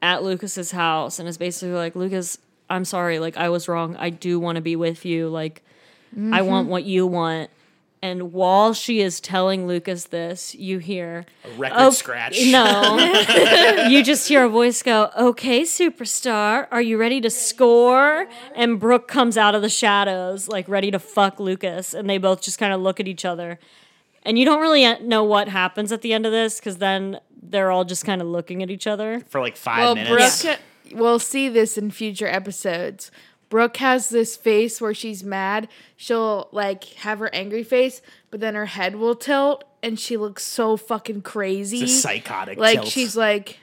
at 0.01 0.23
Lucas's 0.23 0.71
house 0.71 1.19
and 1.19 1.29
is 1.29 1.37
basically 1.37 1.75
like, 1.75 1.95
"Lucas, 1.95 2.39
I'm 2.69 2.83
sorry. 2.83 3.19
Like 3.19 3.37
I 3.37 3.49
was 3.49 3.67
wrong. 3.67 3.95
I 3.97 4.09
do 4.09 4.39
want 4.39 4.55
to 4.55 4.61
be 4.61 4.75
with 4.75 5.05
you. 5.05 5.29
Like 5.29 5.63
I 6.17 6.41
want 6.41 6.65
mm-hmm. 6.65 6.71
what 6.71 6.83
you 6.83 7.05
want." 7.05 7.51
And 8.01 8.31
while 8.31 8.73
she 8.73 9.01
is 9.01 9.19
telling 9.19 9.67
Lucas 9.67 10.05
this, 10.05 10.55
you 10.55 10.79
hear 10.79 11.25
A 11.43 11.49
record 11.57 11.75
Oh, 11.77 11.89
scratch. 11.89 12.39
No. 12.47 12.97
you 13.89 14.03
just 14.03 14.27
hear 14.29 14.45
a 14.45 14.49
voice 14.49 14.81
go, 14.81 15.09
Okay, 15.17 15.63
superstar, 15.63 16.67
are 16.71 16.81
you 16.81 16.97
ready 16.97 17.19
to 17.19 17.29
score? 17.29 18.27
And 18.55 18.79
Brooke 18.79 19.09
comes 19.09 19.37
out 19.37 19.53
of 19.53 19.61
the 19.61 19.69
shadows, 19.69 20.47
like 20.47 20.67
ready 20.69 20.91
to 20.91 20.99
fuck 20.99 21.39
Lucas. 21.41 21.93
And 21.93 22.09
they 22.09 22.17
both 22.17 22.41
just 22.41 22.57
kind 22.57 22.71
of 22.71 22.79
look 22.79 23.01
at 23.01 23.07
each 23.07 23.25
other. 23.25 23.59
And 24.23 24.39
you 24.39 24.45
don't 24.45 24.61
really 24.61 24.85
know 25.01 25.23
what 25.25 25.49
happens 25.49 25.91
at 25.91 26.01
the 26.01 26.13
end 26.13 26.25
of 26.25 26.31
this 26.31 26.59
because 26.59 26.77
then 26.77 27.19
they're 27.41 27.71
all 27.71 27.83
just 27.83 28.05
kind 28.05 28.21
of 28.21 28.27
looking 28.27 28.63
at 28.63 28.69
each 28.69 28.87
other. 28.87 29.21
For 29.29 29.41
like 29.41 29.57
five 29.57 29.79
Well, 29.79 29.95
minutes. 29.95 30.43
Brooke, 30.43 30.59
we'll 30.93 31.19
see 31.19 31.49
this 31.49 31.77
in 31.77 31.91
future 31.91 32.27
episodes. 32.27 33.11
Brooke 33.49 33.77
has 33.77 34.09
this 34.09 34.35
face 34.37 34.79
where 34.79 34.93
she's 34.93 35.23
mad. 35.23 35.67
She'll 35.97 36.47
like 36.51 36.83
have 36.95 37.19
her 37.19 37.33
angry 37.33 37.63
face, 37.63 38.01
but 38.29 38.39
then 38.39 38.55
her 38.55 38.67
head 38.67 38.95
will 38.95 39.15
tilt 39.15 39.63
and 39.81 39.99
she 39.99 40.17
looks 40.17 40.43
so 40.43 40.77
fucking 40.77 41.23
crazy. 41.23 41.81
It's 41.81 41.93
a 41.93 41.95
psychotic 42.01 42.57
like 42.57 42.79
tilt. 42.81 42.87
she's 42.89 43.15
like, 43.17 43.57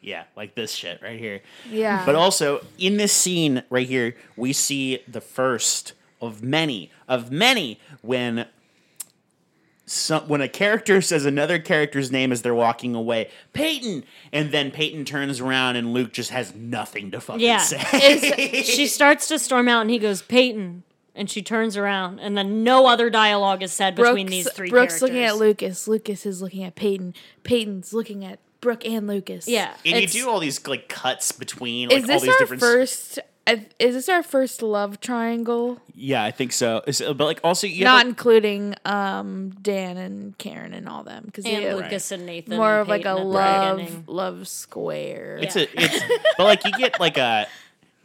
Yeah, 0.00 0.24
like 0.36 0.54
this 0.54 0.72
shit 0.72 1.00
right 1.02 1.18
here. 1.18 1.42
yeah. 1.70 2.04
But 2.06 2.14
also 2.14 2.64
in 2.78 2.96
this 2.96 3.12
scene 3.12 3.62
right 3.70 3.88
here, 3.88 4.14
we 4.36 4.52
see 4.52 5.02
the 5.08 5.20
first 5.20 5.94
of 6.20 6.42
many 6.42 6.90
of 7.08 7.32
many 7.32 7.80
when 8.02 8.46
some 9.86 10.28
when 10.28 10.40
a 10.40 10.48
character 10.48 11.00
says 11.02 11.24
another 11.24 11.58
character's 11.58 12.10
name 12.12 12.32
as 12.32 12.42
they're 12.42 12.54
walking 12.54 12.94
away, 12.94 13.30
Peyton, 13.52 14.04
and 14.32 14.50
then 14.52 14.70
Peyton 14.70 15.04
turns 15.04 15.40
around 15.40 15.76
and 15.76 15.92
Luke 15.92 16.12
just 16.12 16.30
has 16.30 16.54
nothing 16.54 17.10
to 17.10 17.20
fucking 17.20 17.40
Yeah. 17.40 17.58
say. 17.58 18.62
she 18.64 18.86
starts 18.86 19.28
to 19.28 19.38
storm 19.38 19.68
out 19.68 19.82
and 19.82 19.90
he 19.90 19.98
goes, 19.98 20.22
Peyton. 20.22 20.84
And 21.14 21.28
she 21.28 21.42
turns 21.42 21.76
around 21.76 22.20
and 22.20 22.38
then 22.38 22.64
no 22.64 22.86
other 22.86 23.10
dialogue 23.10 23.62
is 23.62 23.70
said 23.70 23.94
between 23.96 24.28
these 24.28 24.50
three 24.50 24.70
Brooke's 24.70 24.98
characters. 24.98 25.02
looking 25.02 25.24
at 25.24 25.36
Lucas. 25.36 25.86
Lucas 25.86 26.24
is 26.24 26.40
looking 26.40 26.62
at 26.64 26.74
Peyton. 26.74 27.12
Peyton's 27.42 27.92
looking 27.92 28.24
at 28.24 28.38
Brooke 28.62 28.86
and 28.86 29.06
Lucas. 29.06 29.46
Yeah. 29.46 29.74
and 29.84 30.00
you 30.00 30.06
do 30.06 30.30
all 30.30 30.40
these 30.40 30.66
like 30.66 30.88
cuts 30.88 31.30
between 31.32 31.90
like 31.90 31.98
Is 31.98 32.04
all 32.04 32.08
this 32.14 32.22
these 32.22 32.30
our 32.32 32.38
different 32.38 32.60
first? 32.62 33.18
Uh, 33.46 33.56
Is 33.78 33.94
this 33.94 34.08
our 34.08 34.22
first 34.22 34.62
love 34.62 35.00
triangle? 35.00 35.80
Yeah, 35.94 36.22
I 36.24 36.30
think 36.30 36.52
so. 36.52 36.78
It's- 36.86 37.00
But 37.00 37.24
like 37.24 37.40
also 37.42 37.66
you 37.66 37.84
Not 37.84 37.96
like, 37.96 38.06
including 38.06 38.74
um 38.84 39.50
Dan 39.60 39.96
and 39.96 40.36
Karen 40.38 40.72
and 40.74 40.88
all 40.88 41.02
them 41.02 41.24
because 41.26 41.44
and 41.44 41.56
they 41.64 41.74
Lucas 41.74 42.10
and 42.12 42.24
Nathan. 42.26 42.56
more 42.56 42.72
and 42.72 42.80
of 42.82 42.88
like 42.88 43.04
a 43.04 43.14
Peyton 43.14 43.18
at 43.18 43.22
the 43.22 43.24
love 43.28 43.76
beginning. 43.78 44.04
love 44.06 44.48
square. 44.48 45.38
It's 45.42 45.56
a 45.56 45.62
it's 45.80 46.04
but 46.38 46.44
like 46.44 46.64
you 46.64 46.72
get 46.72 46.98
like 47.00 47.18
a 47.18 47.46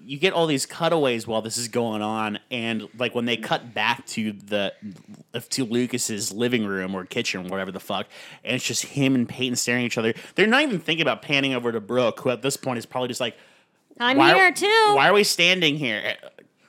you 0.05 0.17
get 0.17 0.31
all 0.31 0.47
these 0.47 0.65
cutaways 0.65 1.27
while 1.27 1.41
this 1.41 1.57
is 1.57 1.67
going 1.67 2.01
on 2.01 2.39
and 2.49 2.87
like 2.97 3.13
when 3.13 3.25
they 3.25 3.35
cut 3.35 3.73
back 3.73 4.05
to 4.05 4.31
the 4.31 4.73
to 5.49 5.65
Lucas's 5.65 6.31
living 6.31 6.65
room 6.65 6.95
or 6.95 7.03
kitchen 7.05 7.47
whatever 7.49 7.71
the 7.71 7.79
fuck 7.79 8.07
and 8.45 8.55
it's 8.55 8.65
just 8.65 8.85
him 8.85 9.15
and 9.15 9.27
Peyton 9.27 9.55
staring 9.57 9.83
at 9.83 9.87
each 9.87 9.97
other 9.97 10.13
they're 10.35 10.47
not 10.47 10.61
even 10.61 10.79
thinking 10.79 11.01
about 11.01 11.21
panning 11.23 11.53
over 11.53 11.71
to 11.73 11.81
Brooke 11.81 12.21
who 12.21 12.29
at 12.29 12.41
this 12.41 12.55
point 12.55 12.77
is 12.77 12.85
probably 12.85 13.09
just 13.09 13.19
like 13.19 13.35
I'm 13.99 14.17
why, 14.17 14.33
here 14.33 14.51
too. 14.51 14.91
why 14.95 15.09
are 15.09 15.13
we 15.13 15.23
standing 15.23 15.77
here 15.77 16.01
eh, 16.03 16.13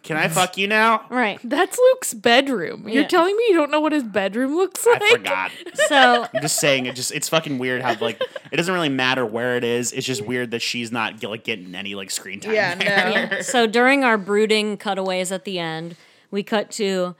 can 0.02 0.16
I 0.16 0.28
fuck 0.28 0.56
you 0.56 0.66
now 0.68 1.04
Right. 1.10 1.38
That's 1.44 1.76
Luke's 1.78 2.14
bedroom. 2.14 2.88
You're 2.88 3.02
Yeah. 3.02 3.08
telling 3.08 3.36
me 3.36 3.44
you 3.48 3.54
don't 3.54 3.70
know 3.70 3.80
what 3.80 3.92
his 3.92 4.04
bedroom 4.04 4.56
looks 4.56 4.86
like? 4.86 5.02
I 5.02 5.10
forgot 5.10 5.50
So 5.88 6.26
I'm 6.34 6.40
just 6.40 6.56
saying 6.60 6.86
it 6.86 6.94
just 6.96 7.12
it's 7.12 7.28
fucking 7.28 7.58
weird 7.58 7.82
how 7.82 7.94
like 8.00 8.18
it 8.50 8.56
doesn't 8.56 8.72
really 8.72 8.88
matter 8.88 9.26
where 9.26 9.56
it 9.56 9.64
is 9.64 9.92
it's 9.92 10.06
just 10.06 10.24
weird 10.24 10.52
that 10.52 10.62
she's 10.62 10.90
not 10.90 11.22
like 11.22 11.44
getting 11.44 11.74
any 11.74 11.94
like 11.94 12.10
screen 12.10 12.40
time 12.40 12.54
Yeah, 12.54 12.74
there. 12.76 13.28
no. 13.32 13.40
so 13.42 13.66
during 13.66 14.02
our 14.04 14.16
brooding 14.16 14.78
cutaways 14.78 15.30
at 15.30 15.44
the 15.44 15.58
end, 15.58 15.96
we 16.30 16.42
cut 16.42 16.70
to 16.72 17.14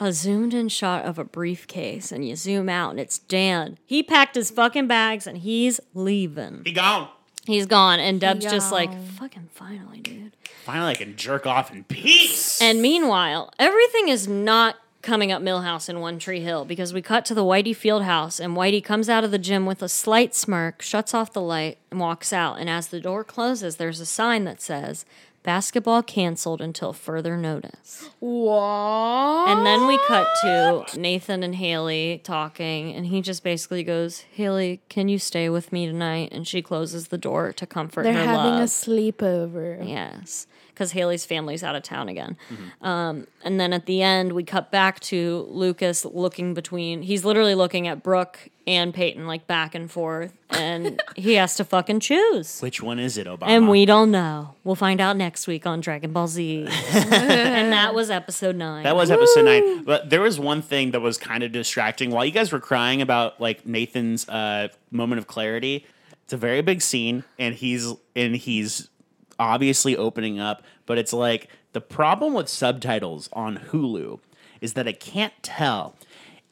a 0.00 0.12
zoomed 0.12 0.54
in 0.54 0.68
shot 0.68 1.04
of 1.04 1.18
a 1.18 1.24
briefcase, 1.24 2.12
and 2.12 2.24
you 2.28 2.36
zoom 2.36 2.68
out, 2.68 2.90
and 2.90 3.00
it's 3.00 3.18
Dan. 3.18 3.78
He 3.84 4.00
packed 4.00 4.36
his 4.36 4.48
fucking 4.48 4.86
bags 4.86 5.26
and 5.26 5.38
he's 5.38 5.80
leaving. 5.92 6.62
Be 6.62 6.70
gone 6.72 7.08
He's 7.48 7.64
gone, 7.64 7.98
and 7.98 8.20
Deb's 8.20 8.44
just 8.44 8.70
like, 8.70 8.92
fucking 8.92 9.48
finally, 9.54 10.00
dude. 10.00 10.36
Finally, 10.64 10.90
I 10.90 10.94
can 10.96 11.16
jerk 11.16 11.46
off 11.46 11.72
in 11.72 11.82
peace. 11.84 12.60
And 12.60 12.82
meanwhile, 12.82 13.50
everything 13.58 14.08
is 14.08 14.28
not 14.28 14.76
coming 15.00 15.32
up 15.32 15.40
Milhouse 15.40 15.88
in 15.88 16.00
One 16.00 16.18
Tree 16.18 16.40
Hill 16.40 16.66
because 16.66 16.92
we 16.92 17.00
cut 17.00 17.24
to 17.24 17.32
the 17.32 17.44
Whitey 17.44 17.74
Field 17.74 18.02
house, 18.02 18.38
and 18.38 18.54
Whitey 18.54 18.84
comes 18.84 19.08
out 19.08 19.24
of 19.24 19.30
the 19.30 19.38
gym 19.38 19.64
with 19.64 19.82
a 19.82 19.88
slight 19.88 20.34
smirk, 20.34 20.82
shuts 20.82 21.14
off 21.14 21.32
the 21.32 21.40
light, 21.40 21.78
and 21.90 21.98
walks 21.98 22.34
out. 22.34 22.58
And 22.58 22.68
as 22.68 22.88
the 22.88 23.00
door 23.00 23.24
closes, 23.24 23.76
there's 23.76 24.00
a 24.00 24.04
sign 24.04 24.44
that 24.44 24.60
says, 24.60 25.06
Basketball 25.48 26.02
canceled 26.02 26.60
until 26.60 26.92
further 26.92 27.34
notice. 27.38 28.10
What? 28.20 29.48
And 29.48 29.64
then 29.64 29.86
we 29.86 29.98
cut 30.06 30.26
to 30.42 30.84
Nathan 31.00 31.42
and 31.42 31.54
Haley 31.54 32.20
talking, 32.22 32.94
and 32.94 33.06
he 33.06 33.22
just 33.22 33.42
basically 33.42 33.82
goes, 33.82 34.26
Haley, 34.30 34.82
can 34.90 35.08
you 35.08 35.18
stay 35.18 35.48
with 35.48 35.72
me 35.72 35.86
tonight? 35.86 36.32
And 36.32 36.46
she 36.46 36.60
closes 36.60 37.08
the 37.08 37.16
door 37.16 37.54
to 37.54 37.66
comfort 37.66 38.02
They're 38.02 38.12
her 38.12 38.24
having 38.26 38.56
love. 38.56 38.60
a 38.60 38.64
sleepover. 38.64 39.88
Yes, 39.88 40.46
because 40.78 40.92
Haley's 40.92 41.26
family's 41.26 41.64
out 41.64 41.74
of 41.74 41.82
town 41.82 42.08
again. 42.08 42.36
Mm-hmm. 42.52 42.86
Um, 42.86 43.26
and 43.42 43.58
then 43.58 43.72
at 43.72 43.86
the 43.86 44.00
end, 44.00 44.32
we 44.32 44.44
cut 44.44 44.70
back 44.70 45.00
to 45.00 45.48
Lucas 45.50 46.04
looking 46.04 46.54
between. 46.54 47.02
He's 47.02 47.24
literally 47.24 47.56
looking 47.56 47.88
at 47.88 48.04
Brooke 48.04 48.48
and 48.64 48.94
Peyton, 48.94 49.26
like 49.26 49.48
back 49.48 49.74
and 49.74 49.90
forth, 49.90 50.32
and 50.50 51.02
he 51.16 51.34
has 51.34 51.56
to 51.56 51.64
fucking 51.64 51.98
choose. 51.98 52.60
Which 52.60 52.80
one 52.80 53.00
is 53.00 53.18
it, 53.18 53.26
Obama? 53.26 53.48
And 53.48 53.68
we 53.68 53.86
don't 53.86 54.12
know. 54.12 54.54
We'll 54.62 54.76
find 54.76 55.00
out 55.00 55.16
next 55.16 55.48
week 55.48 55.66
on 55.66 55.80
Dragon 55.80 56.12
Ball 56.12 56.28
Z. 56.28 56.68
and 56.92 57.72
that 57.72 57.92
was 57.92 58.08
episode 58.08 58.54
nine. 58.54 58.84
That 58.84 58.94
was 58.94 59.10
episode 59.10 59.46
nine. 59.46 59.82
But 59.82 60.10
there 60.10 60.20
was 60.20 60.38
one 60.38 60.62
thing 60.62 60.92
that 60.92 61.00
was 61.00 61.18
kind 61.18 61.42
of 61.42 61.50
distracting. 61.50 62.12
While 62.12 62.24
you 62.24 62.30
guys 62.30 62.52
were 62.52 62.60
crying 62.60 63.02
about 63.02 63.40
like 63.40 63.66
Nathan's 63.66 64.28
uh, 64.28 64.68
moment 64.92 65.18
of 65.18 65.26
clarity, 65.26 65.84
it's 66.22 66.32
a 66.32 66.36
very 66.36 66.62
big 66.62 66.82
scene, 66.82 67.24
and 67.36 67.56
he's 67.56 67.94
and 68.14 68.36
he's 68.36 68.90
obviously 69.38 69.96
opening 69.96 70.38
up. 70.38 70.62
But 70.86 70.98
it's 70.98 71.12
like 71.12 71.48
the 71.72 71.80
problem 71.80 72.34
with 72.34 72.48
subtitles 72.48 73.28
on 73.32 73.58
Hulu 73.70 74.20
is 74.60 74.72
that 74.74 74.88
I 74.88 74.92
can't 74.92 75.34
tell 75.42 75.94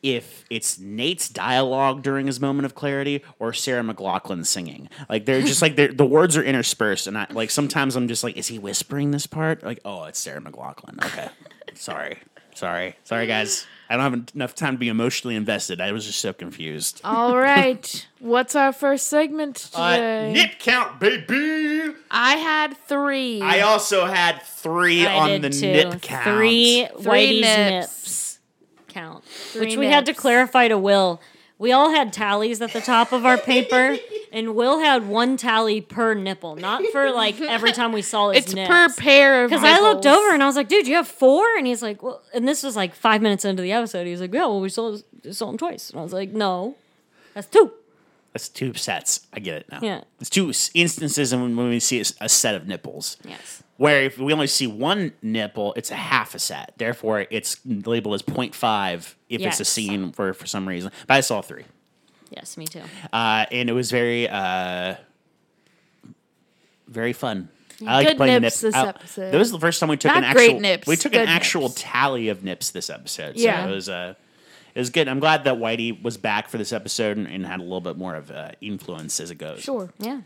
if 0.03 0.45
it's 0.51 0.79
Nate's 0.79 1.29
dialogue 1.29 2.03
during 2.03 2.27
his 2.27 2.39
moment 2.39 2.65
of 2.67 2.75
clarity 2.75 3.25
or 3.39 3.53
Sarah 3.53 3.83
McLachlan 3.83 4.47
singing. 4.47 4.89
Like 5.09 5.25
they're 5.25 5.43
just 5.43 5.63
like 5.63 5.75
they're, 5.75 5.93
the 5.93 6.07
words 6.07 6.37
are 6.37 6.45
interspersed, 6.45 7.07
and 7.07 7.19
I 7.19 7.27
like 7.31 7.51
sometimes 7.51 7.97
I'm 7.97 8.07
just 8.07 8.23
like, 8.23 8.37
is 8.37 8.47
he 8.47 8.59
whispering 8.59 9.11
this 9.11 9.27
part? 9.27 9.65
Like, 9.65 9.81
oh, 9.85 10.05
it's 10.05 10.19
Sarah 10.19 10.41
McLachlan. 10.41 11.05
Okay, 11.05 11.29
sorry, 11.75 12.19
sorry, 12.55 12.97
sorry, 13.03 13.27
guys. 13.27 13.67
I 13.89 13.97
don't 13.97 14.03
have 14.13 14.29
enough 14.35 14.55
time 14.55 14.75
to 14.75 14.79
be 14.79 14.89
emotionally 14.89 15.37
invested. 15.37 15.81
I 15.81 15.93
was 15.93 16.07
just 16.07 16.21
so 16.21 16.33
confused. 16.33 17.01
All 17.05 17.37
right. 17.39 18.07
What's 18.19 18.57
our 18.57 18.73
first 18.73 19.07
segment 19.07 19.71
Uh, 19.75 19.95
today? 19.97 20.33
nip 20.33 20.59
count, 20.59 20.99
baby. 20.99 21.95
I 22.11 22.37
had 22.37 22.77
three. 22.77 23.41
I 23.43 23.61
also 23.61 24.07
had 24.07 24.43
three 24.43 25.07
I 25.07 25.15
on 25.35 25.41
the 25.41 25.51
too. 25.51 25.61
nip 25.73 26.03
count. 26.03 26.25
Three, 26.25 26.87
Three 27.01 27.05
Whitey's 27.05 27.41
nips. 27.43 27.71
nips. 27.71 28.39
count, 28.89 29.25
Three 29.25 29.61
which 29.67 29.77
we 29.77 29.87
had 29.87 30.07
to 30.07 30.15
clarify 30.15 30.69
to 30.69 30.79
Will. 30.79 31.21
We 31.59 31.73
all 31.73 31.91
had 31.91 32.13
tallies 32.13 32.61
at 32.61 32.73
the 32.75 32.81
top 32.83 33.13
of 33.13 33.25
our 33.25 33.39
paper, 33.39 33.97
and 34.37 34.55
Will 34.55 34.81
had 34.81 35.09
one 35.09 35.39
tally 35.39 35.81
per 35.81 36.13
nipple, 36.13 36.57
not 36.57 36.85
for 36.93 37.11
like 37.11 37.41
every 37.41 37.73
time 37.73 37.91
we 37.91 38.03
saw 38.03 38.29
his 38.29 38.45
it's 38.45 38.55
nips. 38.55 38.69
per 38.69 38.89
pair 38.91 39.45
of 39.45 39.51
Because 39.51 39.65
I 39.65 39.81
looked 39.81 40.05
over 40.05 40.35
and 40.35 40.43
I 40.43 40.47
was 40.47 40.57
like, 40.57 40.69
dude, 40.69 40.87
you 40.87 40.97
have 40.97 41.09
four? 41.09 41.57
And 41.57 41.67
he's 41.67 41.83
like, 41.83 42.03
well, 42.03 42.21
and 42.35 42.47
this 42.47 42.63
was 42.63 42.77
like 42.77 42.95
five 42.95 43.23
minutes 43.23 43.47
into 43.47 43.63
the 43.63 43.73
episode. 43.73 44.05
He 44.05 44.13
was 44.13 44.21
like, 44.21 44.35
yeah, 44.35 44.41
well, 44.41 44.61
we 44.61 44.69
saw, 44.69 44.99
saw 45.31 45.49
him 45.49 45.57
twice. 45.57 45.89
And 45.89 46.01
I 46.01 46.03
was 46.03 46.13
like, 46.13 46.33
no, 46.33 46.77
that's 47.33 47.47
two. 47.47 47.73
That's 48.35 48.51
two 48.51 48.75
sets. 48.75 49.27
I 49.33 49.41
get 49.41 49.57
it 49.57 49.73
now. 49.73 49.79
Yeah. 49.81 50.03
It's 50.21 50.29
two 50.29 50.53
instances 50.75 51.33
and 51.33 51.57
when 51.57 51.71
we 51.71 51.81
see 51.81 52.05
a 52.21 52.29
set 52.29 52.55
of 52.55 52.67
nipples. 52.69 53.17
Yes. 53.27 53.63
Where 53.79 54.03
if 54.03 54.19
we 54.19 54.35
only 54.35 54.49
see 54.49 54.67
one 54.67 55.13
nipple, 55.23 55.73
it's 55.79 55.91
a 55.91 55.97
half 55.97 56.35
a 56.35 56.39
set. 56.39 56.75
Therefore, 56.77 57.27
it's 57.31 57.59
labeled 57.65 58.15
as 58.17 58.23
0.5 58.23 59.15
if 59.31 59.41
it's 59.41 59.61
a 59.61 59.65
scene 59.65 60.13
for, 60.13 60.35
for 60.35 60.47
some 60.47 60.69
reason. 60.69 60.93
But 61.07 61.15
I 61.15 61.21
saw 61.21 61.41
three. 61.41 61.65
Yes, 62.31 62.57
me 62.57 62.67
too. 62.67 62.83
Uh, 63.13 63.47
and 63.53 63.69
it 63.71 63.73
was 63.73 63.91
very, 63.91 64.29
uh, 64.29 64.97
very 66.89 67.13
fun. 67.13 67.49
I 67.83 67.97
like 67.97 68.09
Good 68.09 68.17
playing 68.17 68.41
nips 68.43 68.61
the 68.61 68.69
this 68.69 68.75
I- 68.75 68.89
episode. 68.89 69.33
That 69.33 69.39
was 69.39 69.51
the 69.53 69.61
first 69.61 69.81
time 69.81 69.89
we 69.91 69.97
took 69.97 70.15
Not 70.15 70.25
an 70.25 70.33
great 70.33 70.47
actual 70.51 70.61
nips, 70.61 70.87
we 70.87 70.97
took 70.97 71.13
good 71.13 71.23
an 71.23 71.29
actual 71.29 71.63
nips. 71.69 71.75
tally 71.79 72.29
of 72.29 72.43
nips 72.43 72.71
this 72.71 72.89
episode. 72.89 73.37
So 73.39 73.43
Yeah. 73.45 73.67
it 73.67 73.71
was 73.71 73.89
uh, 73.89 74.15
it 74.75 74.79
was 74.79 74.91
good. 74.91 75.09
I'm 75.09 75.21
glad 75.21 75.45
that 75.45 75.57
Whitey 75.57 76.03
was 76.03 76.17
back 76.17 76.49
for 76.49 76.57
this 76.59 76.73
episode 76.73 77.17
and, 77.19 77.27
and 77.27 77.45
had 77.47 77.61
a 77.61 77.63
little 77.63 77.81
bit 77.83 77.97
more 77.99 78.15
of 78.15 78.31
uh, 78.31 78.53
influence 78.61 79.21
as 79.21 79.31
it 79.31 79.37
goes. 79.37 79.61
Sure. 79.61 79.91
Yeah. 79.99 80.21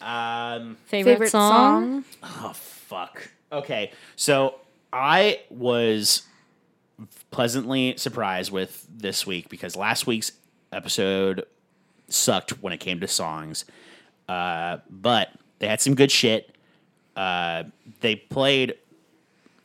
Um, 0.00 0.76
Favorite, 0.86 1.12
Favorite 1.14 1.30
song? 1.30 2.04
song? 2.22 2.44
Oh 2.48 2.52
fuck. 2.54 3.28
Okay, 3.52 3.92
so 4.16 4.56
I 4.92 5.40
was 5.48 6.22
pleasantly 7.30 7.94
surprised 7.96 8.50
with 8.50 8.84
this 8.92 9.26
week 9.26 9.48
because 9.48 9.76
last 9.76 10.06
week's 10.08 10.32
episode 10.72 11.44
sucked 12.08 12.62
when 12.62 12.72
it 12.72 12.78
came 12.78 13.00
to 13.00 13.08
songs, 13.08 13.64
uh, 14.28 14.78
but 14.90 15.30
they 15.58 15.66
had 15.68 15.80
some 15.80 15.94
good 15.94 16.10
shit. 16.10 16.54
Uh, 17.16 17.64
they 18.00 18.16
played. 18.16 18.74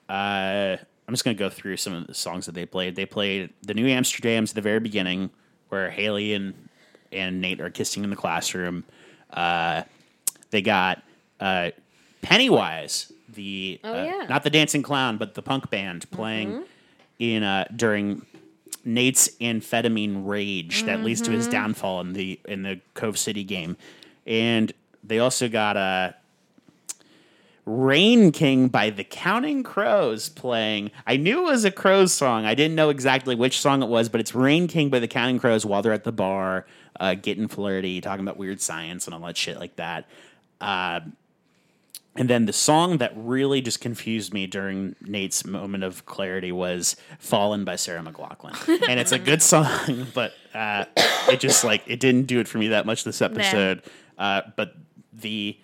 Uh, 0.09 0.77
I'm 1.07 1.13
just 1.13 1.23
gonna 1.23 1.35
go 1.35 1.49
through 1.49 1.77
some 1.77 1.93
of 1.93 2.07
the 2.07 2.13
songs 2.13 2.45
that 2.45 2.53
they 2.55 2.65
played. 2.65 2.95
They 2.95 3.05
played 3.05 3.51
the 3.63 3.73
New 3.73 3.87
Amsterdam's 3.87 4.51
at 4.51 4.55
the 4.55 4.61
very 4.61 4.79
beginning, 4.79 5.29
where 5.69 5.89
Haley 5.89 6.33
and 6.33 6.53
and 7.11 7.41
Nate 7.41 7.59
are 7.59 7.69
kissing 7.69 8.03
in 8.03 8.09
the 8.09 8.15
classroom. 8.15 8.85
Uh, 9.31 9.83
they 10.51 10.61
got 10.61 11.03
uh, 11.39 11.71
Pennywise, 12.21 13.11
the 13.29 13.79
Oh, 13.83 13.93
uh, 13.93 14.03
yeah. 14.03 14.25
not 14.29 14.43
the 14.43 14.49
dancing 14.49 14.81
clown, 14.83 15.17
but 15.17 15.33
the 15.33 15.41
punk 15.41 15.69
band 15.69 16.09
playing 16.11 16.63
in 17.19 17.43
uh, 17.43 17.65
during 17.75 18.25
Nate's 18.83 19.29
amphetamine 19.39 20.27
rage 20.27 20.83
that 20.83 21.03
leads 21.03 21.21
to 21.21 21.31
his 21.31 21.47
downfall 21.47 22.01
in 22.01 22.13
the 22.13 22.39
in 22.47 22.63
the 22.63 22.79
Cove 22.93 23.17
City 23.17 23.43
game, 23.43 23.77
and 24.25 24.71
they 25.03 25.19
also 25.19 25.47
got 25.47 25.77
a. 25.77 26.15
Rain 27.63 28.31
King 28.31 28.69
by 28.69 28.89
the 28.89 29.03
Counting 29.03 29.61
Crows 29.61 30.29
playing. 30.29 30.89
I 31.05 31.17
knew 31.17 31.47
it 31.47 31.51
was 31.51 31.63
a 31.63 31.69
Crows 31.69 32.11
song. 32.11 32.43
I 32.43 32.55
didn't 32.55 32.73
know 32.73 32.89
exactly 32.89 33.35
which 33.35 33.61
song 33.61 33.83
it 33.83 33.87
was, 33.87 34.09
but 34.09 34.19
it's 34.19 34.33
Rain 34.33 34.67
King 34.67 34.89
by 34.89 34.97
the 34.97 35.07
Counting 35.07 35.37
Crows 35.37 35.63
while 35.63 35.83
they're 35.83 35.93
at 35.93 36.03
the 36.03 36.11
bar, 36.11 36.65
uh, 36.99 37.13
getting 37.13 37.47
flirty, 37.47 38.01
talking 38.01 38.25
about 38.25 38.37
weird 38.37 38.61
science 38.61 39.05
and 39.05 39.13
all 39.13 39.21
that 39.21 39.37
shit 39.37 39.59
like 39.59 39.75
that. 39.75 40.09
Uh, 40.59 41.01
and 42.15 42.29
then 42.29 42.45
the 42.45 42.53
song 42.53 42.97
that 42.97 43.13
really 43.15 43.61
just 43.61 43.79
confused 43.79 44.33
me 44.33 44.45
during 44.47 44.95
Nate's 45.01 45.45
moment 45.45 45.83
of 45.83 46.05
clarity 46.05 46.51
was 46.51 46.95
"Fallen" 47.19 47.63
by 47.63 47.75
Sarah 47.77 48.01
McLachlan, 48.01 48.55
and 48.89 48.99
it's 48.99 49.11
a 49.13 49.19
good 49.19 49.41
song, 49.41 50.07
but 50.13 50.33
uh, 50.53 50.85
it 51.29 51.39
just 51.39 51.63
like 51.63 51.83
it 51.87 51.99
didn't 51.99 52.23
do 52.27 52.39
it 52.39 52.47
for 52.47 52.57
me 52.57 52.69
that 52.69 52.85
much 52.85 53.03
this 53.03 53.21
episode. 53.21 53.81
Uh, 54.17 54.41
but 54.55 54.75
the 55.13 55.57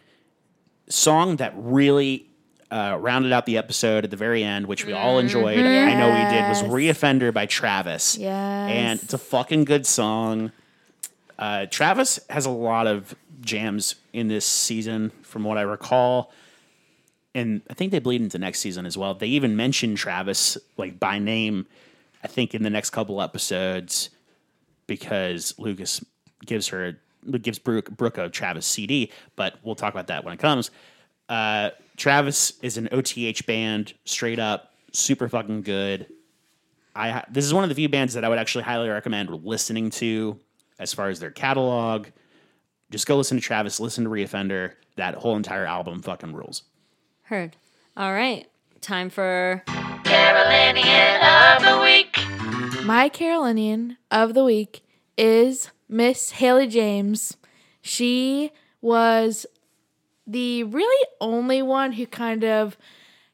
song 0.90 1.36
that 1.38 1.54
really 1.56 2.28
uh, 2.72 2.98
rounded 3.00 3.32
out 3.34 3.46
the 3.46 3.58
episode 3.58 4.04
at 4.06 4.12
the 4.12 4.18
very 4.18 4.44
end, 4.44 4.68
which 4.68 4.86
we 4.86 4.94
all 4.94 5.20
enjoyed, 5.20 5.60
I 5.60 5.94
know 5.96 6.08
we 6.10 6.36
did, 6.36 6.48
was 6.50 6.62
Yes. 6.62 6.72
"Reoffender" 6.72 7.34
by 7.34 7.46
Travis. 7.46 8.18
Yes. 8.18 8.72
and 8.72 9.00
it's 9.02 9.14
a 9.14 9.18
fucking 9.18 9.66
good 9.66 9.86
song. 9.86 10.52
Uh, 11.38 11.66
Travis 11.68 12.20
has 12.32 12.46
a 12.46 12.50
lot 12.50 12.88
of 12.88 13.14
jams 13.48 13.96
in 14.14 14.28
this 14.28 14.46
season, 14.46 15.12
from 15.24 15.44
what 15.44 15.58
I 15.58 15.62
recall, 15.62 16.32
and 17.38 17.62
I 17.70 17.76
think 17.76 17.92
they 17.92 18.00
bleed 18.00 18.22
into 18.22 18.40
next 18.40 18.60
season 18.60 18.86
as 18.86 18.98
well. 18.98 19.14
They 19.14 19.28
even 19.28 19.56
mention 19.56 19.96
Travis 19.96 20.58
like 20.76 21.00
by 21.00 21.20
name, 21.20 21.68
I 22.24 22.28
think, 22.28 22.56
in 22.56 22.64
the 22.64 22.70
next 22.70 22.90
couple 22.90 23.22
episodes 23.22 24.10
because 24.88 25.54
Lucas 25.60 26.04
gives 26.46 26.68
her 26.70 26.98
gives 27.42 27.60
Brooke, 27.60 27.92
Brooke 27.92 28.18
a 28.18 28.30
Travis 28.30 28.66
CD, 28.66 29.12
but 29.36 29.56
we'll 29.62 29.76
talk 29.76 29.94
about 29.94 30.08
that 30.08 30.24
when 30.24 30.34
it 30.34 30.40
comes. 30.40 30.72
Uh, 31.30 31.72
Travis 31.98 32.54
is 32.62 32.78
an 32.78 32.88
OTH 32.92 33.46
band, 33.46 33.94
straight 34.06 34.40
up, 34.40 34.74
super 34.94 35.30
fucking 35.30 35.62
good. 35.62 36.08
I 36.96 37.24
this 37.30 37.46
is 37.46 37.54
one 37.54 37.64
of 37.64 37.70
the 37.70 37.76
few 37.76 37.90
bands 37.90 38.16
that 38.16 38.26
I 38.26 38.30
would 38.30 38.40
actually 38.40 38.64
highly 38.64 38.90
recommend 38.90 39.30
listening 39.46 39.92
to 39.92 40.40
as 40.80 40.92
far 40.92 41.10
as 41.10 41.20
their 41.20 41.32
catalog. 41.32 42.08
Just 42.90 43.06
go 43.06 43.18
listen 43.18 43.38
to 43.38 43.44
Travis, 43.44 43.80
listen 43.80 44.04
to 44.06 44.10
Reoffender. 44.10 44.74
That 44.96 45.16
whole 45.16 45.36
entire 45.36 45.66
album 45.66 46.02
fucking 46.02 46.34
rules. 46.34 46.64
Heard. 47.24 47.58
All 47.96 48.14
right. 48.14 48.48
Time 48.82 49.10
for 49.10 49.64
Carolinian 50.04 51.22
of 51.22 51.64
the 51.64 51.82
Week. 51.82 52.18
My 52.86 53.10
Carolinian 53.10 53.98
of 54.10 54.34
the 54.34 54.44
week 54.46 54.82
is 55.18 55.72
Miss 55.90 56.32
Haley 56.32 56.68
James. 56.68 57.36
She 57.82 58.52
was 58.82 59.46
the 60.26 60.64
really 60.64 61.08
only 61.20 61.62
one 61.62 61.92
who 61.94 62.08
kind 62.08 62.46
of 62.46 62.78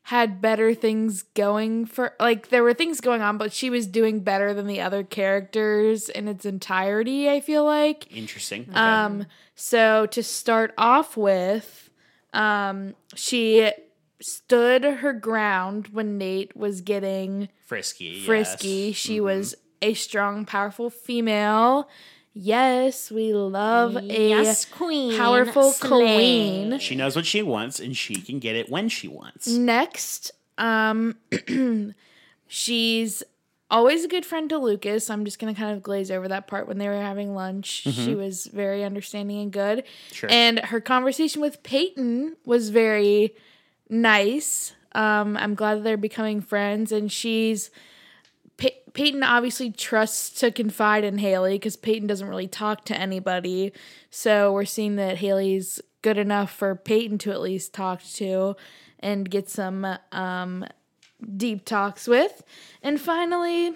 had 0.08 0.42
better 0.42 0.74
things 0.74 1.24
going 1.34 1.86
for 1.86 2.14
like 2.20 2.50
there 2.50 2.62
were 2.62 2.74
things 2.74 3.00
going 3.00 3.22
on 3.22 3.38
but 3.38 3.54
she 3.54 3.70
was 3.70 3.88
doing 3.88 4.20
better 4.20 4.54
than 4.54 4.68
the 4.68 4.82
other 4.82 5.02
characters 5.02 6.10
in 6.10 6.28
its 6.28 6.46
entirety 6.46 7.30
I 7.30 7.40
feel 7.40 7.64
like. 7.64 8.14
Interesting. 8.16 8.68
Okay. 8.70 8.78
Um, 8.78 9.26
so 9.56 10.06
to 10.08 10.24
start 10.24 10.74
off 10.78 11.16
with, 11.16 11.90
um, 12.34 12.96
she 13.16 13.72
stood 14.20 14.84
her 14.84 15.14
ground 15.14 15.90
when 15.92 16.18
Nate 16.18 16.56
was 16.56 16.82
getting 16.82 17.50
frisky. 17.66 18.22
frisky. 18.26 18.88
yes. 18.88 18.96
She 18.96 19.20
was 19.20 19.56
a 19.82 19.94
strong, 19.94 20.46
powerful 20.46 20.90
female. 20.90 21.88
Yes, 22.34 23.12
we 23.12 23.32
love 23.34 23.96
a 23.96 24.02
Yes, 24.30 24.66
queen. 24.66 25.16
powerful 25.18 25.72
Slay. 25.72 25.90
queen. 25.90 26.80
She 26.80 26.96
knows 26.96 27.16
what 27.16 27.26
she 27.28 27.44
wants, 27.44 27.80
and 27.80 27.96
she 27.96 28.16
can 28.16 28.40
get 28.40 28.56
it 28.56 28.70
when 28.70 28.90
she 28.90 29.08
wants. 29.08 29.48
Next, 29.48 30.32
um, 30.58 31.16
she's 32.48 33.24
always 33.70 34.04
a 34.04 34.08
good 34.08 34.26
friend 34.26 34.50
to 34.50 34.58
Lucas. 34.58 35.10
I'm 35.10 35.26
just 35.26 35.40
gonna 35.40 35.54
kind 35.54 35.76
of 35.76 35.84
glaze 35.84 36.12
over 36.12 36.28
that 36.28 36.48
part 36.48 36.68
when 36.68 36.78
they 36.80 36.88
were 36.88 36.96
having 37.02 37.34
lunch. 37.36 37.68
She 37.92 38.16
was 38.16 38.46
very 38.48 38.84
understanding 38.84 39.40
and 39.42 39.52
good. 39.52 39.84
Sure. 40.12 40.30
And 40.32 40.60
her 40.60 40.82
conversation 40.82 41.42
with 41.42 41.62
Peyton 41.64 42.36
was 42.46 42.70
very 42.70 43.36
nice. 43.90 44.74
Um, 44.94 45.38
I'm 45.38 45.56
glad 45.56 45.76
that 45.80 45.84
they're 45.84 45.98
becoming 45.98 46.42
friends, 46.42 46.92
and 46.92 47.12
she's 47.12 47.70
Pey- 47.70 47.80
Peyton 48.94 49.24
obviously 49.24 49.72
trusts 49.72 50.40
to 50.40 50.52
confide 50.52 51.04
in 51.04 51.18
Haley 51.18 51.56
because 51.56 51.76
Peyton 51.76 52.08
doesn't 52.08 52.28
really 52.28 52.48
talk 52.48 52.86
to 52.86 52.98
anybody. 52.98 53.74
So 54.10 54.54
we're 54.54 54.66
seeing 54.66 54.96
that 54.98 55.18
Haley's 55.18 55.82
good 56.04 56.18
enough 56.18 56.52
for 56.52 56.76
Peyton 56.76 57.18
to 57.20 57.32
at 57.32 57.42
least 57.42 57.74
talk 57.74 58.04
to 58.16 58.56
and 59.00 59.30
get 59.30 59.50
some 59.50 59.98
um, 60.12 60.66
deep 61.38 61.66
talks 61.66 62.08
with. 62.08 62.44
And 62.84 63.02
finally, 63.02 63.74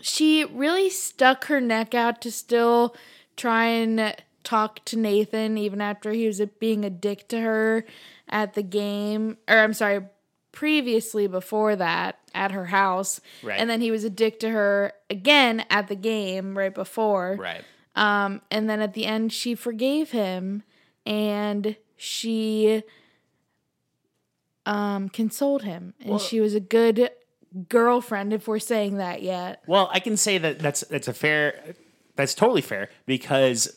she 0.00 0.44
really 0.44 0.90
stuck 0.90 1.46
her 1.46 1.60
neck 1.60 1.94
out 1.94 2.20
to 2.22 2.32
still 2.32 2.96
try 3.36 3.66
and 3.66 4.16
talk 4.42 4.84
to 4.86 4.96
Nathan 4.96 5.58
even 5.58 5.80
after 5.80 6.10
he 6.12 6.26
was 6.26 6.40
being 6.58 6.84
a 6.84 6.90
dick 6.90 7.28
to 7.28 7.40
her 7.40 7.84
at 8.28 8.54
the 8.54 8.62
game 8.62 9.36
or 9.48 9.58
I'm 9.58 9.74
sorry 9.74 10.00
previously 10.58 11.28
before 11.28 11.76
that 11.76 12.18
at 12.34 12.50
her 12.50 12.64
house 12.66 13.20
Right. 13.44 13.60
and 13.60 13.70
then 13.70 13.80
he 13.80 13.92
was 13.92 14.02
a 14.02 14.10
dick 14.10 14.40
to 14.40 14.50
her 14.50 14.92
again 15.08 15.64
at 15.70 15.86
the 15.86 15.94
game 15.94 16.58
right 16.58 16.74
before 16.74 17.36
Right. 17.38 17.62
um, 17.94 18.42
and 18.50 18.68
then 18.68 18.80
at 18.80 18.92
the 18.94 19.06
end, 19.06 19.32
she 19.32 19.54
forgave 19.54 20.10
him 20.10 20.64
and 21.06 21.76
she 21.96 22.82
um, 24.66 25.08
consoled 25.08 25.62
him. 25.62 25.94
And 26.04 26.20
she 26.20 26.40
was 26.40 26.54
a 26.54 26.60
good 26.60 27.10
girlfriend, 27.68 28.32
if 28.32 28.46
we're 28.46 28.58
saying 28.58 28.98
that 28.98 29.22
yet. 29.22 29.62
Well, 29.66 29.88
I 29.92 30.00
can 30.00 30.16
say 30.16 30.38
that 30.38 30.58
that's 30.58 30.80
that's 30.82 31.08
a 31.08 31.14
fair, 31.14 31.74
that's 32.16 32.34
totally 32.34 32.60
fair 32.60 32.90
because, 33.06 33.74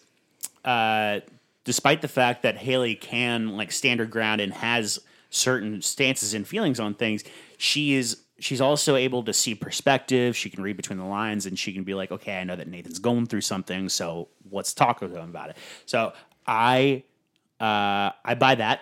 uh, 0.65 1.21
despite 1.63 2.01
the 2.01 2.07
fact 2.07 2.43
that 2.43 2.57
Haley 2.57 2.95
can 2.95 3.55
like 3.55 3.71
stand 3.71 3.99
her 3.99 4.05
ground 4.05 4.41
and 4.41 4.51
has 4.53 4.99
certain 5.31 5.81
stances 5.81 6.35
and 6.35 6.47
feelings 6.47 6.79
on 6.79 6.93
things, 6.93 7.23
she 7.57 7.95
is 7.95 8.21
she's 8.39 8.61
also 8.61 8.95
able 8.95 9.23
to 9.23 9.33
see 9.33 9.55
perspective. 9.55 10.35
She 10.35 10.49
can 10.49 10.61
read 10.61 10.77
between 10.77 10.99
the 10.99 11.05
lines, 11.05 11.45
and 11.45 11.57
she 11.57 11.73
can 11.73 11.83
be 11.83 11.93
like, 11.93 12.11
okay, 12.11 12.37
I 12.39 12.43
know 12.43 12.55
that 12.55 12.67
Nathan's 12.67 12.99
going 12.99 13.25
through 13.25 13.41
something, 13.41 13.89
so 13.89 14.27
let's 14.51 14.73
talk 14.73 15.01
with 15.01 15.13
him 15.13 15.29
about 15.29 15.51
it. 15.51 15.57
So 15.85 16.13
I, 16.45 17.03
uh, 17.59 18.11
I 18.23 18.35
buy 18.37 18.55
that. 18.55 18.81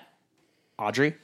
Audrey, 0.77 1.15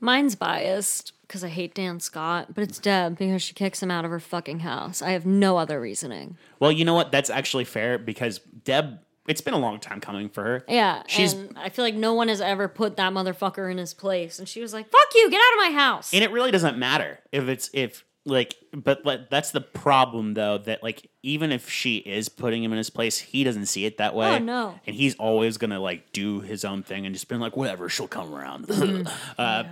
Mine's 0.00 0.34
biased 0.34 1.12
because 1.22 1.44
I 1.44 1.48
hate 1.48 1.74
Dan 1.74 2.00
Scott, 2.00 2.54
but 2.54 2.64
it's 2.64 2.78
Deb 2.78 3.18
because 3.18 3.42
she 3.42 3.52
kicks 3.52 3.82
him 3.82 3.90
out 3.90 4.06
of 4.06 4.10
her 4.10 4.18
fucking 4.18 4.60
house. 4.60 5.02
I 5.02 5.10
have 5.10 5.26
no 5.26 5.58
other 5.58 5.80
reasoning. 5.80 6.38
well, 6.58 6.72
you 6.72 6.84
know 6.84 6.94
what? 6.94 7.12
That's 7.12 7.30
actually 7.30 7.64
fair 7.64 7.98
because 7.98 8.38
Deb. 8.38 8.98
It's 9.30 9.40
been 9.40 9.54
a 9.54 9.58
long 9.58 9.78
time 9.78 10.00
coming 10.00 10.28
for 10.28 10.42
her. 10.42 10.64
Yeah, 10.68 11.02
She's- 11.06 11.36
I 11.56 11.68
feel 11.68 11.84
like 11.84 11.94
no 11.94 12.14
one 12.14 12.26
has 12.28 12.40
ever 12.40 12.66
put 12.68 12.96
that 12.96 13.12
motherfucker 13.12 13.70
in 13.70 13.78
his 13.78 13.94
place, 13.94 14.38
and 14.40 14.48
she 14.48 14.60
was 14.60 14.72
like, 14.74 14.90
"Fuck 14.90 15.06
you, 15.14 15.30
get 15.30 15.40
out 15.40 15.52
of 15.54 15.72
my 15.72 15.78
house." 15.80 16.12
and 16.12 16.24
it 16.24 16.30
really 16.32 16.50
doesn't 16.50 16.76
matter 16.76 17.18
if 17.30 17.48
it's 17.48 17.70
if 17.72 18.04
like 18.26 18.56
but 18.74 19.04
like, 19.06 19.30
that's 19.30 19.50
the 19.52 19.60
problem 19.62 20.34
though 20.34 20.58
that 20.58 20.82
like 20.82 21.08
even 21.22 21.50
if 21.52 21.70
she 21.70 21.96
is 21.98 22.28
putting 22.28 22.62
him 22.62 22.70
in 22.70 22.76
his 22.76 22.90
place 22.90 23.18
he 23.18 23.44
doesn't 23.44 23.64
see 23.66 23.86
it 23.86 23.96
that 23.96 24.14
way 24.14 24.34
Oh, 24.36 24.38
no. 24.38 24.78
and 24.86 24.94
he's 24.94 25.14
always 25.16 25.56
gonna 25.56 25.80
like 25.80 26.12
do 26.12 26.40
his 26.40 26.62
own 26.64 26.82
thing 26.82 27.06
and 27.06 27.14
just 27.14 27.28
been 27.28 27.40
like 27.40 27.56
whatever 27.56 27.88
she'll 27.88 28.06
come 28.08 28.34
around 28.34 28.66
uh, 29.38 29.64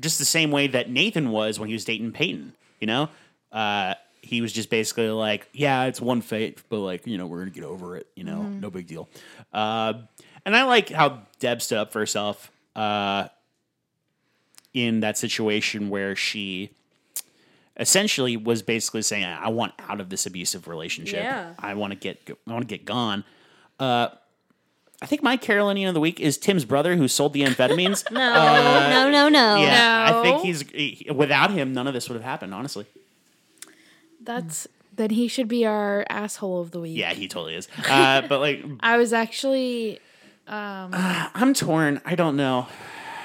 just 0.00 0.18
the 0.18 0.26
same 0.26 0.50
way 0.50 0.66
that 0.66 0.90
nathan 0.90 1.30
was 1.30 1.58
when 1.58 1.68
he 1.68 1.72
was 1.72 1.86
dating 1.86 2.12
peyton 2.12 2.52
you 2.78 2.86
know 2.86 3.08
uh 3.52 3.94
he 4.22 4.40
was 4.40 4.52
just 4.52 4.70
basically 4.70 5.08
like, 5.10 5.48
"Yeah, 5.52 5.84
it's 5.84 6.00
one 6.00 6.20
fate, 6.20 6.62
but 6.68 6.78
like 6.78 7.06
you 7.06 7.18
know 7.18 7.26
we're 7.26 7.38
gonna 7.40 7.50
get 7.50 7.64
over 7.64 7.96
it. 7.96 8.06
You 8.14 8.24
know, 8.24 8.38
Mm-hmm. 8.40 8.60
no 8.60 8.70
big 8.70 8.86
deal." 8.86 9.08
Uh, 9.52 9.94
and 10.44 10.56
I 10.56 10.64
like 10.64 10.88
how 10.90 11.22
Deb 11.40 11.60
stood 11.62 11.78
up 11.78 11.92
for 11.92 11.98
herself 12.00 12.50
uh, 12.76 13.28
in 14.74 15.00
that 15.00 15.18
situation 15.18 15.88
where 15.90 16.14
she 16.16 16.70
essentially 17.76 18.36
was 18.36 18.62
basically 18.62 19.02
saying, 19.02 19.24
"I 19.24 19.48
want 19.48 19.72
out 19.88 20.00
of 20.00 20.08
this 20.08 20.26
abusive 20.26 20.68
relationship. 20.68 21.20
Yeah. 21.22 21.54
I 21.58 21.74
want 21.74 21.92
to 21.92 21.98
get 21.98 22.20
I 22.46 22.52
want 22.52 22.68
to 22.68 22.74
get 22.76 22.84
gone." 22.84 23.24
Uh, 23.78 24.08
I 25.00 25.06
think 25.06 25.22
my 25.22 25.36
Carolinian 25.36 25.86
of 25.88 25.94
the 25.94 26.00
week 26.00 26.18
is 26.18 26.36
Tim's 26.38 26.64
brother 26.64 26.96
who 26.96 27.06
sold 27.06 27.32
the 27.32 27.42
amphetamines. 27.42 28.04
No, 28.10 28.90
no, 28.90 29.10
no, 29.10 29.28
no. 29.28 29.56
Yeah, 29.62 30.06
I 30.10 30.22
think 30.22 30.40
he's 30.42 30.62
he, 30.62 31.06
without 31.14 31.52
him, 31.52 31.72
none 31.72 31.86
of 31.86 31.94
this 31.94 32.08
would 32.08 32.16
have 32.16 32.24
happened. 32.24 32.52
Honestly, 32.52 32.84
That's 34.28 34.68
then 34.94 35.10
he 35.10 35.28
should 35.28 35.48
be 35.48 35.64
our 35.64 36.04
asshole 36.08 36.60
of 36.60 36.72
the 36.72 36.80
week. 36.80 36.96
yeah, 36.98 37.14
he 37.14 37.28
totally 37.28 37.54
is. 37.54 37.68
Uh, 37.88 38.22
but 38.28 38.40
like, 38.40 38.64
I 38.80 38.98
was 38.98 39.12
actually 39.12 40.00
I'm 40.46 41.54
torn. 41.54 42.00
I 42.04 42.14
don't 42.14 42.36
know. 42.36 42.66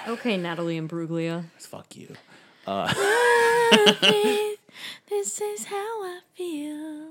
Okay, 0.07 0.37
Natalie 0.37 0.79
Imbruglia. 0.79 1.45
Fuck 1.59 1.95
you. 1.95 2.15
This 5.09 5.39
is 5.39 5.65
how 5.65 5.75
I 6.03 6.19
feel. 6.33 7.09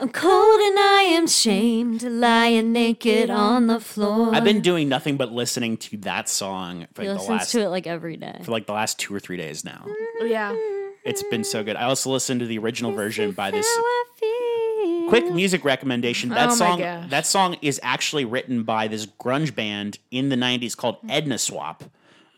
I'm 0.00 0.08
cold 0.08 0.60
and 0.60 0.78
I 0.78 1.02
am 1.14 1.28
shamed, 1.28 2.02
lying 2.02 2.72
naked 2.72 3.30
on 3.30 3.68
the 3.68 3.78
floor. 3.78 4.34
I've 4.34 4.42
been 4.42 4.60
doing 4.60 4.88
nothing 4.88 5.16
but 5.16 5.30
listening 5.30 5.76
to 5.78 5.96
that 5.98 6.28
song 6.28 6.88
for 6.94 7.02
he 7.02 7.08
like, 7.08 7.16
the 7.16 7.20
listens 7.20 7.38
last 7.38 7.52
to 7.52 7.60
it 7.60 7.68
like 7.68 7.86
every 7.86 8.16
day. 8.16 8.40
for 8.42 8.50
like 8.50 8.66
the 8.66 8.72
last 8.72 8.98
two 8.98 9.14
or 9.14 9.20
three 9.20 9.36
days 9.36 9.64
now. 9.64 9.86
Yeah. 10.20 10.56
It's 11.04 11.22
been 11.24 11.44
so 11.44 11.62
good. 11.62 11.76
I 11.76 11.84
also 11.84 12.10
listened 12.10 12.40
to 12.40 12.46
the 12.46 12.58
original 12.58 12.92
version 12.92 13.32
by 13.32 13.50
this 13.50 13.66
How 13.66 13.82
I 13.82 14.04
feel. 14.16 15.08
quick 15.10 15.30
music 15.32 15.64
recommendation. 15.64 16.30
That 16.30 16.46
Oh 16.46 16.50
my 16.50 16.54
song 16.54 16.78
gosh. 16.78 17.10
that 17.10 17.26
song 17.26 17.56
is 17.60 17.78
actually 17.82 18.24
written 18.24 18.62
by 18.62 18.88
this 18.88 19.06
grunge 19.06 19.54
band 19.54 19.98
in 20.10 20.30
the 20.30 20.36
90s 20.36 20.76
called 20.76 20.96
Ednaswap. 21.08 21.84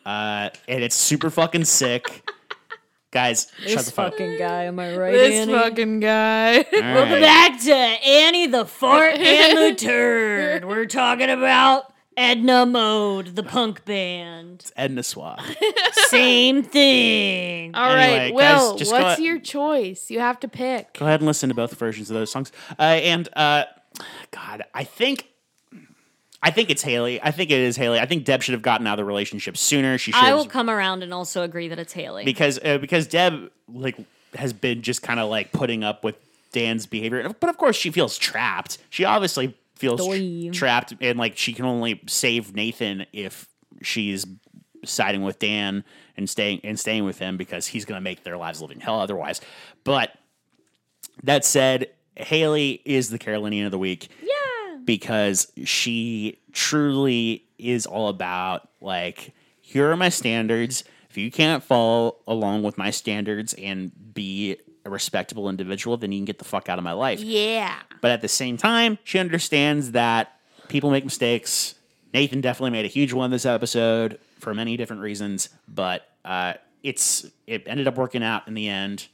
Uh, 0.05 0.51
and 0.69 0.83
it's 0.83 0.97
super 0.97 1.31
fucking 1.31 1.65
sick. 1.65 2.29
Guys, 3.13 3.47
shut 3.61 3.65
This 3.77 3.87
the 3.87 3.93
fuck. 3.93 4.13
fucking 4.13 4.37
guy, 4.39 4.65
am 4.65 4.79
I 4.79 4.95
right, 4.97 5.13
This 5.13 5.35
Annie? 5.35 5.53
fucking 5.53 6.01
guy. 6.01 6.57
All 6.59 6.65
Welcome 6.73 7.21
back 7.21 7.61
to 7.63 7.73
Annie 7.75 8.47
the 8.49 8.67
Fart 8.67 9.15
and 9.15 9.57
the 9.59 9.75
Turd. 9.79 10.65
We're 10.65 10.87
talking 10.87 11.31
about 11.31 11.93
Edna 12.17 12.65
Mode, 12.65 13.37
the 13.37 13.43
punk 13.43 13.85
band. 13.85 14.61
It's 14.61 14.73
Ednaswap. 14.77 15.41
Same 16.09 16.63
thing. 16.63 17.75
All 17.75 17.85
right, 17.95 18.07
Anyway, 18.09 18.41
guys, 18.43 18.61
Will, 18.61 18.77
just 18.77 18.91
go 18.93 19.03
what's 19.03 19.19
a- 19.21 19.23
your 19.23 19.39
choice? 19.39 20.11
You 20.11 20.21
have 20.21 20.41
to 20.41 20.49
pick. 20.49 20.95
Go 20.95 21.05
ahead 21.07 21.21
and 21.21 21.27
listen 21.27 21.49
to 21.51 21.55
both 21.55 21.75
versions 21.75 22.11
of 22.11 22.15
those 22.15 22.31
songs. 22.31 22.53
Uh, 22.79 22.83
and 22.83 23.29
uh, 23.37 23.65
God, 24.31 24.65
I 24.75 24.85
think 24.85 25.29
I 26.43 26.51
think 26.51 26.71
it's 26.71 26.83
Haley. 26.83 27.21
I 27.23 27.31
think 27.33 27.51
it 27.51 27.59
is 27.59 27.77
Haley. 27.77 27.99
I 27.99 28.07
think 28.07 28.25
Deb 28.25 28.43
should 28.43 28.53
have 28.53 28.63
gotten 28.63 28.87
out 28.87 28.95
of 28.95 28.99
the 28.99 29.05
relationship 29.05 29.57
sooner. 29.57 29.99
She 29.99 30.13
should 30.13 30.23
I 30.23 30.29
have 30.29 30.39
will 30.39 30.47
come 30.47 30.71
around 30.71 31.03
and 31.03 31.13
also 31.13 31.43
agree 31.43 31.69
that 31.69 31.79
it's 31.79 31.93
Haley. 31.93 32.25
because 32.25 32.59
uh, 32.65 32.79
because 32.79 33.07
Deb 33.07 33.51
like 33.69 33.97
has 34.35 34.53
been 34.53 34.83
just 34.83 35.03
kind 35.03 35.19
of 35.21 35.29
like 35.29 35.53
putting 35.53 35.83
up 35.85 36.05
with 36.05 36.15
Dan's 36.53 36.87
behavior, 36.87 37.29
but 37.41 37.51
of 37.51 37.59
course 37.59 37.77
she 37.77 37.91
feels 37.91 38.17
trapped. 38.17 38.79
She 38.91 39.05
obviously 39.05 39.55
feels 39.77 40.07
tr- 40.07 40.53
trapped, 40.53 40.95
and 41.01 41.19
like 41.19 41.37
she 41.37 41.53
can 41.53 41.65
only 41.65 42.03
save 42.07 42.55
Nathan 42.55 43.07
if 43.13 43.49
she's 43.83 44.27
siding 44.85 45.23
with 45.23 45.39
Dan 45.39 45.85
and 46.17 46.29
staying 46.29 46.61
and 46.65 46.79
staying 46.79 47.05
with 47.05 47.19
him 47.19 47.37
because 47.37 47.67
he's 47.67 47.85
going 47.85 47.97
to 47.97 48.03
make 48.03 48.25
their 48.25 48.37
lives 48.37 48.61
living 48.61 48.81
hell 48.81 49.01
otherwise. 49.01 49.41
But 49.85 50.13
that 51.23 51.45
said, 51.45 51.91
Haley 52.17 52.83
is 52.85 53.11
the 53.11 53.19
Carolinian 53.19 53.67
of 53.67 53.73
the 53.73 53.79
week 53.79 54.09
yeah. 54.23 54.79
because 54.85 55.53
she 55.65 56.39
truly 56.53 57.45
is 57.59 57.87
all 57.87 58.09
about 58.09 58.69
like 58.81 59.35
here 59.61 59.91
are 59.91 59.97
my 59.97 60.11
standards 60.11 60.85
if 61.17 61.17
you 61.17 61.31
can't 61.31 61.63
follow 61.63 62.17
along 62.27 62.63
with 62.63 62.77
my 62.77 62.91
standards 62.91 63.55
and 63.55 63.91
be 64.13 64.57
a 64.87 64.91
respectable 64.91 65.49
individual 65.49 65.97
then 65.97 66.13
you 66.13 66.19
can 66.19 66.25
get 66.25 66.39
the 66.39 66.45
fuck 66.45 66.69
out 66.69 66.79
of 66.79 66.85
my 66.85 66.93
life 66.93 67.21
Yeah. 67.21 67.75
but 68.01 68.11
at 68.11 68.23
the 68.23 68.29
same 68.29 68.57
time 68.57 68.99
she 69.05 69.19
understands 69.19 69.93
that 69.93 70.39
people 70.69 70.91
make 70.91 71.05
mistakes 71.05 71.75
nathan 72.15 72.41
definitely 72.41 72.71
made 72.71 72.85
a 72.85 72.89
huge 72.89 73.13
one 73.13 73.31
this 73.31 73.45
episode 73.45 74.19
for 74.39 74.55
many 74.55 74.77
different 74.77 75.03
reasons 75.03 75.49
but 75.69 76.09
uh 76.25 76.55
it's 76.83 77.27
it 77.47 77.65
ended 77.67 77.87
up 77.89 77.97
working 77.97 78.23
out 78.23 78.47
in 78.49 78.55
the 78.55 78.69
end 78.69 79.09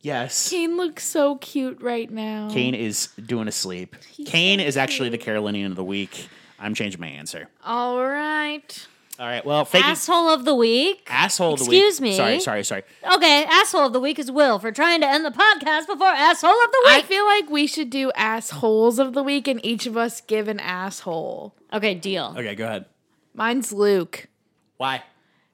yes 0.00 0.48
Kane 0.50 0.76
looks 0.76 1.04
so 1.04 1.36
cute 1.36 1.80
right 1.82 2.10
now. 2.10 2.48
Kane 2.50 2.74
is 2.74 3.08
doing 3.26 3.46
a 3.48 3.52
sleep. 3.52 3.94
Kane 4.26 4.58
is 4.60 4.76
actually 4.76 5.10
the 5.10 5.18
Carolinian 5.18 5.70
of 5.70 5.76
the 5.76 5.84
week. 5.84 6.28
I'm 6.58 6.74
changing 6.74 7.00
my 7.00 7.06
answer. 7.08 7.48
All 7.64 8.02
right. 8.02 8.86
All 9.22 9.28
right. 9.28 9.46
Well, 9.46 9.64
thank 9.64 9.84
you. 9.84 9.90
Asshole 9.92 10.30
of 10.30 10.44
the 10.44 10.54
week. 10.54 11.06
Asshole 11.06 11.54
of 11.54 11.60
the 11.60 11.66
week. 11.66 11.78
Excuse 11.78 12.00
me. 12.00 12.16
Sorry, 12.16 12.40
sorry, 12.40 12.64
sorry. 12.64 12.82
Okay, 13.14 13.44
asshole 13.44 13.86
of 13.86 13.92
the 13.92 14.00
week 14.00 14.18
is 14.18 14.32
Will 14.32 14.58
for 14.58 14.72
trying 14.72 15.00
to 15.00 15.06
end 15.06 15.24
the 15.24 15.30
podcast 15.30 15.86
before 15.86 16.08
asshole 16.08 16.50
of 16.50 16.72
the 16.72 16.82
week. 16.86 16.96
I 16.96 17.02
feel 17.02 17.24
like 17.24 17.48
we 17.48 17.68
should 17.68 17.88
do 17.88 18.10
assholes 18.16 18.98
of 18.98 19.12
the 19.12 19.22
week 19.22 19.46
and 19.46 19.64
each 19.64 19.86
of 19.86 19.96
us 19.96 20.20
give 20.22 20.48
an 20.48 20.58
asshole. 20.58 21.54
okay, 21.72 21.94
deal. 21.94 22.34
Okay, 22.36 22.56
go 22.56 22.64
ahead. 22.64 22.86
Mine's 23.32 23.72
Luke. 23.72 24.26
Why? 24.76 25.04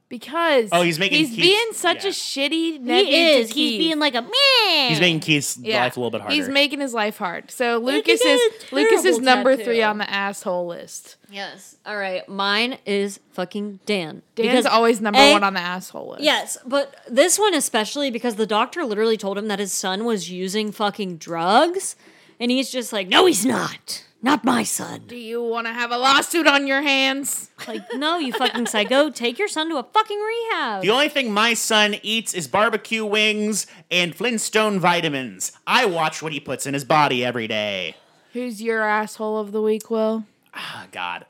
Because 0.08 0.70
Oh, 0.72 0.80
he's 0.80 0.98
making 0.98 1.18
he's 1.18 1.28
Keith- 1.30 1.40
being 1.40 1.66
such 1.72 2.04
yeah. 2.04 2.10
a 2.10 2.12
shitty 2.14 2.50
He 2.86 3.16
is. 3.30 3.48
to 3.48 3.54
He's 3.54 3.70
Keith. 3.72 3.78
being 3.78 3.98
like 3.98 4.14
a 4.14 4.22
man. 4.22 4.88
He's 4.88 5.00
making 5.00 5.20
Keith's 5.20 5.58
Yeah. 5.58 5.82
life 5.82 5.96
a 5.98 6.00
little 6.00 6.10
bit 6.10 6.22
harder. 6.22 6.34
He's 6.34 6.48
making 6.48 6.80
his 6.80 6.94
life 6.94 7.18
hard. 7.18 7.50
So 7.50 7.76
Lucas 7.76 8.22
got 8.22 8.28
is 8.30 8.40
a 8.40 8.74
Lucas 8.74 8.98
is 9.00 9.02
terrible 9.04 9.20
number 9.20 9.50
tattoo. 9.52 9.64
three 9.64 9.82
on 9.82 9.98
the 9.98 10.08
asshole 10.10 10.66
list. 10.66 11.16
Yes. 11.30 11.76
All 11.84 11.96
right. 11.96 12.26
Mine 12.26 12.78
is 12.86 13.20
fucking 13.32 13.80
Dan. 13.84 14.22
Dan's 14.34 14.48
Because 14.48 14.64
always 14.66 15.00
number 15.02 15.18
A- 15.20 15.32
one 15.32 15.44
on 15.44 15.52
the 15.52 15.60
asshole 15.60 16.12
list. 16.12 16.22
Yes, 16.22 16.56
but 16.64 16.94
this 17.06 17.38
one 17.38 17.52
especially 17.52 18.10
because 18.10 18.36
the 18.36 18.46
doctor 18.46 18.86
literally 18.86 19.18
told 19.18 19.36
him 19.36 19.48
that 19.48 19.58
his 19.58 19.72
son 19.74 20.06
was 20.06 20.30
using 20.30 20.72
fucking 20.72 21.18
drugs, 21.18 21.96
and 22.40 22.50
he's 22.50 22.70
just 22.70 22.94
like, 22.94 23.08
"No, 23.08 23.26
he's 23.26 23.44
not. 23.44 24.04
Not 24.20 24.44
my 24.44 24.64
son." 24.64 25.02
Do 25.06 25.16
you 25.16 25.42
want 25.42 25.66
to 25.68 25.72
have 25.72 25.90
a 25.92 25.96
lawsuit 25.98 26.46
on 26.46 26.66
your 26.66 26.82
hands? 26.82 27.50
Like, 27.66 27.82
no, 27.94 28.18
you 28.18 28.32
fucking 28.32 28.66
psycho. 28.66 29.10
Take 29.10 29.38
your 29.38 29.48
son 29.48 29.68
to 29.70 29.76
a 29.76 29.82
fucking 29.82 30.18
rehab. 30.18 30.82
the 30.82 30.90
only 30.90 31.08
thing 31.08 31.32
my 31.32 31.54
son 31.54 31.96
eats 32.02 32.34
is 32.34 32.48
barbecue 32.48 33.04
wings 33.04 33.66
and 33.90 34.14
Flintstone 34.14 34.80
vitamins. 34.80 35.52
I 35.66 35.84
watch 35.86 36.22
what 36.22 36.32
he 36.32 36.40
puts 36.40 36.66
in 36.66 36.74
his 36.74 36.84
body 36.84 37.24
every 37.24 37.46
day. 37.46 37.96
Who's 38.32 38.60
your 38.62 38.82
asshole 38.82 39.38
of 39.38 39.52
the 39.52 39.62
week, 39.62 39.90
Will? 39.90 40.24
Oh, 40.54 40.84
God. 40.92 41.26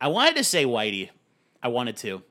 I 0.00 0.08
wanted 0.08 0.36
to 0.36 0.44
say 0.44 0.64
Whitey. 0.64 1.10
I 1.62 1.68
wanted 1.68 1.96
to. 1.98 2.22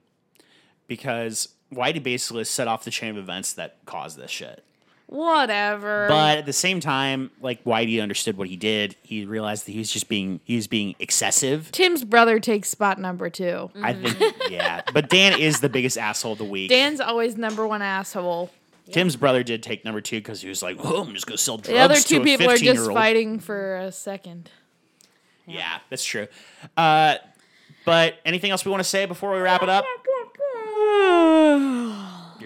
Because 0.88 1.50
Whitey 1.74 2.02
basically 2.04 2.44
set 2.44 2.68
off 2.68 2.84
the 2.84 2.92
chain 2.92 3.12
of 3.12 3.18
events 3.18 3.54
that 3.54 3.78
caused 3.86 4.18
this 4.18 4.32
shit. 4.32 4.64
Whatever. 5.12 6.08
But 6.08 6.38
at 6.38 6.46
the 6.46 6.54
same 6.54 6.80
time, 6.80 7.32
like 7.42 7.62
Whitey 7.66 8.02
understood 8.02 8.38
what 8.38 8.48
he 8.48 8.56
did. 8.56 8.96
He 9.04 9.26
realized 9.26 9.66
that 9.68 9.74
he 9.74 9.78
was 9.78 9.92
just 9.92 10.08
being 10.08 10.40
he 10.46 10.56
was 10.56 10.68
being 10.68 10.96
excessive. 11.00 11.70
Tim's 11.74 12.06
brother 12.06 12.40
takes 12.40 12.70
spot 12.70 12.98
number 12.98 13.30
two. 13.30 13.70
I 13.82 13.92
think 13.92 14.18
yeah. 14.50 14.84
But 14.94 15.10
Dan 15.10 15.38
is 15.38 15.60
the 15.60 15.68
biggest 15.68 15.98
asshole 15.98 16.32
of 16.32 16.38
the 16.38 16.46
week. 16.46 16.70
Dan's 16.70 17.02
always 17.02 17.36
number 17.36 17.68
one 17.68 17.82
asshole. 17.82 18.52
Tim's 18.94 19.18
brother 19.18 19.44
did 19.44 19.62
take 19.62 19.84
number 19.84 20.00
two 20.00 20.18
because 20.20 20.42
he 20.42 20.48
was 20.48 20.64
like, 20.64 20.78
"Oh, 20.82 21.02
I'm 21.02 21.14
just 21.14 21.28
gonna 21.28 21.38
sell 21.38 21.58
drugs." 21.58 21.68
The 21.68 21.80
other 21.80 21.96
to 21.96 22.04
two 22.04 22.24
people 22.24 22.50
are 22.50 22.56
just 22.56 22.90
fighting 22.90 23.40
for 23.40 23.80
a 23.80 23.92
second. 23.92 24.50
Yeah, 25.46 25.80
that's 25.90 26.06
true. 26.06 26.28
Uh, 26.78 27.16
but 27.84 28.16
anything 28.24 28.52
else 28.52 28.64
we 28.64 28.72
want 28.72 28.82
to 28.82 28.90
say 28.90 29.06
before 29.06 29.34
we 29.34 29.40
wrap 29.40 29.62
it 29.62 29.68
up? 29.68 29.84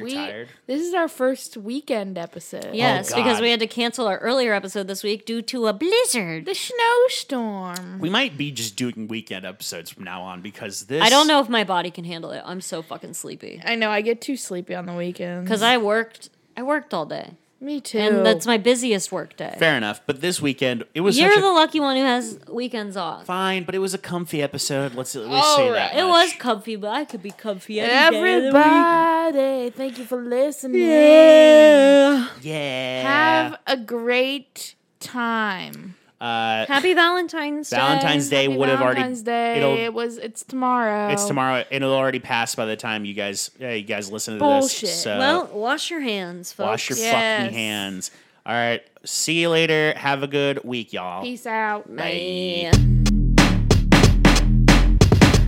You're 0.08 0.22
We- 0.22 0.28
tired. 0.28 0.48
This 0.68 0.82
is 0.82 0.94
our 0.94 1.08
first 1.08 1.58
weekend 1.58 2.18
episode. 2.18 2.74
yes, 2.74 3.12
Oh, 3.12 3.16
because 3.16 3.42
we 3.42 3.50
had 3.52 3.60
to 3.60 3.68
cancel 3.68 4.08
our 4.08 4.18
earlier 4.20 4.54
episode 4.54 4.88
this 4.88 5.04
week 5.04 5.26
due 5.26 5.42
to 5.44 5.68
a 5.68 5.74
blizzard. 5.74 6.46
The 6.46 6.56
snowstorm. 6.56 8.00
We 8.00 8.10
might 8.10 8.38
be 8.38 8.52
just 8.52 8.76
doing 8.76 9.08
weekend 9.08 9.46
episodes 9.46 9.90
from 9.92 10.04
now 10.04 10.22
on 10.22 10.42
because 10.42 10.86
this. 10.86 11.02
I 11.04 11.10
don't 11.10 11.28
know 11.28 11.40
if 11.40 11.50
my 11.50 11.64
body 11.64 11.92
can 11.92 12.04
handle 12.06 12.32
it. 12.32 12.42
I'm 12.46 12.62
so 12.62 12.82
fucking 12.82 13.14
sleepy 13.14 13.62
I 13.66 13.76
know 13.76 13.90
I 13.90 14.02
get 14.02 14.22
too 14.22 14.38
sleepy 14.38 14.76
on 14.76 14.86
the 14.86 14.94
weekends. 14.94 15.46
because 15.48 15.62
I 15.62 15.78
worked. 15.78 16.30
I 16.58 16.64
worked 16.64 16.94
all 16.94 17.06
day, 17.06 17.32
me 17.66 17.82
too. 17.82 17.98
and 17.98 18.26
that's 18.26 18.46
my 18.46 18.58
busiest 18.58 19.12
work 19.12 19.36
day. 19.36 19.56
Fair 19.60 19.76
enough, 19.76 20.02
but 20.06 20.22
this 20.22 20.42
weekend 20.42 20.86
it 20.94 21.02
was 21.02 21.18
You're 21.20 21.32
such 21.32 21.40
a 21.40 21.42
the 21.42 21.48
lucky 21.52 21.80
one 21.80 21.96
who 21.98 22.04
has 22.04 22.40
weekends 22.50 22.96
off. 22.96 23.26
fine, 23.26 23.64
but 23.64 23.76
it 23.76 23.80
was 23.80 23.94
a 23.94 23.98
comfy 23.98 24.42
episode. 24.42 24.94
Let's 24.96 25.16
at 25.16 25.24
least 25.24 25.44
oh, 25.46 25.56
say 25.58 25.64
All 25.68 25.72
that. 25.74 25.92
right. 25.92 26.00
It 26.00 26.04
much. 26.08 26.30
was 26.30 26.34
comfy, 26.40 26.76
but 26.78 26.92
I 26.92 27.04
could 27.06 27.22
be 27.24 27.32
comfy 27.32 27.80
any 27.82 27.90
day 27.90 28.06
of 28.08 28.14
the. 28.14 28.48
Everybody, 28.58 29.70
thank 29.72 29.98
you 29.98 30.06
for 30.06 30.22
listening. 30.22 30.82
Yeah. 30.82 32.28
Yeah. 32.42 33.02
Have 33.02 33.60
a 33.68 33.78
great 33.78 34.76
time. 35.00 35.96
Uh, 36.20 36.66
Happy 36.66 36.94
Valentine's 36.94 37.70
Day. 37.70 37.76
Valentine's 37.78 38.30
Day 38.30 38.44
Happy 38.44 38.58
would 38.58 38.70
have 38.70 38.82
already. 38.82 39.22
Day. 39.22 39.84
It 39.86 39.94
was. 39.94 40.18
It's 40.18 40.44
tomorrow. 40.44 41.10
It's 41.10 41.26
tomorrow. 41.26 41.66
It'll 41.70 41.94
already 41.94 42.20
pass 42.20 42.56
by 42.56 42.66
the 42.66 42.78
time 42.78 43.06
you 43.06 43.14
guys. 43.14 43.52
Yeah, 43.60 43.72
you 43.74 43.84
guys 43.84 44.12
listen 44.12 44.36
to 44.36 44.40
Bullshit. 44.40 44.82
this. 44.82 45.04
So 45.04 45.18
well, 45.18 45.48
wash 45.48 45.92
your 45.92 46.00
hands, 46.00 46.54
folks. 46.54 46.68
Wash 46.68 46.90
your 46.90 47.00
yes. 47.00 47.44
fucking 47.44 47.54
hands. 47.54 48.12
All 48.46 48.54
right. 48.54 48.84
See 49.04 49.42
you 49.42 49.50
later. 49.50 49.94
Have 49.98 50.24
a 50.24 50.28
good 50.28 50.64
week, 50.64 50.94
y'all. 50.94 51.24
Peace 51.24 51.46
out. 51.46 51.90
man. 51.90 52.74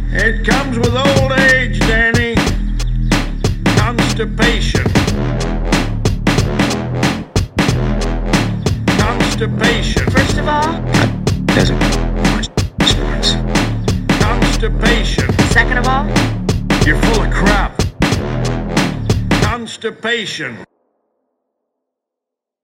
It 0.09 0.45
comes 0.47 0.77
with 0.79 0.95
old 0.95 1.31
age, 1.33 1.79
Danny. 1.81 2.35
Constipation. 3.77 5.36
Constipation. 9.37 10.03
First 10.09 10.37
of 10.39 10.47
all, 10.47 10.81
doesn't 11.53 11.79
sports 12.81 13.35
Constipation. 14.19 15.31
Second 15.51 15.77
of 15.77 15.87
all, 15.87 16.07
you're 16.87 16.99
full 17.03 17.21
of 17.21 17.31
crap. 17.31 17.79
Constipation. 19.43 20.57